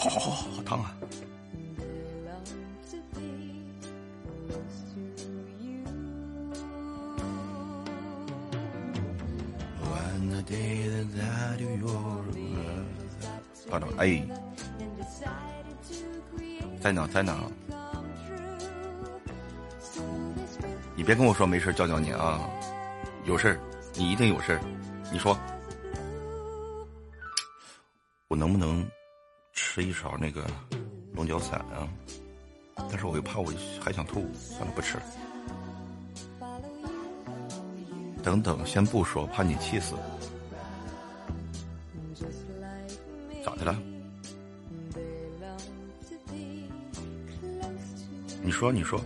[0.08, 0.96] 好好好，烫啊。
[13.98, 14.22] 哎，
[16.80, 17.34] 在呢，在呢。
[20.94, 22.40] 你别跟我说没事，教教你啊，
[23.24, 23.58] 有事，
[23.94, 24.60] 你一定有事，
[25.10, 25.36] 你说。
[28.28, 28.86] 我能不能？
[29.56, 30.46] 吃一勺那个
[31.14, 31.88] 龙角散啊？
[32.76, 35.02] 但是我又怕我还想吐，算了不吃了。
[38.22, 39.94] 等等，先不说，怕你气死。
[43.42, 43.74] 咋的了？
[48.42, 49.00] 你说，你说。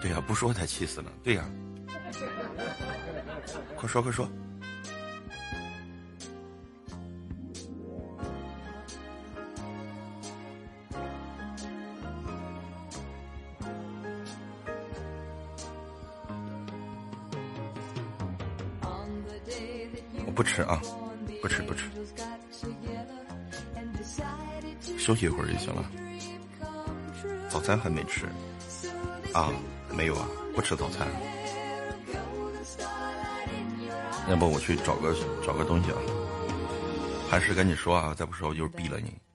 [0.00, 1.10] 对呀、不说才气死呢。
[1.22, 1.44] 对呀、
[3.76, 4.28] 快说快说。
[20.26, 20.80] 我不吃啊
[21.40, 21.88] 不吃不吃。
[24.98, 25.90] 休息一会儿就行了。
[27.48, 28.26] 早餐还没吃。
[29.32, 29.52] 啊
[29.90, 31.37] 没有啊不吃早餐。
[34.28, 35.96] 要不我去找个找个东西啊。
[37.28, 39.27] 还是赶紧说啊再不说我就毙了你。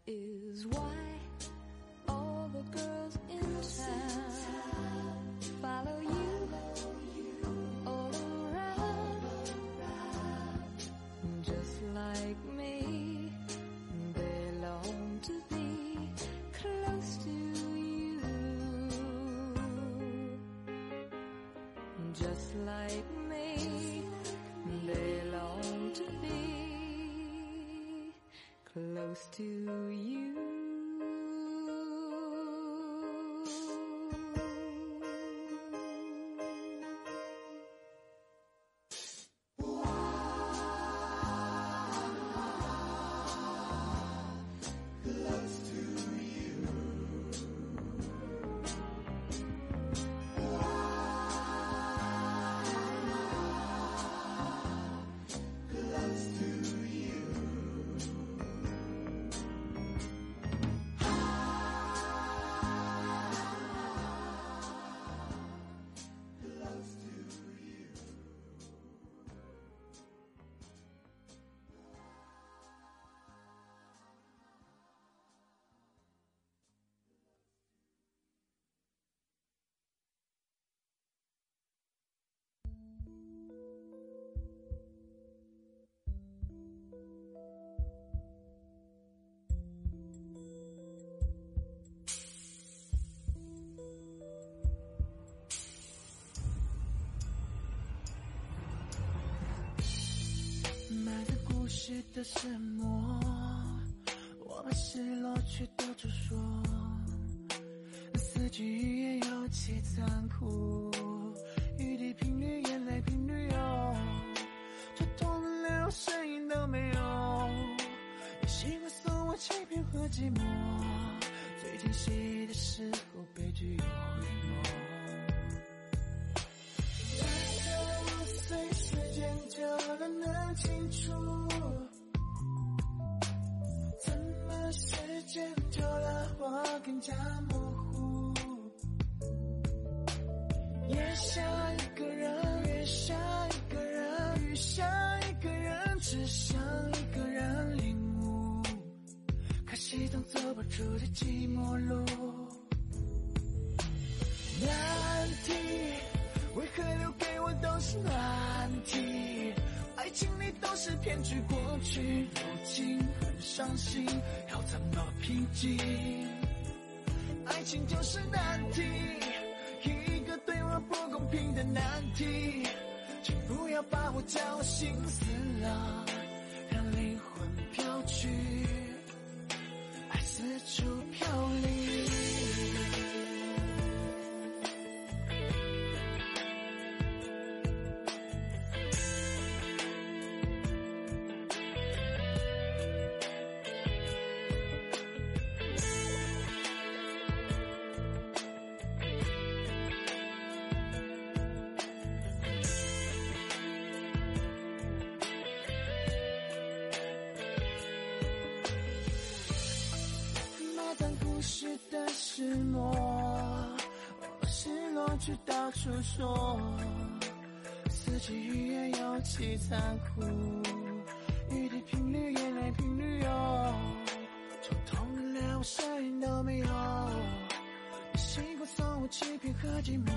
[229.83, 230.07] 寂寞。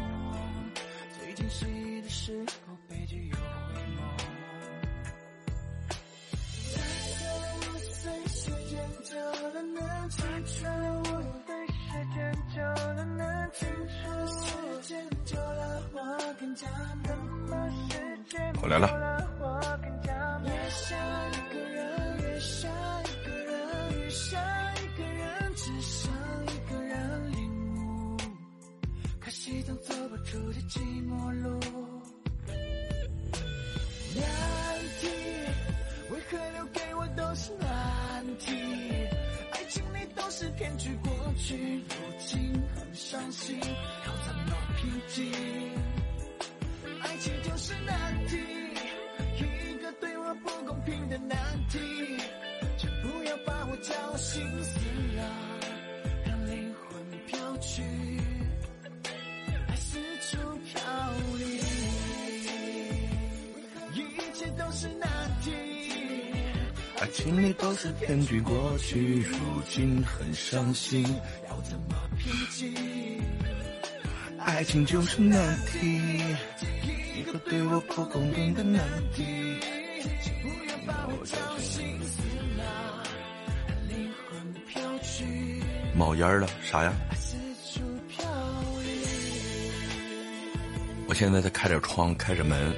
[1.18, 3.40] 最惊喜的时候，背景有回
[3.96, 3.98] 眸。
[18.60, 19.05] 好，来了。
[40.78, 45.55] 去过去，如今很伤心，靠在那平静。
[66.98, 69.36] 爱情里都是骗局，过去如
[69.68, 71.02] 今很伤心，
[71.48, 72.74] 要怎么平静？
[74.38, 76.00] 爱情就是难题，
[77.18, 79.24] 一个对我不公平的难题。
[80.42, 82.22] 不要把我绞尽思
[82.56, 82.64] 脑，
[83.88, 85.60] 灵魂飘去
[85.94, 86.92] 冒烟了，啥呀？
[91.08, 92.74] 我现在在开着窗，开着门，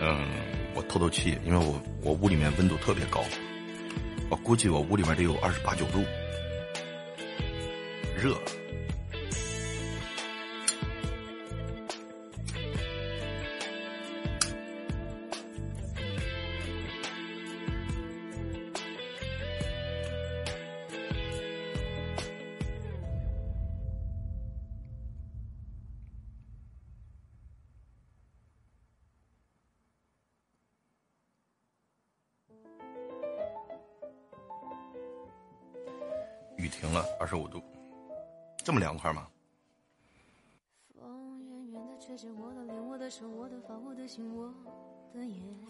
[0.00, 0.26] 嗯，
[0.74, 3.22] 我透透气，因为我我屋里面温度特别高，
[4.50, 6.04] 估计我屋里面得有二十八九度，
[8.20, 8.36] 热。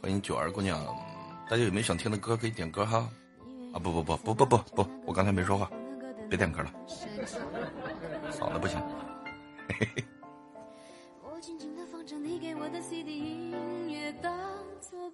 [0.01, 0.85] 欢迎九儿姑娘，
[1.49, 3.09] 大家有没有想听的歌可以点歌哈？
[3.73, 5.71] 啊不不不不不不不，我刚才没说话，
[6.29, 6.73] 别点歌了，
[8.33, 8.81] 嗓子不行。
[9.69, 10.05] 嘿嘿，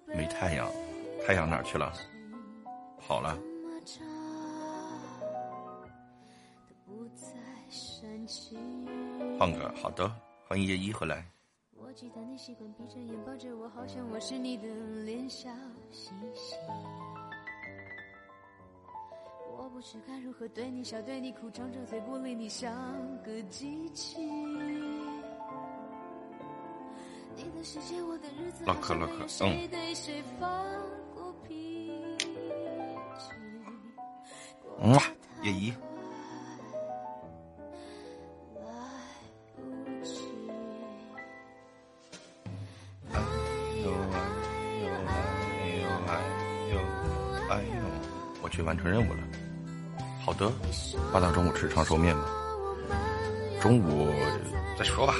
[0.07, 0.67] 没太阳，
[1.25, 1.93] 太阳哪去了？
[2.99, 3.35] 跑了。
[3.35, 4.07] 怎么唱
[6.67, 7.27] 都不再
[7.69, 8.57] 煽情。
[9.37, 10.11] 放歌，好的，
[10.47, 11.23] 欢迎叶一回来。
[11.97, 14.67] 我记得你习惯闭着眼抱着我，好像我是你的
[15.03, 15.49] 脸，笑
[15.89, 16.55] 嘻嘻。
[19.57, 22.71] 我不知该如何对你笑，对你哭，张着嘴不理你，像
[23.23, 24.21] 个机器。
[27.35, 30.47] 你的世界，我的日子，唠嗑唠嗑嗯谁对谁发
[31.15, 31.89] 过脾
[33.17, 33.31] 气？
[34.83, 35.01] 嗯哇，
[35.41, 35.73] 叶一，
[48.49, 49.19] 去完成任务了。
[50.23, 50.51] 好的，
[51.13, 52.25] 八大中午吃长寿面吧。
[53.61, 54.13] 中午
[54.77, 55.13] 再说吧。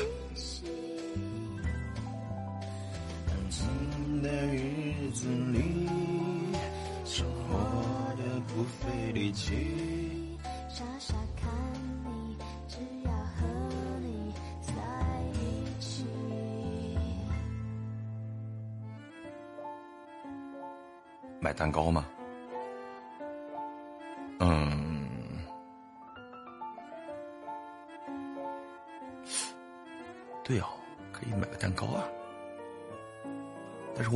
[21.40, 22.06] 买蛋糕吗？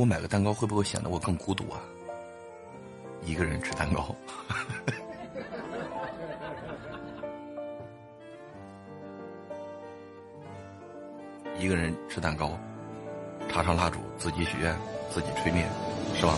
[0.02, 1.78] 我买个蛋糕会不会显得我更孤独啊？
[3.24, 4.12] 一个人吃蛋糕，
[11.56, 12.58] 一个人吃蛋糕，
[13.48, 14.76] 插上蜡烛，自己许愿，
[15.08, 15.64] 自己吹灭，
[16.16, 16.34] 是吧？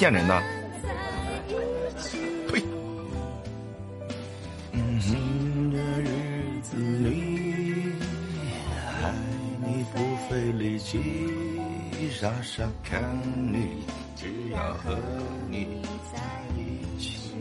[0.00, 0.40] 骂谁贱人呢？
[0.82, 0.88] 在
[1.48, 1.52] 一
[2.00, 2.18] 起。
[2.48, 2.62] 呸！
[4.72, 7.92] 嗯哼的日子里，
[9.02, 9.12] 爱
[9.62, 9.96] 你不
[10.26, 10.98] 费力气，
[12.10, 13.02] 傻傻看
[13.52, 13.84] 你，
[14.16, 14.96] 只要和
[15.50, 16.18] 你在
[16.56, 17.34] 一起。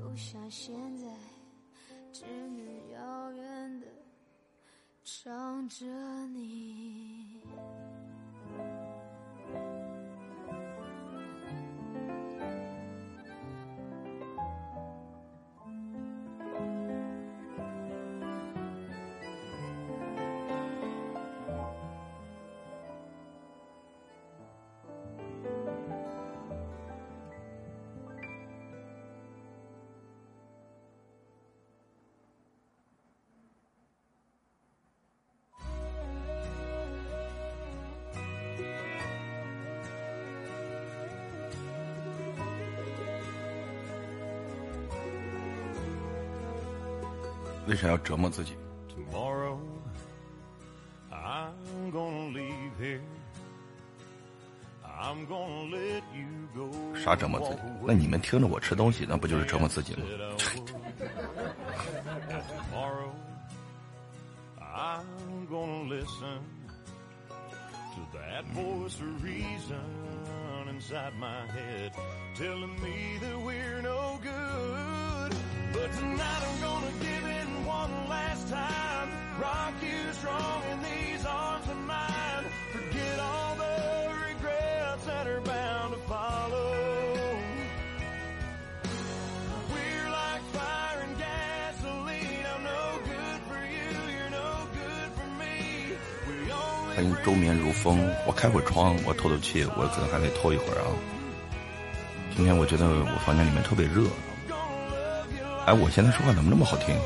[0.00, 1.06] 不像现在，
[2.10, 2.58] 只能
[2.94, 3.86] 遥远的
[5.04, 5.84] 唱着
[6.28, 6.53] 你。
[47.74, 48.54] 为啥要折磨自己。
[56.94, 57.60] 啥折磨自己？
[57.84, 60.02] 那你们听着我吃东西那不就是折磨自己吗？
[98.26, 100.88] 我开会窗，我透透气，我可能还得透一会儿啊。
[102.36, 104.02] 今天我觉得我房间里面特别热。
[105.66, 106.96] 哎，我现在说话怎么那么好听？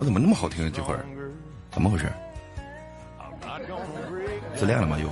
[0.00, 0.70] 我怎么那么好听啊？
[0.72, 1.04] 这会儿
[1.70, 2.12] 怎么回事？
[4.54, 4.96] 自恋了吗？
[4.98, 5.08] 又？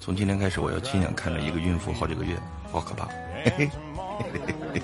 [0.00, 2.36] 从今天开始，我要亲眼看着一个孕妇好几个月，
[2.72, 3.06] 好可怕！
[3.44, 3.70] 嘿嘿
[4.32, 4.82] 嘿嘿嘿。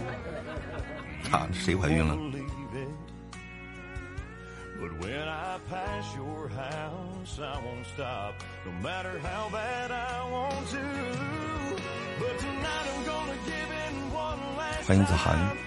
[1.32, 2.16] 啊，谁怀孕了？
[8.86, 10.84] Matter how bad I want to.
[12.20, 15.65] But tonight I'm gonna give in one last 欢迎子涵。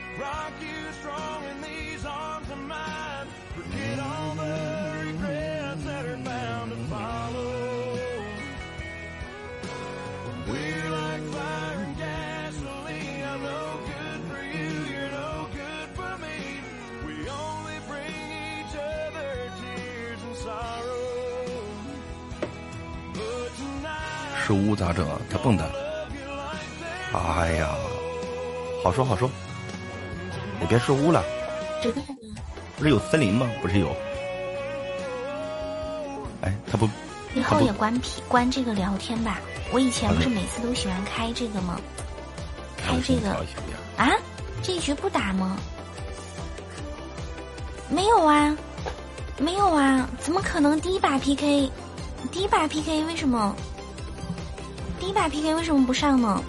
[24.80, 25.20] 咋整啊？
[25.30, 25.64] 他蹦跶。
[27.12, 27.76] 哎呀，
[28.82, 29.30] 好说好说，
[30.62, 31.22] 你别说屋了，
[31.84, 32.02] 这个
[32.78, 33.46] 不是有森林吗？
[33.62, 33.94] 不是有？
[36.42, 36.88] 哎，他不，
[37.36, 39.42] 以后也关屏关这个聊天吧。
[39.74, 41.78] 我以前不是每次都喜欢开这个吗？
[42.78, 43.32] 开这个
[43.98, 44.10] 啊？
[44.64, 45.58] 这一局不打吗？
[47.90, 48.56] 没有啊，
[49.38, 51.70] 没有啊，怎么可能第一把 PK？
[52.32, 53.54] 第一把 PK 为什么？
[55.10, 56.40] 第一把 PK 为什么不上呢？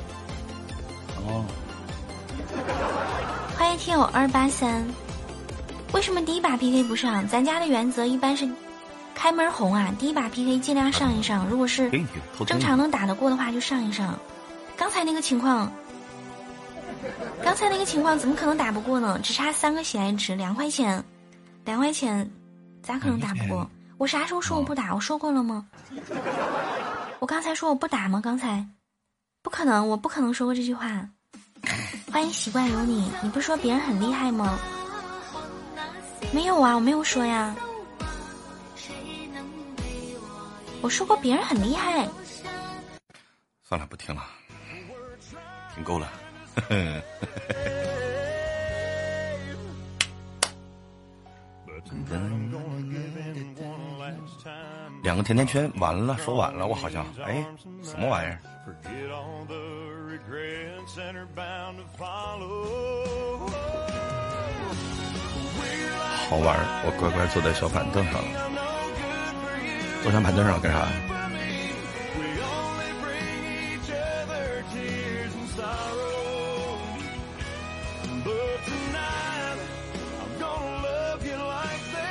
[1.26, 1.46] 哦，
[3.56, 4.86] 欢迎听友二八三，
[5.94, 7.26] 为什么第一把 PK 不上？
[7.26, 8.46] 咱家的原则一般是
[9.14, 11.90] 开门红啊，第一把 PK 尽量上一上，如果是
[12.46, 14.14] 正常能打得过的话就上一上。
[14.76, 15.72] 刚才那个情况，
[17.42, 19.18] 刚才那个情况怎么可能打不过呢？
[19.22, 21.02] 只差三个喜爱值，两块钱，
[21.64, 22.30] 两块钱，
[22.82, 23.66] 咋可能打不过？
[23.96, 24.94] 我啥时候说我不打？
[24.94, 25.64] 我说过了吗？
[27.20, 28.18] 我刚才说我不打吗？
[28.24, 28.66] 刚才，
[29.42, 31.06] 不可能，我不可能说过这句话。
[32.10, 34.58] 欢迎习惯有你，你不是说别人很厉害吗？
[36.32, 37.54] 没有啊，我没有说呀。
[40.80, 42.08] 我说过别人很厉害。
[43.62, 44.22] 算了，不听了，
[45.74, 46.10] 听够了。
[55.10, 57.44] 两个甜甜圈完了，说晚了，我好像哎，
[57.82, 58.38] 什么玩意儿？
[66.28, 68.20] 好玩，我乖乖坐在小板凳上了。
[70.04, 70.86] 坐上板凳上干啥？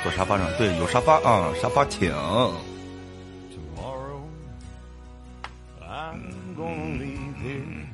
[0.02, 2.12] 坐沙发上，对，有沙发啊，沙发请。
[6.60, 7.88] Gonna leave here.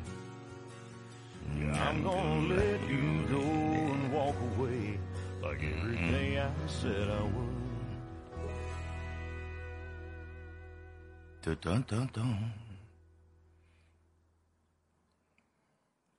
[1.59, 3.45] Yeah, I'm gonna let you go
[3.95, 4.99] and walk away
[5.41, 7.55] like every day I said I would.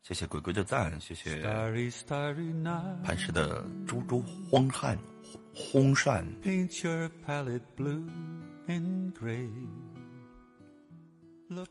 [0.04, 1.44] 谢谢鬼鬼的赞，谢谢.
[3.04, 4.98] 磐石的猪猪荒汉
[5.54, 6.26] 烘扇。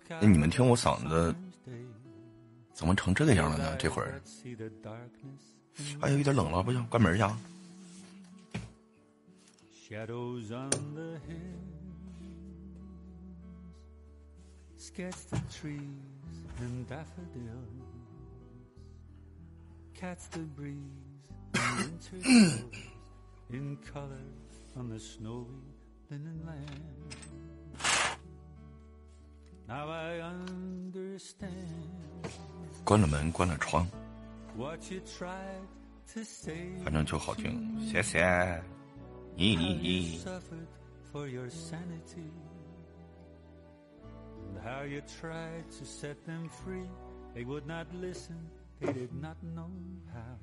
[0.08, 1.34] 哎，你们听我嗓子.
[2.72, 3.76] 怎么成这个样了呢？
[3.76, 4.20] 这会儿
[4.54, 4.68] the
[6.00, 7.38] 哎呀，有点冷了，不行，关门去啊！
[32.84, 33.86] 关了门，关了窗
[34.56, 35.66] ，what you tried
[36.14, 36.68] to say.
[36.84, 37.80] 反正就好听。
[37.84, 38.62] 谢谢
[39.34, 40.20] 你。
[41.12, 42.30] your sanity.
[44.62, 46.86] How you tried to set them free.
[47.34, 48.36] They would not listen,
[48.80, 49.68] they did not know
[50.12, 50.38] how.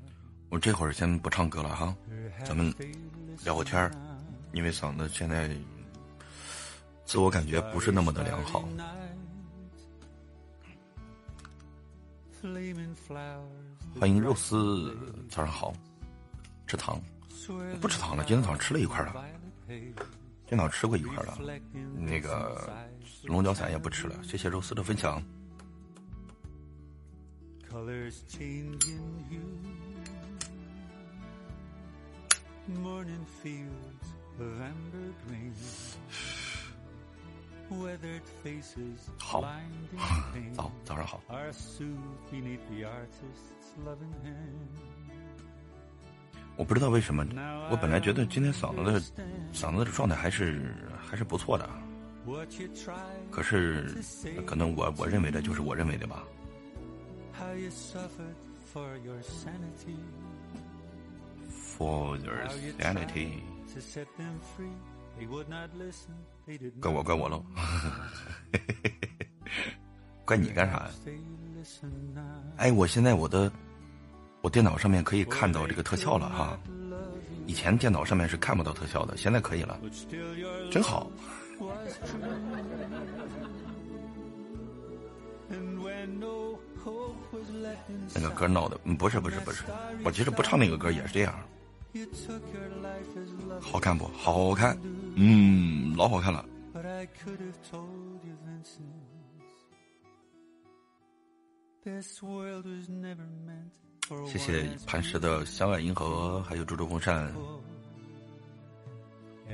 [0.50, 1.96] 我这会儿先不唱歌了哈，
[2.44, 2.74] 咱们
[3.44, 3.92] 聊会天儿，
[4.52, 5.50] 因为嗓子现在
[7.06, 8.64] 自我感觉不是那么的良好。
[14.00, 14.94] 欢迎肉丝，
[15.30, 15.74] 早上好，
[16.68, 17.02] 吃糖。
[17.80, 19.26] 不吃糖了，今天早上吃了一块了
[19.68, 19.96] 今
[20.50, 21.38] 天早上吃过一块了
[21.96, 22.70] 那个
[23.24, 25.24] 龙角散也不吃了，谢谢肉丝的分享。
[39.18, 39.42] 好
[40.54, 41.22] 早早上好.
[46.56, 47.26] 我不知道为什么，
[47.72, 49.02] 我本来觉得今天嗓子的
[49.54, 51.68] 嗓子的状态还是还是不错的
[53.32, 53.90] 可是
[54.46, 56.24] 可能我我认为的就是我认为的吧。
[61.76, 62.48] for your
[62.80, 63.42] sanity.
[66.82, 67.44] 怪我怪我喽。
[70.26, 70.90] 怪你干啥呀？
[72.58, 73.52] 哎我现在我的
[74.42, 76.58] 我电脑上面可以看到这个特效了哈。
[77.46, 79.80] 以前电脑上面是看不到特效的现在可以了。
[80.72, 81.10] 真好。
[88.16, 89.64] 那个歌闹的不是不是不是。
[90.04, 91.34] 我其实不唱那个歌也是这样。
[93.62, 94.06] 好看不？
[94.08, 94.78] 好看，
[95.16, 96.44] 嗯，老好看了。
[104.26, 107.32] 谢谢磐石的《相爱银河》，还有猪猪风扇。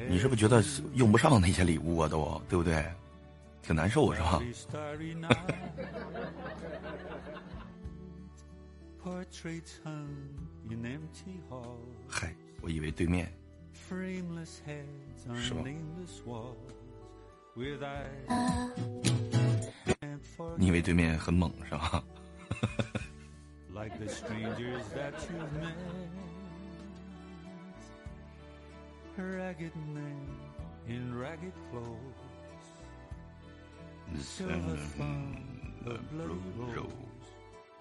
[0.08, 2.08] 你是不是觉得用不上那些礼物啊？
[2.08, 2.86] 都对不对？
[3.62, 4.42] 挺难受是吧？
[10.70, 10.84] In
[12.08, 12.32] 嗨，
[12.62, 13.28] 我以为对面
[13.90, 16.56] frameless heads on 是吗？nameless walls,
[17.56, 18.28] with eyes
[20.02, 22.04] and for 你以为对面很猛是吧？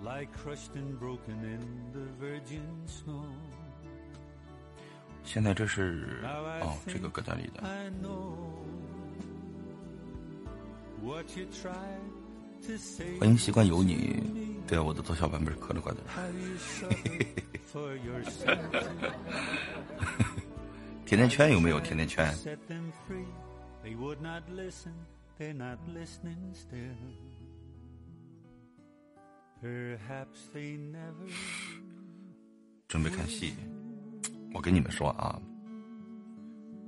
[0.01, 1.61] Lie crushed and broken in
[1.93, 3.25] the virgin snow.
[5.25, 6.21] 现在这是
[6.63, 7.61] 哦，这个歌单里的。
[7.63, 8.35] I know
[11.03, 13.19] what you say.
[13.19, 16.01] 欢迎习惯有你，对啊，我的左小版本是磕了怪的。
[21.05, 22.33] 甜甜圈有没有甜甜圈？
[32.87, 33.55] 准备看戏。
[34.55, 35.41] 我跟你们说啊，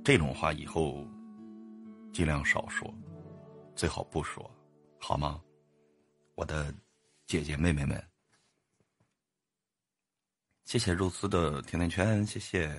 [0.05, 1.05] 这种话以后
[2.13, 2.93] 尽量少说，
[3.75, 4.49] 最好不说，
[4.99, 5.41] 好吗？
[6.35, 6.73] 我的
[7.27, 8.01] 姐姐妹妹们，
[10.63, 12.71] 谢谢肉丝的甜甜圈，谢谢。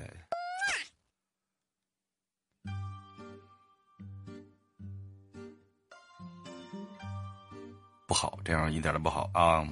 [8.13, 9.67] 不好，这样一点都不好啊！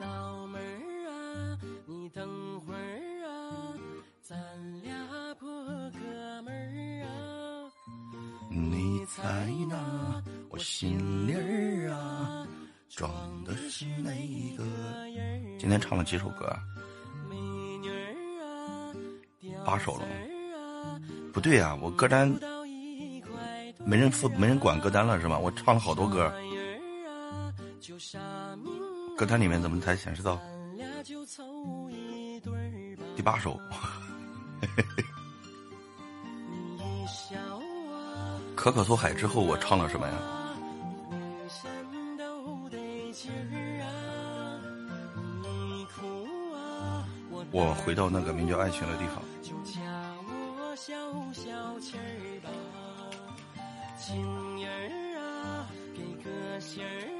[0.00, 3.72] 老妹儿啊，你等会儿啊，
[4.20, 4.36] 咱
[4.82, 4.92] 俩
[5.38, 5.48] 破
[5.92, 7.70] 哥们儿啊，
[8.50, 9.22] 你猜
[9.70, 10.20] 那
[10.50, 12.44] 我心里儿啊，
[12.88, 13.08] 装
[13.44, 14.10] 的是哪
[14.58, 14.64] 个
[15.14, 15.56] 人？
[15.60, 16.58] 今天唱了几首歌啊？
[19.64, 20.04] 八首了。
[20.04, 20.98] 啊，
[21.32, 22.28] 不对呀、我歌单
[23.84, 25.38] 没人付没人管歌单了是吧？
[25.38, 26.32] 我唱了好多歌，
[29.16, 30.40] 歌单里面怎么才显示到。
[33.16, 33.58] 第八首？
[38.54, 40.14] 可可托海之后我唱了什么呀？
[47.30, 49.22] 我我回到那个名叫爱情的地方。
[49.42, 49.80] 就加
[50.28, 50.92] 我消
[51.32, 52.00] 消气儿
[55.18, 57.11] 啊，给个信儿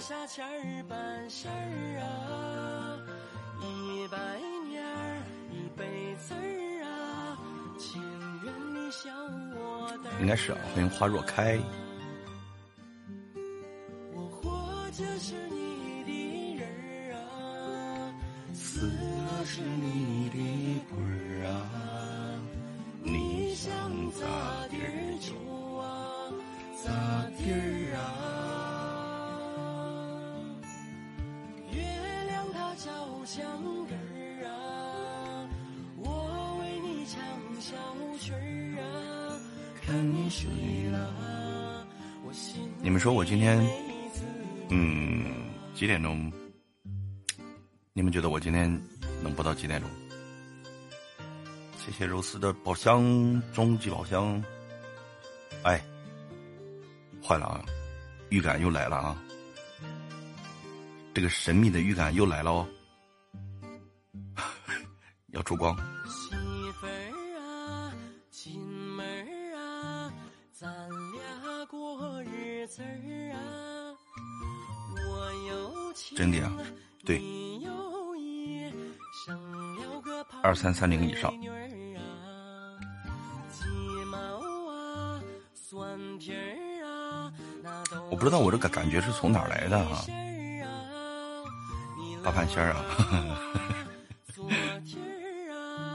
[0.00, 2.98] 下签儿办事儿啊，
[3.60, 4.16] 一百
[4.66, 5.22] 年儿
[5.52, 7.36] 一辈子儿啊，
[7.78, 8.02] 情
[8.42, 9.14] 愿你想
[9.54, 10.10] 我的。
[10.20, 11.58] 应该是啊，欢迎花若开。
[14.14, 16.66] 我活着是你的人
[17.12, 17.20] 儿啊，
[18.54, 20.38] 死了是你的
[20.88, 22.40] 鬼儿啊，
[23.02, 23.70] 你想
[24.12, 24.26] 咋
[24.70, 25.34] 地儿就
[25.76, 26.32] 啊，
[26.82, 26.90] 咋
[27.36, 27.79] 地儿。
[33.30, 35.48] 照墙根儿啊，
[35.98, 37.22] 我为你唱
[37.60, 37.76] 小
[38.18, 39.38] 曲儿啊，
[39.80, 40.50] 看你睡
[40.90, 41.86] 了，
[42.26, 43.64] 我心你们说我今天，
[44.70, 46.32] 嗯，几点钟？
[47.92, 48.68] 你们觉得我今天
[49.22, 49.88] 能播到几点钟？
[51.78, 53.00] 谢谢肉丝的宝箱，
[53.52, 54.42] 终极宝箱。
[55.62, 55.80] 哎，
[57.22, 57.64] 坏了啊！
[58.30, 59.22] 预感又来了啊！
[61.14, 62.66] 这个神秘的预感又来了哦，
[65.32, 65.76] 要出光。
[66.06, 66.34] 媳
[66.80, 66.90] 妇儿
[67.40, 67.92] 啊，
[68.30, 68.60] 亲
[68.96, 70.12] 妹儿啊，
[70.52, 70.68] 咱
[71.12, 73.38] 俩过日子儿啊。
[74.96, 76.50] 我有情，真的呀
[77.04, 77.22] 对，
[80.42, 81.32] 二三三零以上，
[88.10, 90.04] 我不知道我这个感觉是从哪来的啊？
[92.22, 92.84] 大盘仙儿啊！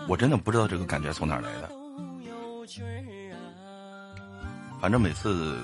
[0.07, 1.69] 我真的不知道这个感觉从哪来的。
[4.81, 5.57] 反正每次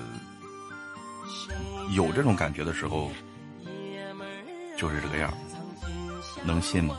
[1.94, 3.10] 有这种感觉的时候，
[4.76, 5.32] 就是这个样。
[6.44, 6.96] 能信吗？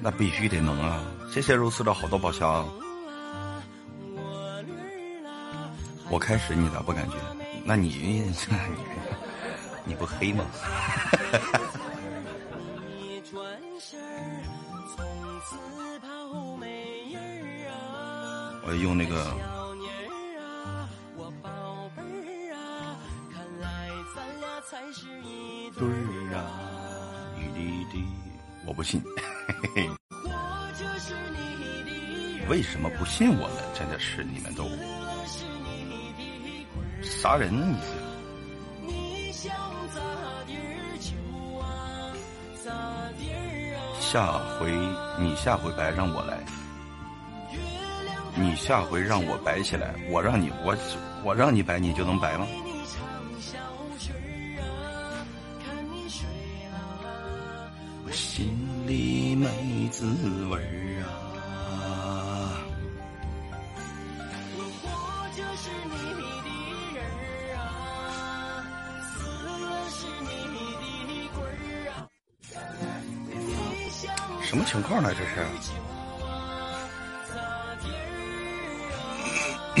[0.00, 1.02] 那必须得能啊！
[1.32, 2.68] 谢谢肉丝的好多宝箱。
[6.10, 7.16] 我开始你咋不感觉？
[7.64, 8.32] 那你你
[9.84, 10.44] 你不黑吗？
[18.76, 22.96] 用那个小妮儿啊，我宝贝儿啊，
[23.32, 26.38] 看来咱俩才是一对对儿儿啊，
[27.36, 28.04] 滴滴滴，
[28.66, 29.02] 我不信。
[32.48, 33.56] 为什么不信我呢？
[33.78, 34.64] 真的是你们都
[35.26, 37.76] 是你的鬼儿，杀人呢！
[38.86, 39.52] 你是你想
[39.94, 40.00] 咋
[40.46, 41.10] 地儿就
[41.58, 41.68] 啊
[42.64, 42.72] 咋
[43.18, 43.78] 地儿啊。
[44.00, 44.72] 下回
[45.22, 46.47] 你下回白让我来，你
[48.58, 50.76] 下回让我摆起来，我让你我
[51.24, 52.46] 我让你摆你就能摆吗？
[58.04, 58.46] 我心
[58.86, 59.48] 里没
[59.90, 60.06] 滋
[60.50, 62.60] 味儿啊！
[64.56, 64.60] 我
[65.36, 66.50] 就是你的
[66.94, 68.64] 人儿啊，
[69.14, 70.26] 死了是你
[71.06, 71.92] 的鬼儿啊。
[74.42, 75.12] 什么情况呢？
[75.14, 75.34] 这是？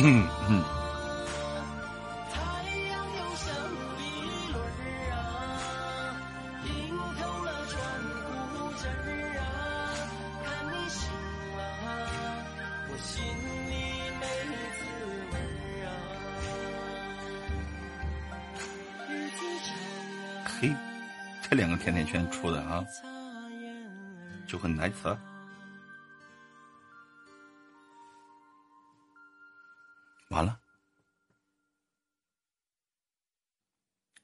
[0.00, 0.62] 嗯，
[2.32, 2.38] 太
[2.88, 3.44] 阳又升
[3.98, 4.00] 一
[4.52, 5.18] 轮儿啊，
[6.62, 6.70] 顶
[7.18, 7.74] 透了转
[8.54, 9.10] 古针儿
[9.40, 9.42] 啊。
[10.44, 11.00] 看你醒
[11.56, 11.60] 了，
[12.88, 13.10] 我心
[13.68, 13.70] 里
[14.20, 14.22] 没
[14.78, 14.80] 滋
[15.32, 15.34] 味
[15.82, 15.90] 儿啊。
[19.08, 19.68] 日子长
[20.44, 20.62] 啊，嘿，
[21.42, 22.84] 这两个甜甜圈出的啊，
[24.46, 25.18] 就很 nice 啊。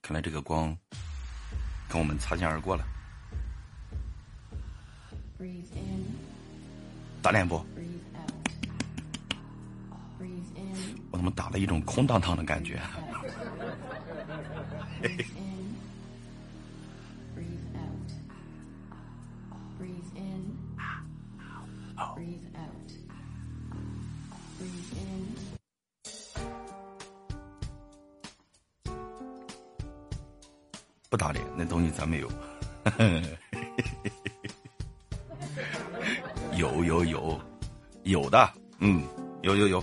[0.05, 0.77] 看来这个光
[1.89, 2.85] 跟我们擦肩而过了。
[7.23, 7.65] 打脸不？
[11.11, 12.79] 我怎么打了一种空荡荡的感觉？
[15.01, 15.25] 嘿嘿
[31.65, 32.29] 东西咱没 有。
[36.57, 37.41] 有有有，
[38.05, 39.03] 有的，嗯，
[39.43, 39.83] 有有有。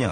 [0.00, 0.08] 迎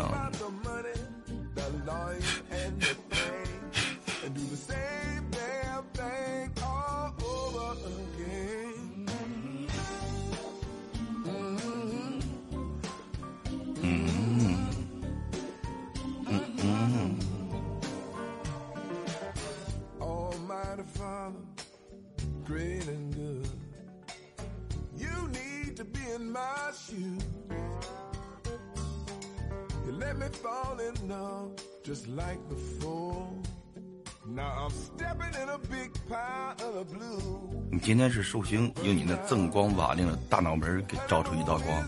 [38.29, 41.83] 寿星，用你那锃光瓦亮的大脑门给照出一道光，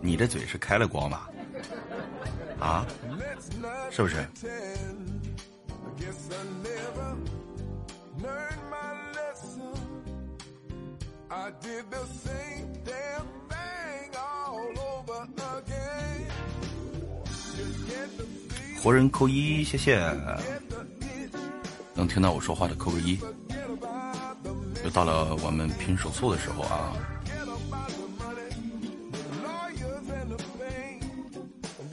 [0.00, 1.28] 你的嘴是开了光吧？
[2.58, 2.86] 啊？
[3.90, 4.26] 是不是？
[18.82, 20.00] 活人扣一，谢谢。
[21.92, 23.18] 能听到我说话的扣个一。
[24.94, 26.92] 到了我们拼手速的时候啊！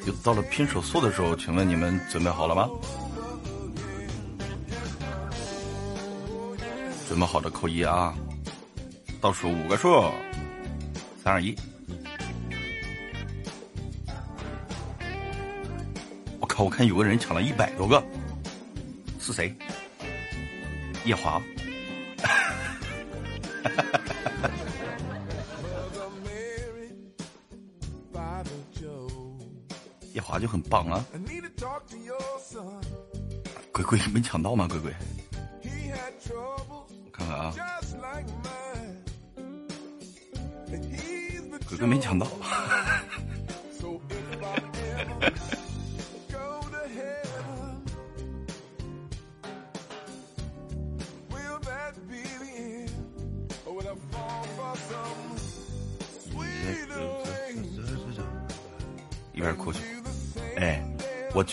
[0.06, 2.70] 又到了拼手速的时候，请问你们准备好了吗？
[7.08, 8.14] 准备好的扣一啊！
[9.20, 10.12] 倒数五个数，
[11.24, 11.56] 三二一。
[16.40, 16.64] 我靠！
[16.64, 18.04] 我看有个人抢了一百多个，
[19.20, 19.52] 是谁？
[21.04, 21.42] 夜华。
[30.72, 31.06] 绑了，
[33.74, 34.69] 鬼鬼没抢到吗？
[34.69, 34.95] 鬼鬼，
[37.06, 37.53] 我看看啊，
[41.67, 42.25] 鬼鬼没抢到。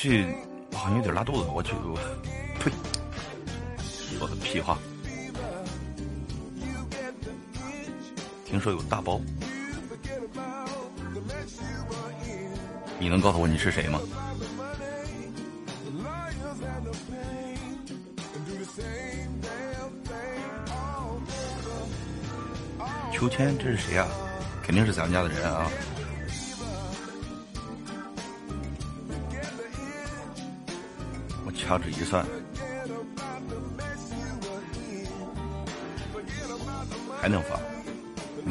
[0.01, 0.25] 这，
[0.71, 1.99] 我好像有点拉肚子，我去， 我
[2.61, 2.71] 呸，
[4.17, 4.79] 说的屁话。
[8.45, 9.21] 听说有大包，
[13.01, 14.01] 你能告诉我你是谁吗？
[23.13, 24.07] 秋千，这是谁啊？
[24.63, 25.69] 肯定是咱们家的人啊。
[31.69, 32.25] 掐指一算，
[37.21, 37.61] 还能发？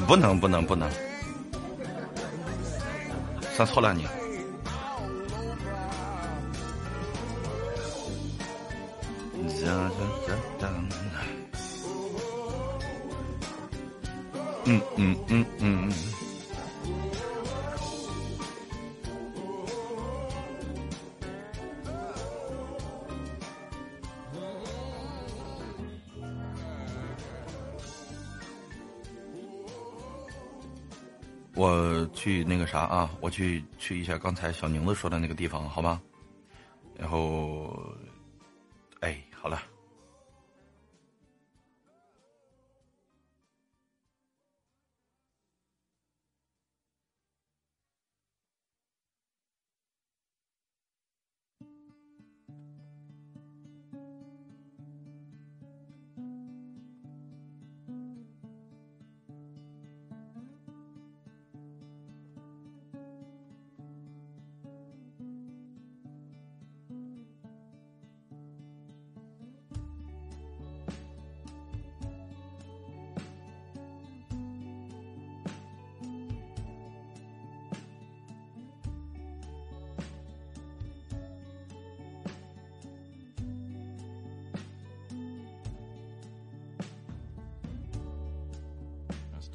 [0.05, 0.87] 不能，不能，不能，
[3.55, 4.07] 算错了你。
[32.77, 35.99] 啥啊，我去去一下刚才小宁子说的那个地方，好吗？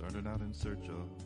[0.03, 1.22] Started out in search of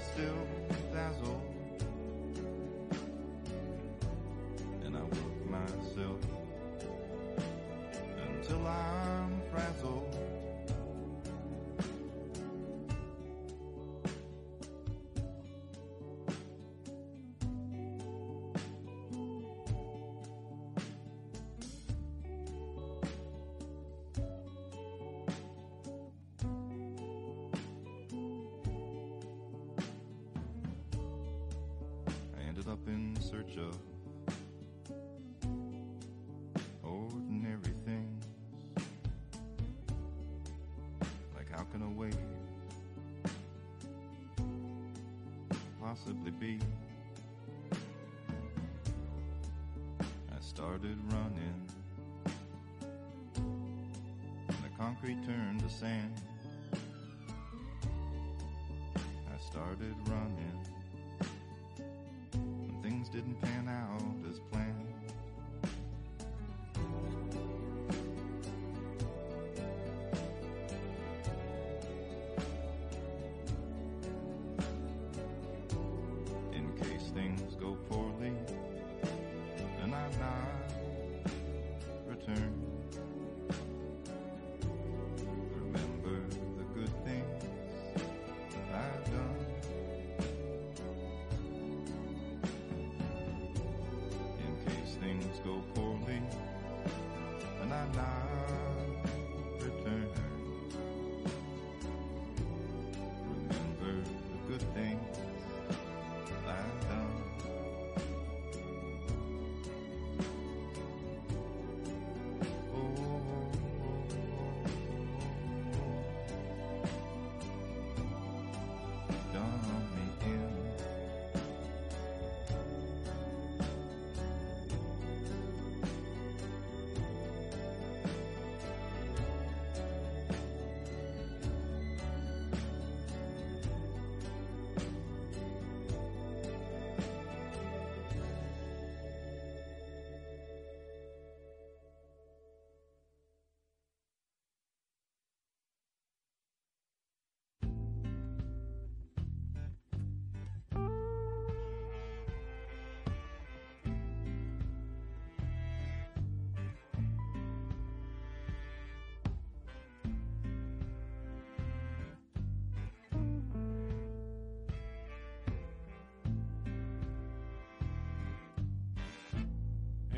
[0.00, 0.49] still
[32.90, 33.78] in search of
[36.82, 38.24] ordinary things.
[41.36, 42.16] Like how can a wave
[45.80, 46.58] possibly be?
[50.00, 51.68] I started running.
[54.48, 56.20] The concrete turned to sand.
[59.04, 60.79] I started running
[63.12, 64.59] didn't pan out as planned.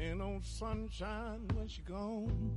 [0.03, 2.51] Ain't no sunshine when she gone.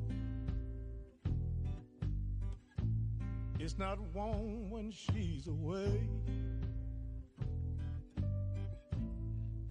[3.59, 6.01] It's not warm when she's away.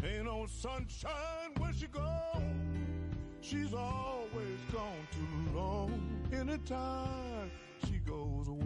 [0.04, 3.00] Ain't no sunshine when she gone.
[3.40, 6.00] She's always gone too long.
[6.32, 7.50] Anytime
[7.86, 8.63] she goes away.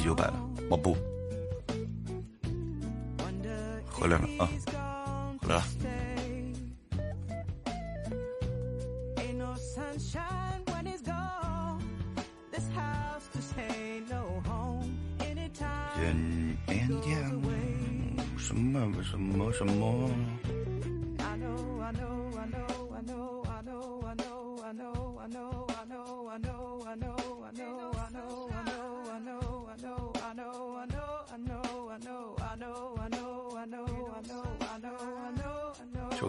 [0.00, 0.34] 就拜了
[0.68, 0.96] 我不。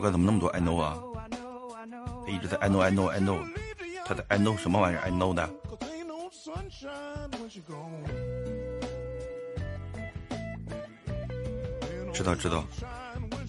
[0.01, 0.09] I know.
[0.09, 0.97] 这首歌怎么那么多 I know 啊？
[2.25, 3.37] 他一直在 I know I know I know，
[4.05, 5.47] 他在 I know 什么玩意儿 I know 的？
[12.13, 12.63] 知道知道，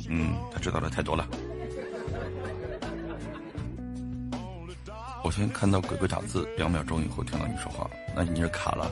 [0.08, 1.26] 嗯，他知道的太多了。
[5.24, 8.90] 我先看到鬼鬼打字，两秒钟以后听到你说话，那你是卡了，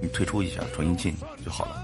[0.00, 1.79] 你退出一下，重新进就好了。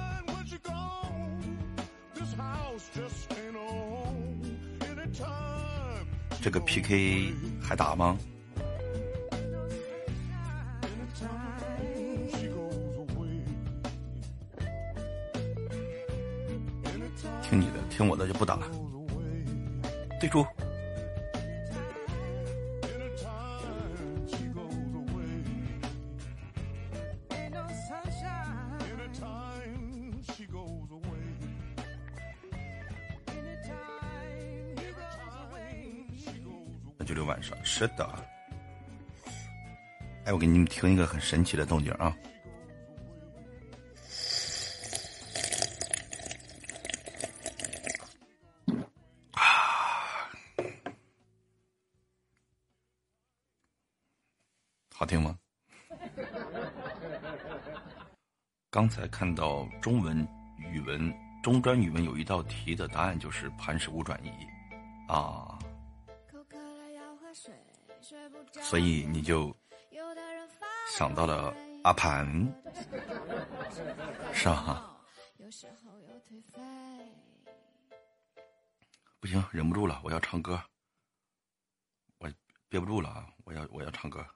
[6.46, 8.16] 这个 PK 还打吗？
[37.06, 37.56] 就留晚上。
[37.64, 38.04] 是的。
[40.26, 42.14] 哎，我给你们听一个很神奇的动静啊！
[49.30, 49.40] 啊，
[54.92, 55.38] 好听吗？
[58.68, 60.26] 刚才看到中文、
[60.58, 64.30] 语文、中专语文有一道题的答案就是磐石无转移
[65.06, 65.56] 啊。
[68.68, 69.56] 所以你就
[70.88, 71.54] 想到了
[71.84, 72.26] 阿盘，
[74.34, 74.98] 是吧？
[79.20, 80.60] 不行，忍不住了，我要唱歌，
[82.18, 82.28] 我
[82.68, 83.32] 憋不住了啊！
[83.44, 84.26] 我要我要唱歌。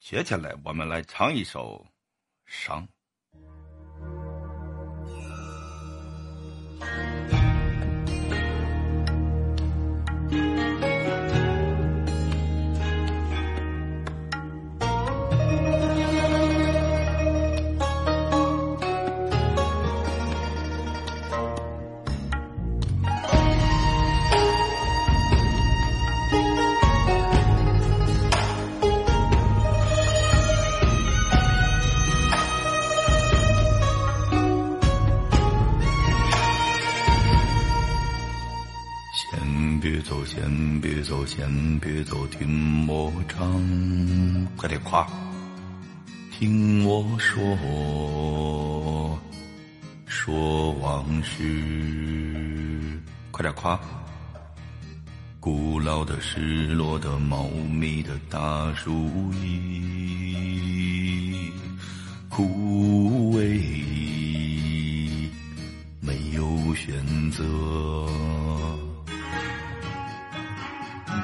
[0.00, 1.84] 接下来我们来唱一首
[2.46, 2.88] 《伤》。
[40.24, 43.46] 先别走，先别走，听我唱，
[44.56, 45.06] 快点夸，
[46.30, 49.18] 听我说，
[50.06, 52.98] 说往事，
[53.30, 53.78] 快点夸，
[55.40, 59.10] 古老的、失落的、茂密的大树
[59.42, 61.52] 已
[62.30, 63.60] 枯萎，
[66.00, 67.44] 没有选择。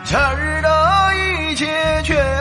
[0.04, 1.12] 夏日的
[1.50, 1.66] 一切，
[2.02, 2.39] 却。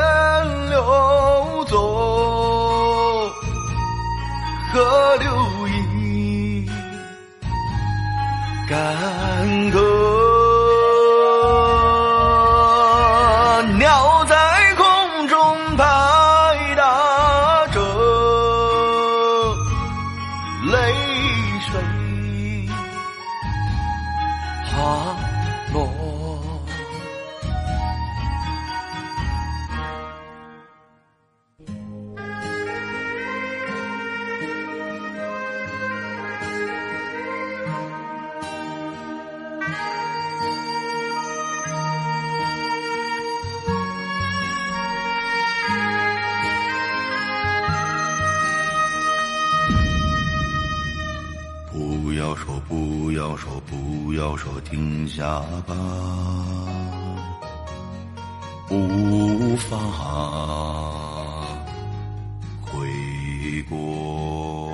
[55.19, 55.77] 下班，
[58.69, 59.77] 无法
[62.61, 62.71] 回
[63.63, 64.71] 国，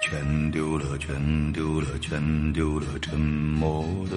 [0.00, 4.16] 全丢了，全丢了，全丢了，沉默的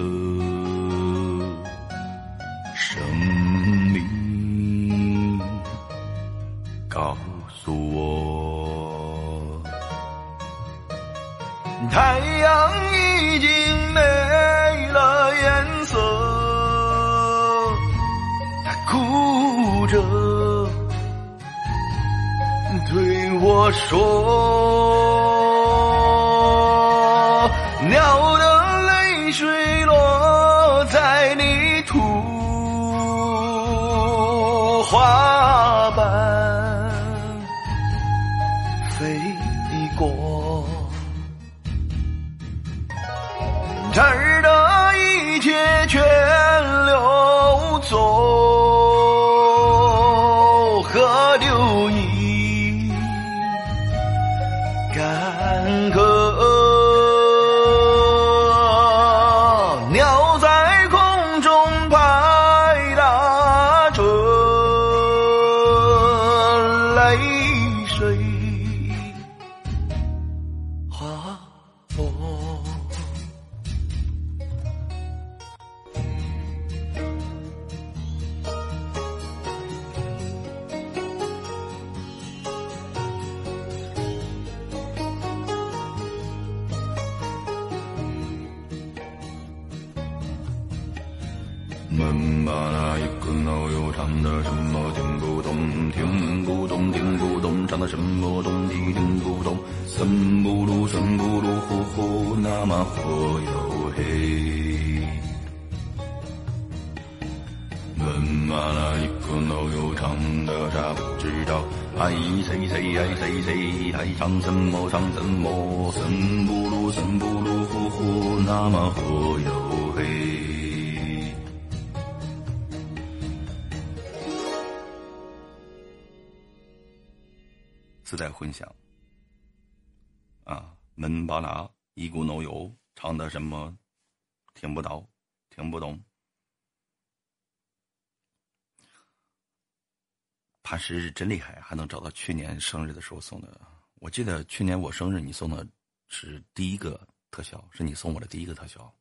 [140.92, 143.58] 潘石真厉害，还能找到去年生日的时候送的。
[143.94, 145.66] 我记得去年我生日你送的
[146.08, 148.94] 是第一个特效，是你送我的第一个特效，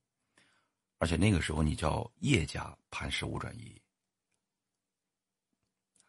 [1.00, 3.82] 而且那个时候你叫叶家磐石五转一。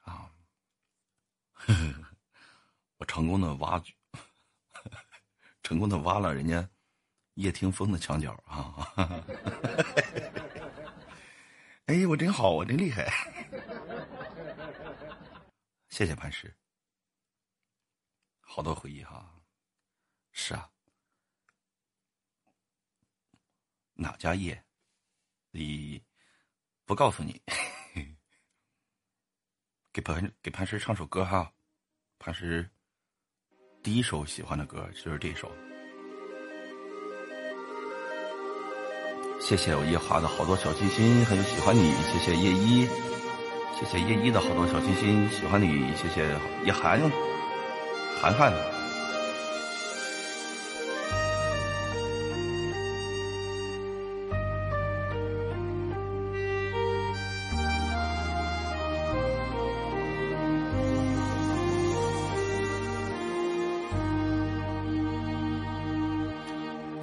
[0.04, 0.30] 啊，
[1.52, 1.94] 呵 呵
[2.98, 3.82] 我成功的挖，
[5.64, 6.64] 成功的挖了人家
[7.34, 8.88] 叶听风的墙角啊！
[11.86, 13.10] 哎，我真好，我真厉害，
[15.92, 16.56] 谢谢潘石，
[18.40, 19.30] 好多回忆哈。
[20.30, 20.70] 是啊，
[23.92, 24.64] 哪家业？
[25.50, 26.02] 你
[26.86, 27.42] 不告诉你，
[29.92, 31.52] 给潘给潘石唱首歌哈，
[32.18, 32.70] 潘石。
[33.82, 35.54] 第一首喜欢的歌就是这首。
[39.38, 42.86] 谢谢我叶华的好多小心心，还有喜欢你，谢谢叶一，
[43.78, 46.26] 谢谢叶一的好多小心心，喜欢你，谢谢
[46.64, 47.00] 叶涵，
[48.20, 48.52] 涵涵。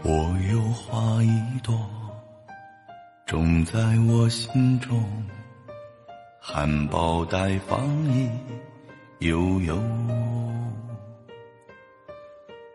[0.01, 1.77] 我有花一朵，
[3.25, 5.03] 种在我心中，
[6.51, 7.79] 含苞待放
[8.11, 8.27] 意
[9.19, 9.79] 悠悠，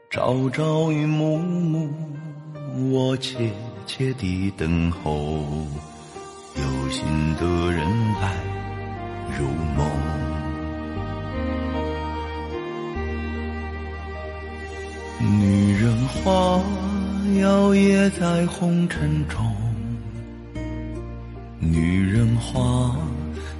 [0.08, 1.90] 朝朝与暮暮，
[2.92, 3.50] 我切
[3.84, 5.12] 切地等候，
[6.54, 7.04] 有心
[7.34, 7.84] 的人
[8.20, 8.36] 来
[9.36, 9.90] 入梦。
[15.40, 16.62] 女人花
[17.40, 19.44] 摇曳在红尘中，
[21.58, 22.96] 女人花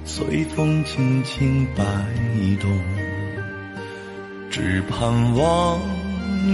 [0.05, 1.83] 随风轻轻摆
[2.61, 2.71] 动，
[4.49, 5.79] 只盼望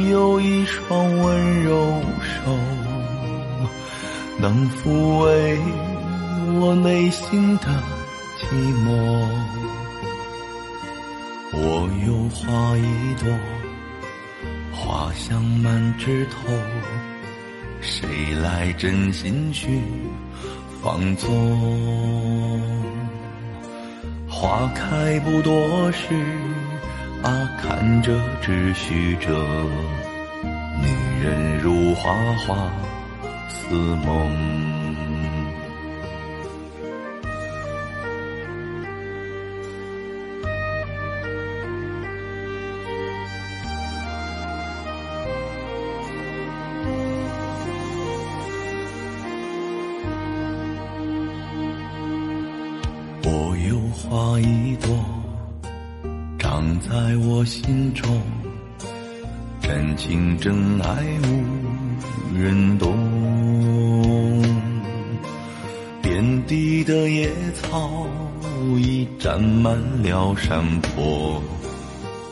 [0.09, 2.57] 有一双温柔手，
[4.39, 5.59] 能抚慰
[6.59, 7.67] 我内心的
[8.39, 8.55] 寂
[8.85, 9.27] 寞。
[11.53, 13.29] 我有花一朵。
[14.73, 16.49] 花香满枝头，
[17.81, 19.79] 谁来真心去
[20.81, 21.29] 放纵？
[24.41, 26.15] 花开不多时，
[27.21, 28.11] 啊，看着
[28.41, 29.29] 只虚着。
[30.81, 32.71] 女人如花花
[33.47, 34.70] 似梦。
[56.91, 58.21] 在我心中，
[59.61, 60.89] 真情真爱
[61.23, 62.93] 无人懂。
[66.01, 68.05] 遍地的野草
[68.77, 71.41] 已占满了山坡，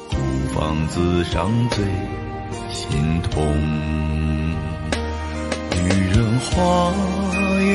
[0.10, 0.18] 孤
[0.54, 1.86] 芳自赏最
[2.70, 3.42] 心痛。
[5.72, 6.94] 女人花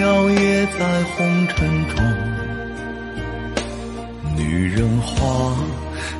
[0.02, 2.04] 摇曳在红尘中，
[4.36, 5.56] 女人花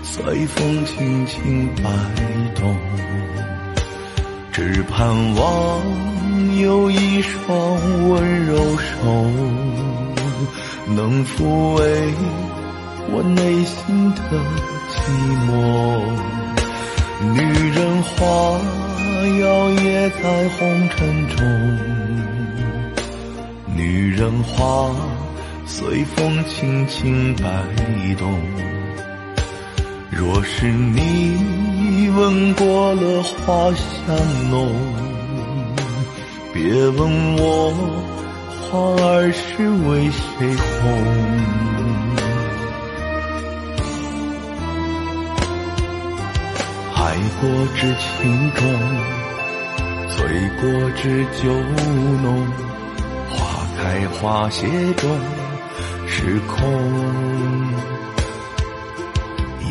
[0.02, 1.90] 随风轻轻摆
[2.54, 2.76] 动，
[4.52, 5.82] 只盼望
[6.60, 8.94] 有一双温柔手，
[10.94, 11.82] 能抚慰
[13.10, 14.20] 我内心的
[14.90, 14.94] 寂
[15.48, 15.50] 寞。
[17.32, 17.36] 女
[17.70, 18.14] 人花
[19.40, 19.82] 摇曳
[20.22, 20.58] 在红
[20.90, 21.38] 尘中，
[23.74, 24.94] 女人花
[25.66, 27.42] 随风轻轻摆
[28.16, 28.22] 动。
[30.16, 34.16] 若是你闻过了花香
[34.48, 34.72] 浓，
[36.52, 37.74] 别问我
[38.62, 40.72] 花儿是为谁红。
[46.94, 47.00] 爱
[47.40, 47.42] 过
[47.74, 48.62] 知情重，
[50.16, 50.16] 醉
[50.60, 50.62] 过
[50.92, 51.02] 知
[51.42, 51.42] 酒
[52.22, 52.24] 浓。
[53.30, 53.36] 花
[53.76, 55.10] 开花谢终
[56.06, 56.62] 是空，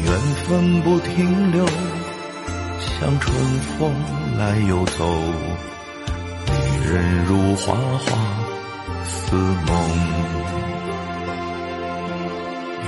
[0.06, 1.66] 缘分不停留，
[2.80, 3.36] 像春
[3.78, 3.94] 风
[4.38, 5.08] 来又走。
[6.46, 8.06] 女人如花花
[9.06, 9.70] 似梦，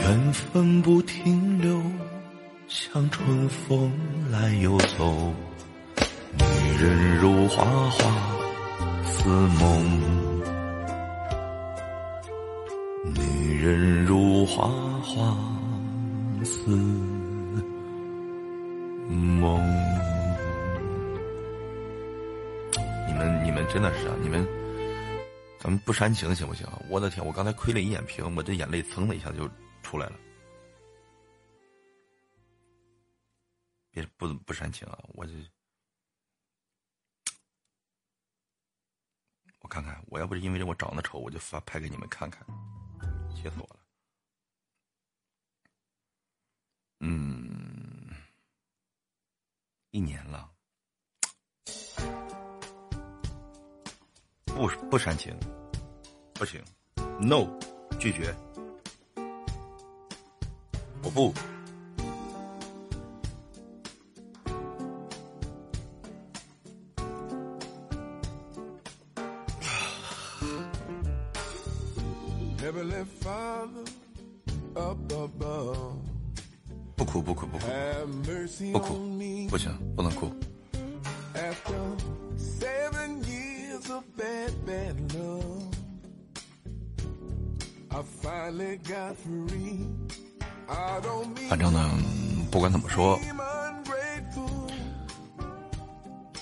[0.02, 1.82] 缘分不停留。
[2.68, 3.92] 像春风
[4.32, 5.34] 来又走，
[6.38, 6.44] 女
[6.84, 8.11] 人如花花
[9.06, 10.02] 似梦，
[13.14, 14.68] 女人如花
[15.03, 15.38] 花
[16.45, 16.69] 似
[19.09, 19.59] 梦。
[23.07, 24.15] 你们你们真的是啊！
[24.22, 24.45] 你们，
[25.59, 26.67] 咱们不煽情行不行？
[26.90, 29.49] 我的天，我刚才亏了一眼屏，我这眼泪噌的一下就
[29.82, 30.19] 出来了。
[33.91, 34.99] 别不不煽情啊！
[35.14, 35.32] 我这，
[39.61, 42.45] 我看看，我要不是因为我长得丑，我就发拍给你们看看，
[43.33, 43.84] 气死我了。
[46.99, 48.09] 嗯，
[49.91, 50.49] 一年了，
[54.45, 55.38] 不不煽情，
[56.33, 56.61] 不行
[57.19, 57.48] ，no，
[57.99, 58.33] 拒绝，
[61.03, 61.33] 我不。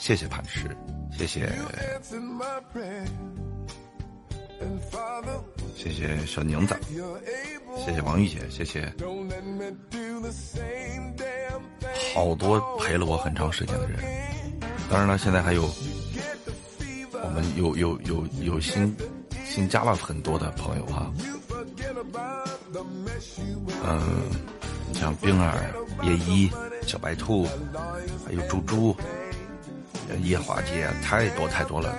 [0.03, 0.69] 谢谢磐石
[1.13, 1.49] 谢谢
[5.77, 6.75] 谢谢小宁子
[7.77, 8.93] 谢谢王玉姐谢谢。
[12.13, 13.97] 好多陪了我很长时间的人。
[14.89, 15.63] 当然了现在还有
[17.13, 18.93] 我们有有有有新
[19.45, 21.13] 新加了很多的朋友哈。
[23.85, 24.03] 嗯
[24.93, 25.73] 像冰儿
[26.03, 26.51] 叶一
[26.85, 27.47] 小白兔
[28.25, 28.93] 还有猪猪。
[30.21, 31.95] 夜华姐，太多太多了。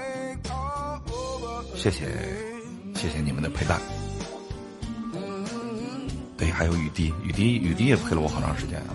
[1.75, 2.07] 谢谢
[2.95, 3.81] 谢谢你们的陪伴。
[6.37, 8.95] 对，还有雨滴，雨滴雨滴也陪了我好长时间啊。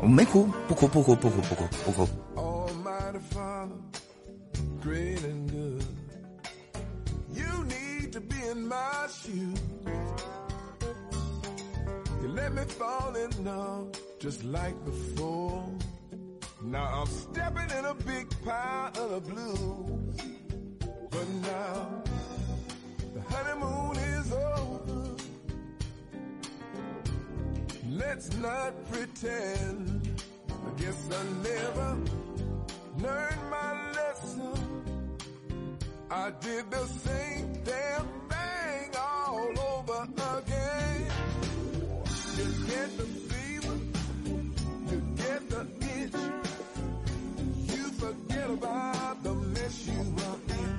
[0.00, 2.08] 我没哭，不哭，不哭，不哭，不哭，不哭。
[2.34, 3.70] Almighty Father,
[4.82, 5.84] great and good.
[7.32, 9.58] You need to be in my shoes.
[12.20, 15.62] You let me fall in love just like before.
[16.64, 20.16] Now I'm stepping in a big pile of the blues.
[21.10, 22.02] But now
[23.14, 25.16] the honeymoon is over.
[27.90, 30.22] Let's not pretend.
[30.48, 31.98] I guess I never
[32.98, 35.02] learned my lesson.
[36.10, 40.08] I did the same damn thing all over
[40.38, 41.06] again.
[42.36, 43.21] You get the
[46.12, 46.32] the.
[47.56, 50.70] You forget about the mess you were in.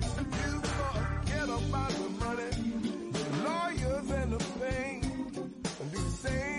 [0.42, 2.52] You forget about the money,
[3.12, 5.03] the lawyers and the pain.
[5.82, 6.52] And the same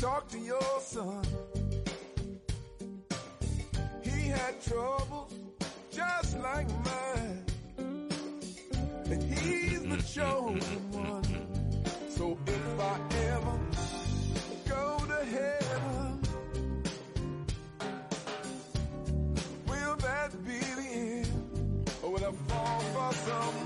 [0.00, 1.22] talk to your son.
[4.02, 5.34] He had troubles
[5.92, 7.44] just like mine.
[9.10, 11.24] And he's the chosen one.
[12.08, 12.98] So if I
[13.32, 13.58] ever
[14.68, 16.22] go to heaven,
[19.68, 21.90] will that be the end?
[22.02, 23.59] Or will I fall for some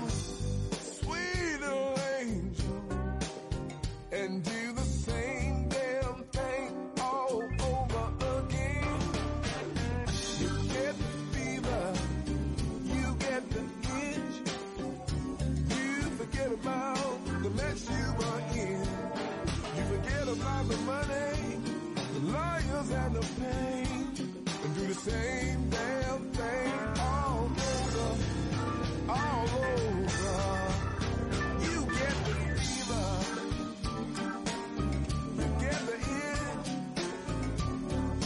[20.65, 21.59] about the money,
[22.13, 24.13] the lawyers and the pain,
[24.63, 28.17] and do the same damn thing all over,
[29.09, 30.37] all over.
[31.61, 33.07] You get the fever,
[35.37, 36.69] you get the itch,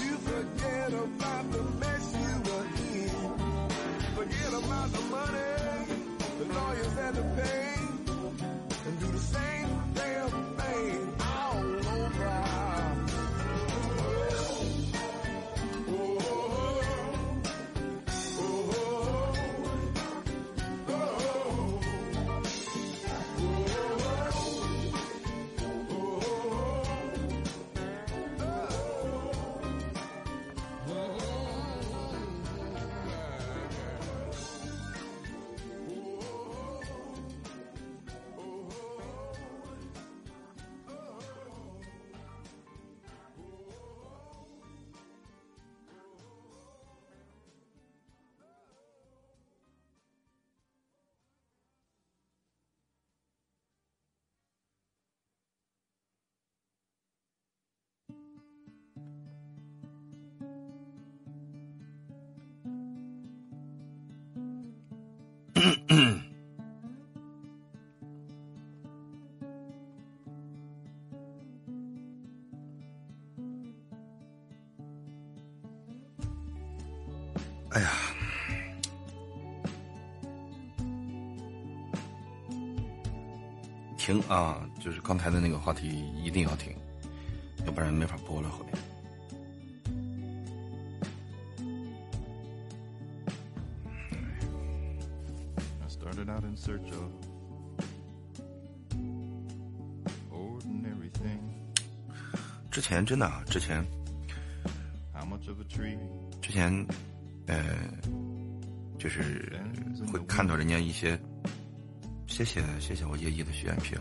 [0.01, 3.18] you forget about the mess you were in.
[4.16, 5.85] Forget about the money,
[6.40, 7.68] the lawyers and the pain,
[84.09, 86.75] 停啊，就是刚才的那个话题一定要停，
[87.67, 88.73] 要不然没法播了后面。
[96.27, 97.11] Out in search of
[100.31, 101.39] ordinary thing.
[102.69, 103.83] 之前真的啊，之前，
[106.41, 106.88] 之前，
[107.47, 107.57] 呃，
[108.99, 109.59] 就是
[110.11, 111.19] 会看到人家一些。
[112.40, 114.00] 谢谢谢谢我叶一的许愿瓶。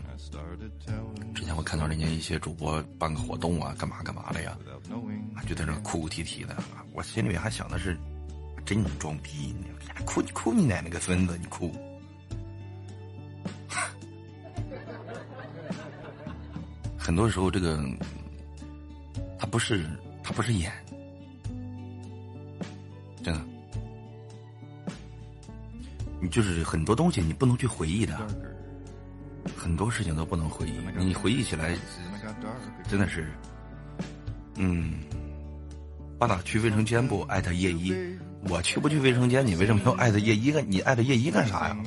[1.35, 4.57] 之前我看到人家一些主播办个活动啊，干嘛干嘛的呀，
[5.35, 6.55] 啊就在那哭哭啼啼的。
[6.93, 7.97] 我心里面还想的是，
[8.65, 9.65] 真装逼，你
[10.05, 11.69] 哭你哭你奶奶个孙子，你哭。
[16.97, 17.77] 很多时候，这个
[19.37, 19.85] 他不是
[20.23, 20.71] 他不是演，
[26.29, 28.17] 就是很多东西你不能去回忆的，
[29.55, 31.75] 很多事情都不能回忆，你回忆起来.
[32.89, 33.31] 真的是，
[34.55, 34.93] 嗯，
[36.19, 37.93] 巴打去卫生间不艾特叶一，
[38.47, 39.45] 我去不去卫生间？
[39.45, 40.63] 你为什么要艾特叶一干？
[40.69, 41.77] 你艾特叶一干啥呀？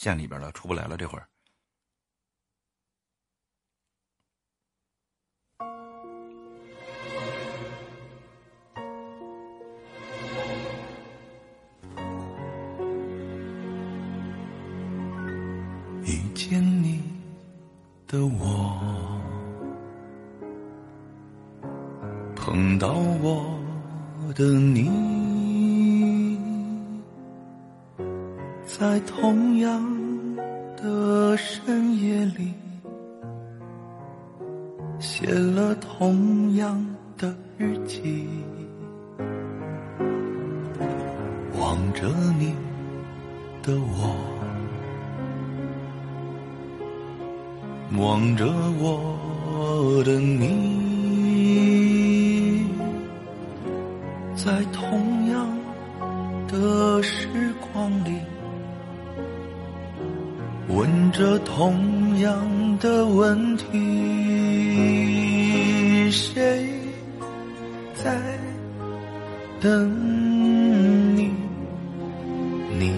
[0.00, 1.28] 县里边了，出不来了，这会儿。
[16.02, 17.02] 遇见你
[18.06, 19.20] 的我，
[22.34, 24.88] 碰到我的你，
[28.80, 29.78] 在同样
[30.74, 32.54] 的深夜里，
[34.98, 36.82] 写了同样
[37.18, 38.26] 的日记，
[41.58, 42.54] 望着你
[43.62, 44.16] 的我，
[47.98, 48.46] 望着
[48.80, 50.80] 我的你。
[54.34, 55.09] 在同
[61.20, 62.34] 着同样
[62.78, 63.64] 的问题：
[66.10, 66.66] 谁
[67.92, 68.18] 在
[69.60, 69.70] 等
[71.14, 71.30] 你？
[72.78, 72.90] 你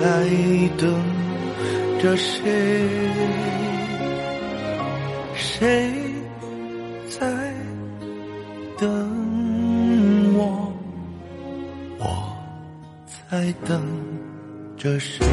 [0.00, 0.26] 在
[0.78, 0.90] 等
[2.00, 2.40] 着谁？
[5.34, 5.92] 谁
[7.10, 7.28] 在
[8.78, 8.88] 等
[10.34, 10.72] 我？
[11.98, 12.34] 我？
[13.30, 13.84] 在等
[14.78, 15.29] 着谁？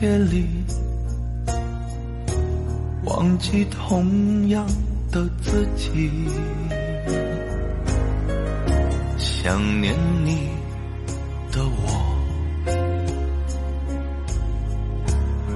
[0.00, 0.46] 夜里。
[3.04, 4.66] 忘记同样
[5.12, 6.10] 的自己，
[9.16, 9.94] 想念
[10.24, 10.48] 你
[11.52, 11.86] 的我，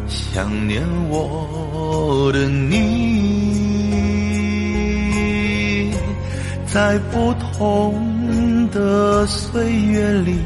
[0.09, 2.71] 想念我的你，
[6.67, 10.39] 在不同的岁月里。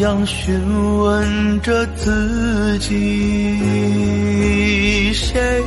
[0.00, 0.58] 样询
[0.98, 3.56] 问着自己，
[5.12, 5.62] 谁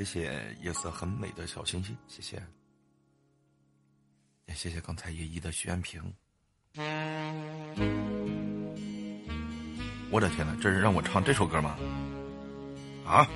[0.00, 2.42] 谢谢夜色很美的小星星，谢谢。
[4.46, 6.02] 也谢谢刚才叶一的许愿瓶。
[10.10, 11.76] 我的天呐，这是让我唱这首歌吗？
[13.04, 13.28] 啊！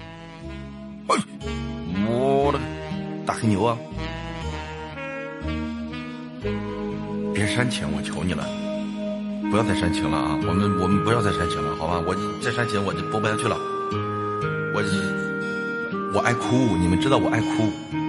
[2.06, 2.58] 我的
[3.26, 3.76] 大黑牛啊！
[7.34, 8.42] 别煽情，我求你了，
[9.50, 10.38] 不要再煽情了啊！
[10.48, 12.02] 我们我们不要再煽情了，好吧？
[12.08, 13.54] 我再煽情我就播不下去了。
[14.74, 14.82] 我
[16.14, 18.03] 我爱哭，你们知道我爱哭。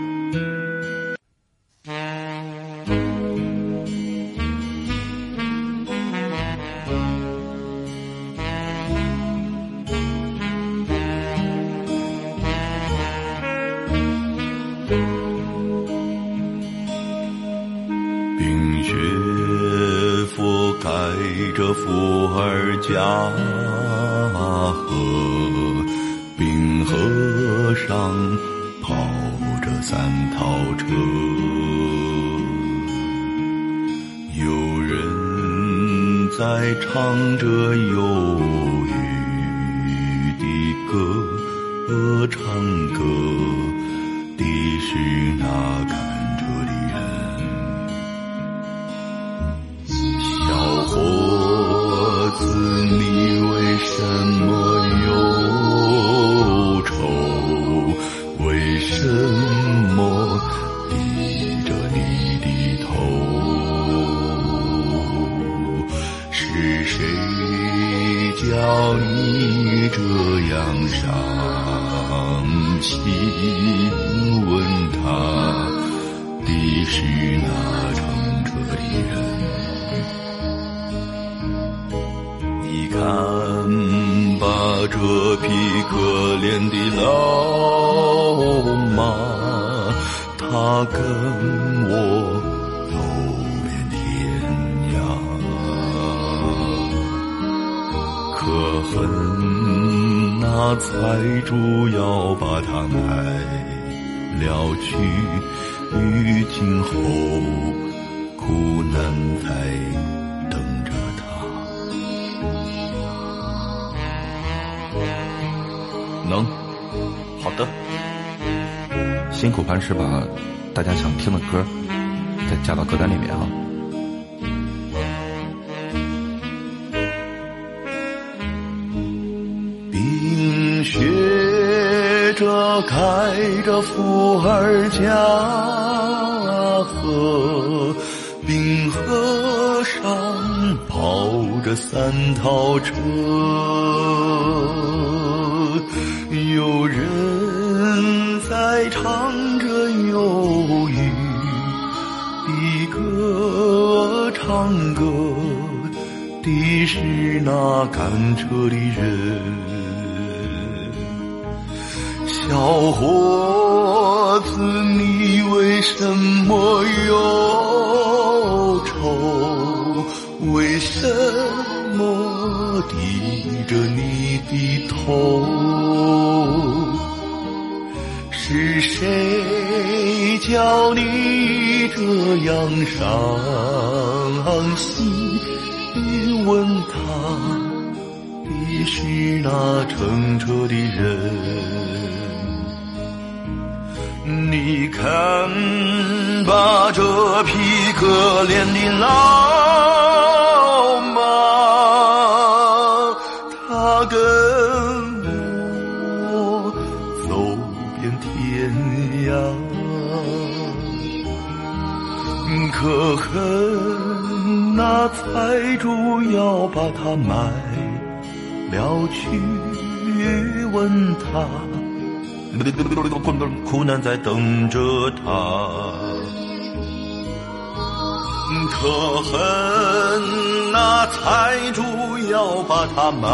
[232.96, 233.28] 他买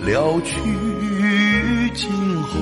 [0.00, 2.60] 了去今后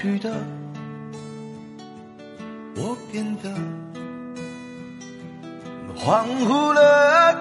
[0.00, 0.32] 去的。
[2.76, 3.52] 我变得
[5.96, 7.34] 恍惚了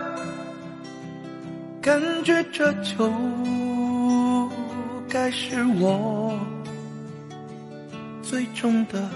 [1.79, 3.11] 感觉这就
[5.07, 6.35] 该是我
[8.23, 9.07] 最终的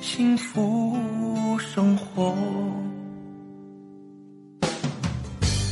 [0.00, 0.96] 幸福
[1.58, 2.32] 生活。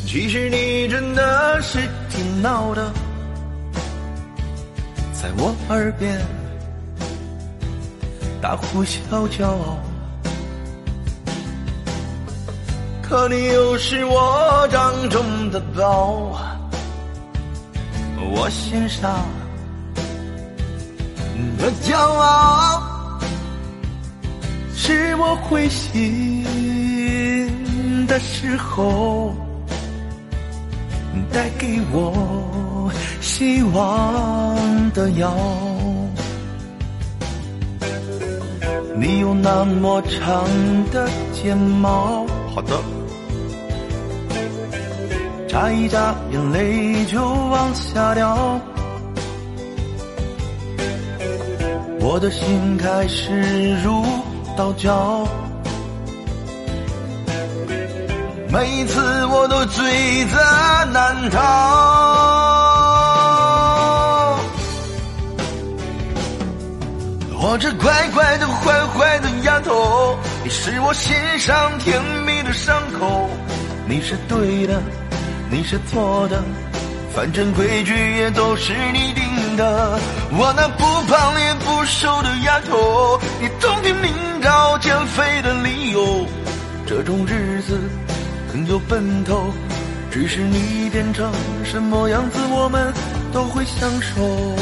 [0.04, 1.78] 其实你真的是
[2.10, 2.92] 挺闹的
[5.12, 6.18] 在我耳边
[8.46, 9.58] 大呼小叫。
[13.02, 16.38] 可你又是我掌中的宝，
[18.36, 19.26] 我心上
[21.58, 23.18] 的骄傲，
[24.76, 26.44] 是我灰心
[28.06, 29.34] 的时候
[31.32, 35.36] 带给我希望的药。
[38.98, 40.44] 你有那么长
[40.90, 42.80] 的睫毛，好的，
[45.46, 48.58] 眨一眨眼泪就往下掉，
[52.00, 54.02] 我的心开始如
[54.56, 55.28] 刀绞。
[58.50, 60.38] 每一次我都罪责
[60.92, 62.75] 难逃。
[67.48, 73.30] 我这乖乖的坏坏的丫头，你是我心上甜蜜的伤口。
[73.86, 74.82] 你是对的，
[75.48, 76.42] 你是错的，
[77.14, 79.96] 反正规矩也都是你定的。
[80.32, 84.10] 我那不胖也不瘦的丫头，你总拼命
[84.42, 86.26] 找减肥的理由。
[86.84, 87.78] 这种日子
[88.52, 89.52] 很有奔头，
[90.10, 91.32] 只是你变成
[91.64, 92.92] 什么样子，我们
[93.32, 94.56] 都会享受。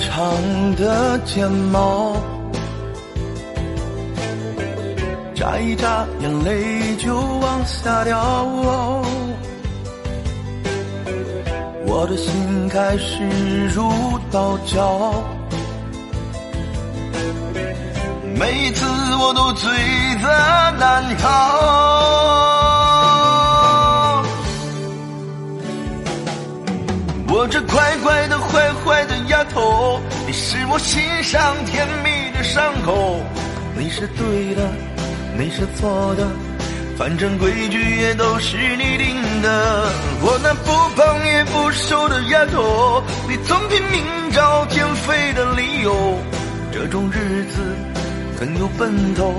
[0.00, 2.16] 长的睫毛，
[5.34, 8.18] 眨一眨眼泪就往下掉。
[11.86, 13.26] 我的心开始
[13.74, 13.90] 如
[14.30, 15.12] 刀绞，
[18.36, 19.70] 每一次我都罪
[20.22, 20.28] 责
[20.78, 21.26] 难逃。
[27.32, 33.22] 我这乖乖的坏坏的丫头，你是我心上甜蜜的伤口。
[33.76, 34.68] 你是对的，
[35.38, 36.26] 你是错的，
[36.98, 39.88] 反正规矩也都是你定的。
[40.20, 46.18] 我那不胖也不瘦的丫头，你总拼命找减肥的理由。
[46.72, 47.60] 这种日子
[48.38, 49.32] 很有奔头，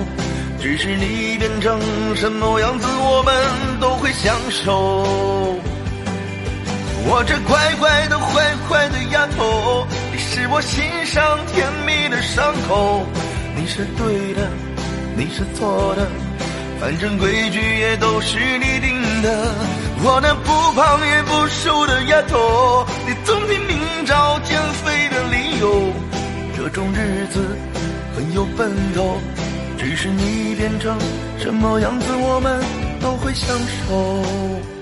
[0.60, 1.80] 只是你变成
[2.16, 5.51] 什么样子，我们都会享受。
[7.04, 13.06] 我这乖乖的坏坏的丫头，你是我心上甜蜜的伤口。
[13.56, 14.50] 你是对的，
[15.16, 16.08] 你是错的，
[16.80, 19.56] 反正规矩也都是你定的。
[20.04, 25.94] 我那不胖也不瘦的丫头，你总拼命找减肥的理由。
[26.56, 27.58] 这种日子
[28.16, 29.18] 很有奔头，
[29.78, 30.98] 只是你变成
[31.40, 32.64] 什么样子，我们
[33.02, 33.58] 都会享
[33.88, 34.81] 受。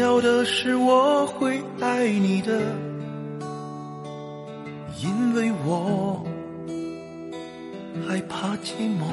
[0.00, 2.58] 要的是我会爱你的，
[5.02, 6.24] 因为我
[8.08, 9.04] 害怕寂寞。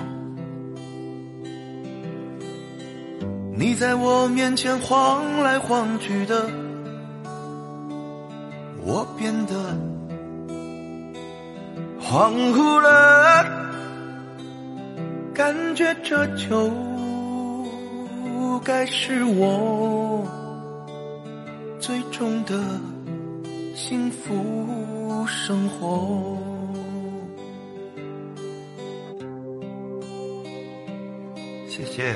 [3.54, 6.50] 你在我面前晃来晃去的，
[8.82, 9.76] 我变得
[12.02, 13.46] 恍惚了，
[15.34, 16.72] 感觉这就
[18.64, 20.26] 该是我。
[21.80, 22.82] 最终的
[23.76, 26.38] 幸福生活。
[31.70, 32.16] 谢谢，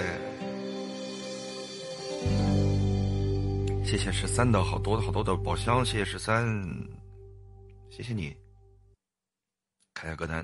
[3.85, 6.43] 谢谢十三的好多好多的宝箱，谢谢十三，
[7.89, 8.35] 谢谢你。
[9.93, 10.43] 看一下歌单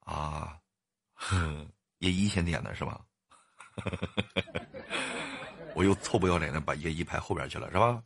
[0.00, 0.56] 啊，
[1.98, 3.00] 叶一先点的是吧？
[5.74, 8.02] 我又臭不要脸的把叶一排后边去了是吧？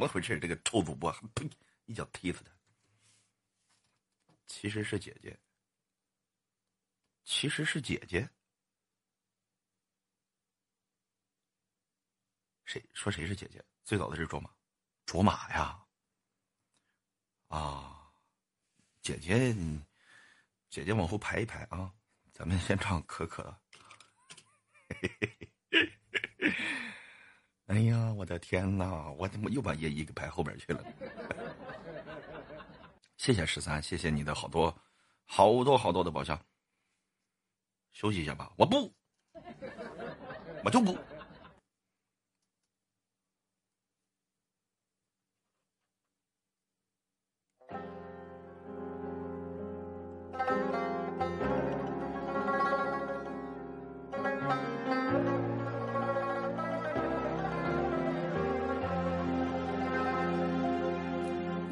[0.00, 0.40] 怎么回事？
[0.40, 1.46] 这个臭主播，呸！
[1.84, 2.50] 一脚踢死他。
[4.46, 5.38] 其实是姐姐，
[7.22, 8.26] 其实是姐姐。
[12.64, 13.62] 谁说谁是姐姐？
[13.84, 14.50] 最早的是卓玛，
[15.04, 15.84] 卓玛呀。
[17.48, 18.10] 啊，
[19.02, 19.54] 姐姐，
[20.70, 21.92] 姐姐往后排一排啊！
[22.32, 23.54] 咱们先唱可可
[24.88, 25.52] 嘿嘿嘿。
[25.70, 25.92] 嘿
[26.40, 26.89] 嘿嘿。
[27.70, 29.08] 哎呀，我的天哪！
[29.16, 30.84] 我怎么又把叶一给排后边去了？
[33.16, 34.76] 谢谢十三，谢谢你的好多、
[35.24, 36.36] 好多、好多的宝箱。
[37.92, 38.92] 休息一下吧，我不，
[40.64, 40.98] 我就不。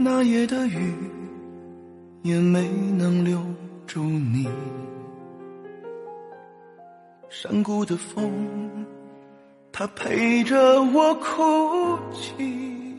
[0.00, 0.94] 那夜的雨
[2.22, 3.42] 也没能留
[3.84, 4.48] 住你。
[7.28, 8.30] 山谷的风，
[9.72, 12.96] 它陪着我哭泣。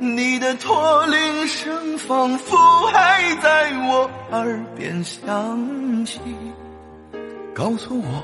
[0.00, 2.56] 你的驼铃声仿佛
[2.88, 6.18] 还在我耳边响起，
[7.54, 8.22] 告诉我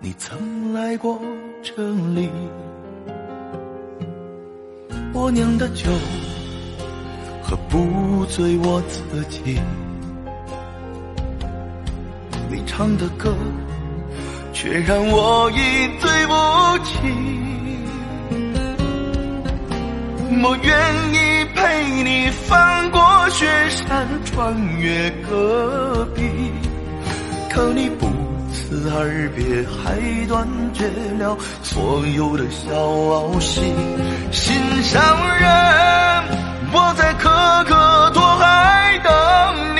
[0.00, 1.20] 你曾来过
[1.62, 2.30] 这里。
[5.14, 5.90] 我酿的酒
[7.42, 9.60] 喝不醉我自己，
[12.50, 13.34] 你唱的歌
[14.52, 15.56] 却让我一
[16.00, 16.32] 醉不
[16.84, 16.98] 起。
[20.44, 26.22] 我愿意陪你翻过雪山，穿越戈壁，
[27.50, 28.08] 可你不
[28.72, 33.60] 辞而别，还断绝了所有的消息。
[34.30, 34.98] 心上
[35.38, 35.44] 人，
[36.72, 37.28] 我在可
[37.64, 39.12] 可托海等
[39.76, 39.78] 你。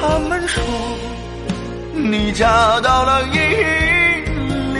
[0.00, 0.60] 他们说
[1.94, 3.38] 你嫁到了伊
[4.74, 4.78] 犁。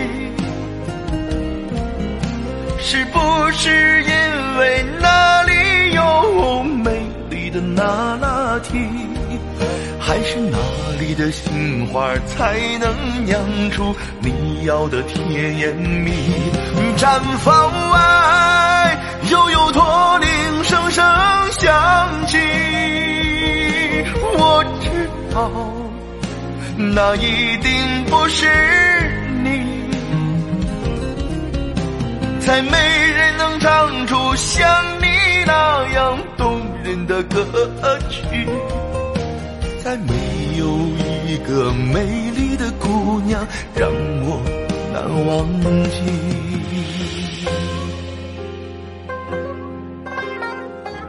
[2.80, 3.20] 是不
[3.52, 4.10] 是因
[4.58, 7.00] 为那里有美
[7.30, 8.76] 丽的那拉提？
[10.00, 10.58] 还是那
[11.10, 13.40] 里的杏花才能酿
[13.72, 16.12] 出你要的甜言蜜？
[16.96, 18.96] 毡房外
[19.28, 20.28] 又有驼铃
[20.62, 21.04] 声声
[21.52, 22.38] 响起，
[24.38, 24.88] 我知
[25.34, 25.50] 道
[26.76, 28.46] 那一定不是
[29.42, 29.50] 你。
[32.38, 32.70] 再没
[33.16, 34.68] 人能唱出像
[35.00, 35.06] 你
[35.44, 37.44] 那样动人的歌
[38.08, 38.46] 曲，
[39.82, 40.14] 再没
[40.58, 40.66] 有
[41.30, 44.42] 一个美丽的姑娘让我
[44.92, 45.46] 难忘
[45.84, 46.02] 记。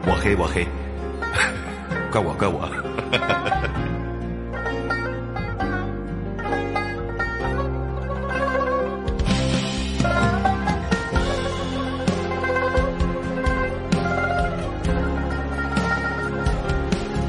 [0.06, 0.64] 我黑，我黑，
[2.12, 2.70] 怪我，怪我。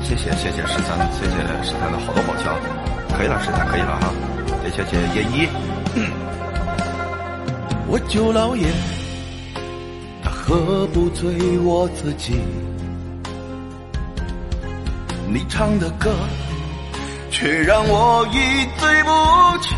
[0.03, 1.31] 谢谢谢谢十三，谢谢
[1.63, 2.53] 十三的好多宝箱，
[3.17, 4.11] 可以了，十三可以了哈，
[4.63, 5.47] 也谢谢叶一。
[7.87, 8.67] 我舅老爷，
[10.23, 12.33] 他喝不醉我自己，
[15.27, 16.11] 你唱的歌
[17.29, 19.11] 却让我一醉不
[19.61, 19.75] 起。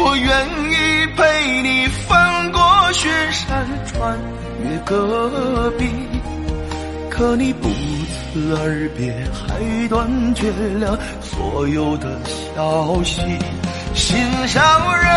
[0.00, 2.60] 我愿意陪你翻过
[2.92, 4.16] 雪山，穿
[4.62, 5.86] 越戈壁。
[7.10, 7.68] 可你不
[8.34, 9.58] 而别，还
[9.88, 12.20] 断绝了所有的
[12.54, 13.20] 消息。
[13.94, 14.62] 心上
[14.96, 15.08] 人，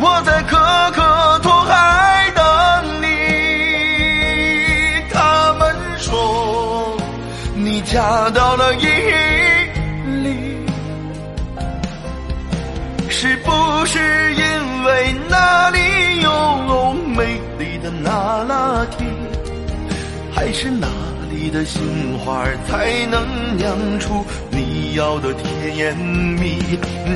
[0.00, 0.56] 我在可
[0.92, 2.42] 可托海等
[3.00, 3.06] 你。
[5.12, 6.96] 他们说
[7.54, 8.86] 你嫁到了伊
[10.24, 10.66] 犁，
[13.08, 13.98] 是不是
[14.34, 14.42] 因
[14.84, 15.78] 为那里
[16.20, 19.04] 有美丽的那拉提？
[20.34, 20.93] 还是哪里
[21.54, 26.58] 的杏花才能酿出你要的甜言蜜？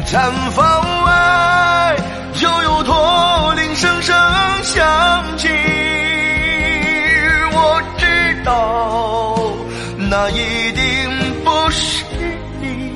[0.07, 1.97] 毡房外
[2.41, 4.17] 又有驼铃声声
[4.63, 5.49] 响起，
[7.53, 8.07] 我知
[8.45, 9.37] 道
[10.09, 11.11] 那一定
[11.45, 12.05] 不是
[12.61, 12.93] 你，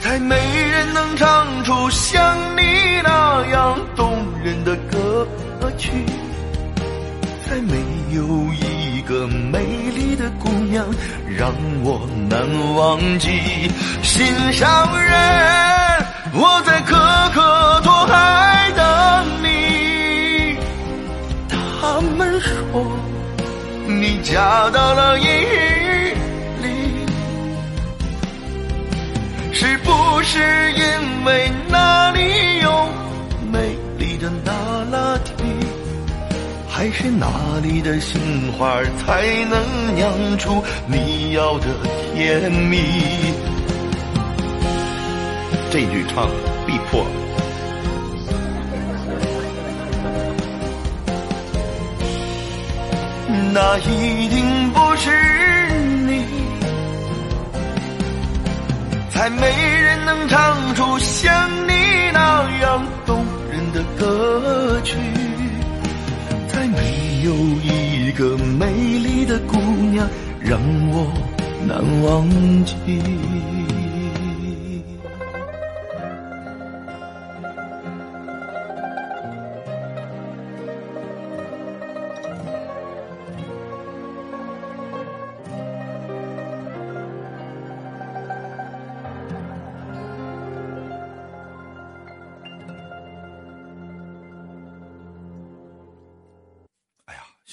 [0.00, 0.36] 再没
[0.70, 2.62] 人能唱出像你
[3.02, 4.12] 那样动
[4.44, 5.26] 人的歌
[5.76, 5.90] 曲。
[7.48, 7.74] 再没
[8.16, 8.22] 有
[8.54, 9.60] 一个美
[9.94, 10.86] 丽的姑娘
[11.36, 11.52] 让
[11.84, 12.40] 我难
[12.74, 13.28] 忘记。
[14.02, 15.12] 心上人，
[16.32, 16.96] 我在可
[17.34, 18.84] 可托海等
[19.42, 20.56] 你。
[21.50, 22.50] 他们说
[23.86, 25.26] 你嫁到了伊
[26.62, 26.64] 犁，
[29.52, 32.88] 是不是因为那里有
[33.52, 34.65] 美丽的那？
[36.76, 37.26] 还是哪
[37.62, 41.68] 里的杏花才能酿出你要的
[42.14, 42.76] 甜蜜？
[45.70, 46.28] 这句唱
[46.66, 47.02] 必破。
[53.54, 55.10] 那一定不是
[56.06, 56.26] 你，
[59.08, 59.46] 才没
[59.80, 61.72] 人能唱出像你
[62.12, 64.94] 那样动人的歌曲。
[66.68, 69.56] 没有一个美丽的姑
[69.90, 70.08] 娘
[70.40, 71.12] 让我
[71.66, 72.28] 难忘
[72.64, 73.65] 记。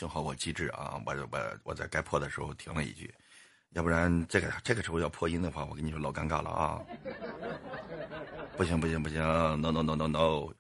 [0.04, 3.16] 幸好我机智啊，我我我在该破的时候停了一句，
[3.70, 6.82] 要不然这个这个时候要破音的话，我跟你说老尴尬了啊！
[8.58, 9.22] 不行不行不行
[9.62, 10.54] ，no no no no no，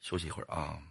[0.00, 0.82] 休息一会儿啊。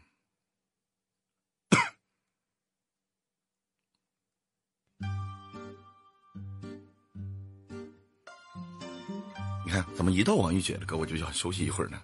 [9.66, 12.02] 你看，怎么一到王玉姐的歌我就想休息一会儿呢？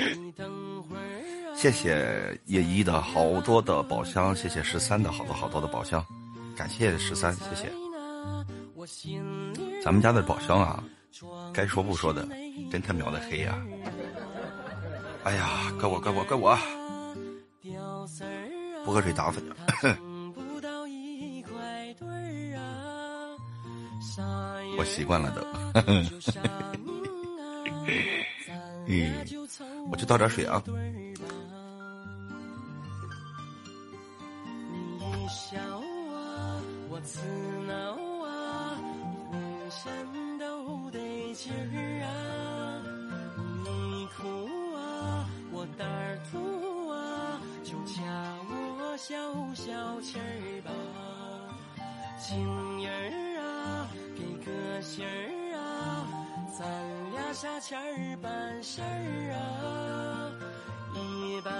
[1.56, 6.04] 谢谢叶一的好多的宝箱，谢谢十三的好多好多的宝箱，
[6.56, 7.70] 感谢十三，谢谢。
[9.82, 10.82] 咱们家的宝箱啊，
[11.52, 12.26] 该说不说的，
[12.70, 13.58] 真他喵的黑呀、
[15.24, 16.56] 哎呀，怪我怪我怪我，
[18.84, 19.44] 不喝水打粉。
[24.78, 25.42] 我习惯了都。
[25.86, 26.06] 嗯，
[29.90, 30.62] 我去倒点水啊。
[34.98, 37.20] 你一笑啊，我刺
[37.66, 37.74] 挠
[38.24, 38.78] 啊，
[39.30, 42.08] 浑身都得劲儿啊。
[43.64, 44.18] 你哭
[44.76, 46.38] 啊，我胆儿粗
[46.88, 48.00] 啊，就掐
[48.48, 49.14] 我消
[49.54, 50.70] 消气儿吧。
[52.18, 52.36] 情
[52.82, 55.08] 人儿啊，给个信儿，
[56.60, 56.66] 咱
[57.12, 60.30] 俩啥钱儿办事儿啊。
[60.94, 61.50] 一百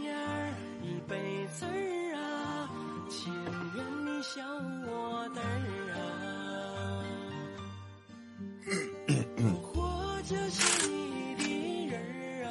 [0.00, 2.68] 年儿一辈子儿啊，
[3.08, 3.32] 情
[3.76, 4.42] 愿你笑
[4.84, 6.02] 我的儿啊。
[9.62, 12.50] 活着是你的人儿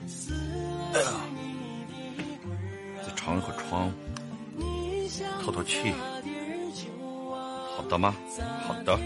[0.08, 1.92] 死了是你的
[2.42, 3.04] 鬼儿啊。
[3.06, 3.92] 再敞一会儿窗，
[5.44, 5.92] 透透气。
[7.76, 8.14] 好的吗？
[8.66, 8.98] 好的。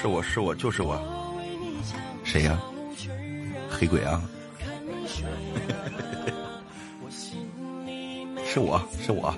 [0.00, 1.00] 是我是我就是我，
[2.24, 2.58] 谁呀、
[3.70, 4.22] 黑鬼啊，
[8.44, 9.34] 是我是我，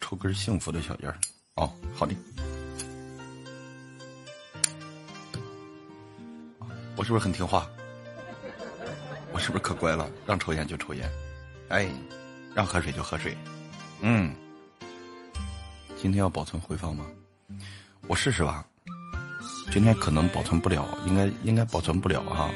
[0.00, 1.18] 抽根幸福的小烟儿。
[1.56, 2.14] 哦，好的。
[6.96, 7.68] 我是不是很听话？
[9.32, 10.08] 我是不是可乖了？
[10.26, 11.10] 让抽烟就抽烟，
[11.68, 11.88] 哎，
[12.54, 13.36] 让喝水就喝水。
[14.00, 14.32] 嗯，
[16.02, 17.06] 今天要保存回放吗？
[18.08, 18.66] 我试试吧。
[19.70, 22.50] 今天可能保存不了，应该应该保存不了啊。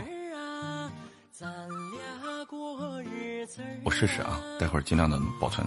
[3.84, 5.64] 我试试啊，待会儿尽量的保存。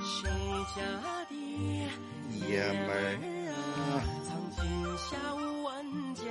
[0.03, 0.31] 谁
[0.77, 0.83] 家
[1.31, 1.33] 的
[2.49, 2.95] 爷们儿
[3.51, 4.63] 啊，曾经
[4.97, 5.17] 下
[5.63, 6.23] 万家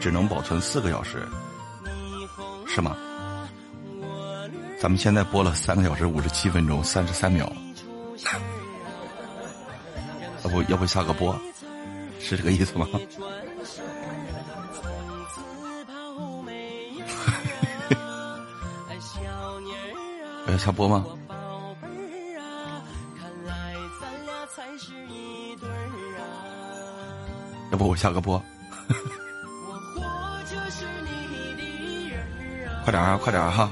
[0.00, 1.26] 只能保存四个小时，
[2.66, 2.96] 是吗？
[4.80, 7.52] 咱们现在播了三个小时五十七分钟三十三秒，
[10.42, 11.38] 要不要不下个播？
[12.20, 12.86] 是这个意思吗？
[12.92, 13.00] 转
[13.64, 13.84] 身
[14.74, 14.82] 从
[15.34, 15.40] 此
[15.86, 15.92] 抛
[16.42, 16.52] 媚
[16.96, 18.38] 眼儿啊，
[18.88, 19.76] 哎小妮儿
[20.24, 21.04] 啊，我要下播吗？
[21.26, 21.88] 宝贝
[22.36, 22.82] 儿啊，
[23.18, 26.22] 看来咱俩才是一对儿啊。
[27.72, 28.40] 要不我下个播？
[32.84, 33.70] 快点啊，快点啊哈！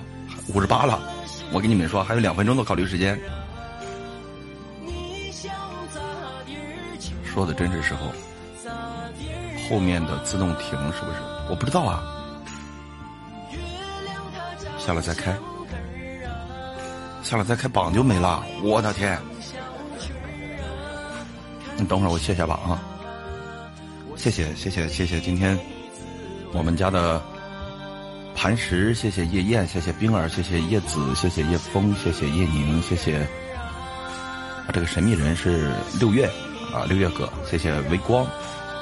[0.55, 1.01] 五十八了，
[1.53, 3.19] 我跟你们说，还有两分钟的考虑时间。
[7.25, 8.13] 说的真是时候，
[9.69, 11.19] 后面的自动停是不是？
[11.51, 12.03] 我不知道啊，
[14.79, 15.37] 下了再开，
[17.23, 18.43] 下了再开榜就没了。
[18.63, 19.19] 我的天！
[21.77, 22.83] 你等会儿我卸下榜啊，
[24.17, 25.57] 谢谢谢谢谢谢今天
[26.53, 27.23] 我们家的
[28.35, 33.27] 磐石，谢谢叶燕，谢谢冰儿，谢谢叶子，谢谢叶枫，谢谢叶宁，谢谢
[34.73, 36.27] 这个神秘人是六月
[36.75, 38.27] 啊六月哥，谢谢微光，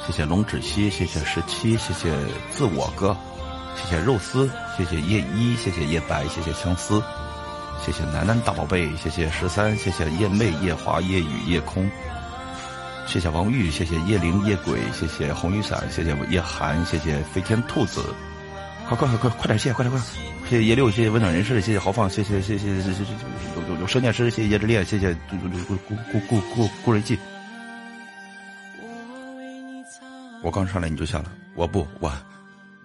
[0.06, 2.14] 谢谢龙芷溪，谢谢十七，谢谢
[2.50, 3.16] 自我哥，
[3.74, 7.02] 谢谢肉丝，谢谢叶一，谢谢叶白，谢谢相思，
[7.84, 11.90] 谢谢楠楠大宝贝，谢谢十三，谢谢叶妹、叶华、叶雨、叶空。
[13.08, 18.02] 谢谢王玉，谢谢叶灵叶鬼，谢谢红雨伞，谢谢叶寒，谢谢飞天兔子，
[18.88, 20.00] 快快快快快点谢，快点快！
[20.48, 23.12] 谢谢叶六，谢谢温暖人士，谢谢豪放，谢谢谢谢谢谢谢
[23.56, 27.18] 有有有射箭师，谢谢叶之恋，谢谢顾顾顾顾顾顾顾人记，
[30.46, 32.08] 我刚上来你就下了，我不，我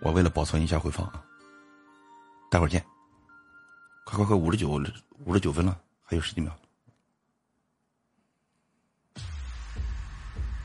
[0.01, 1.23] 我为了保存一下回放啊，
[2.49, 2.83] 待会儿见。
[4.03, 4.81] 快快快，五十九
[5.25, 6.51] 五十九分了，还有十几秒。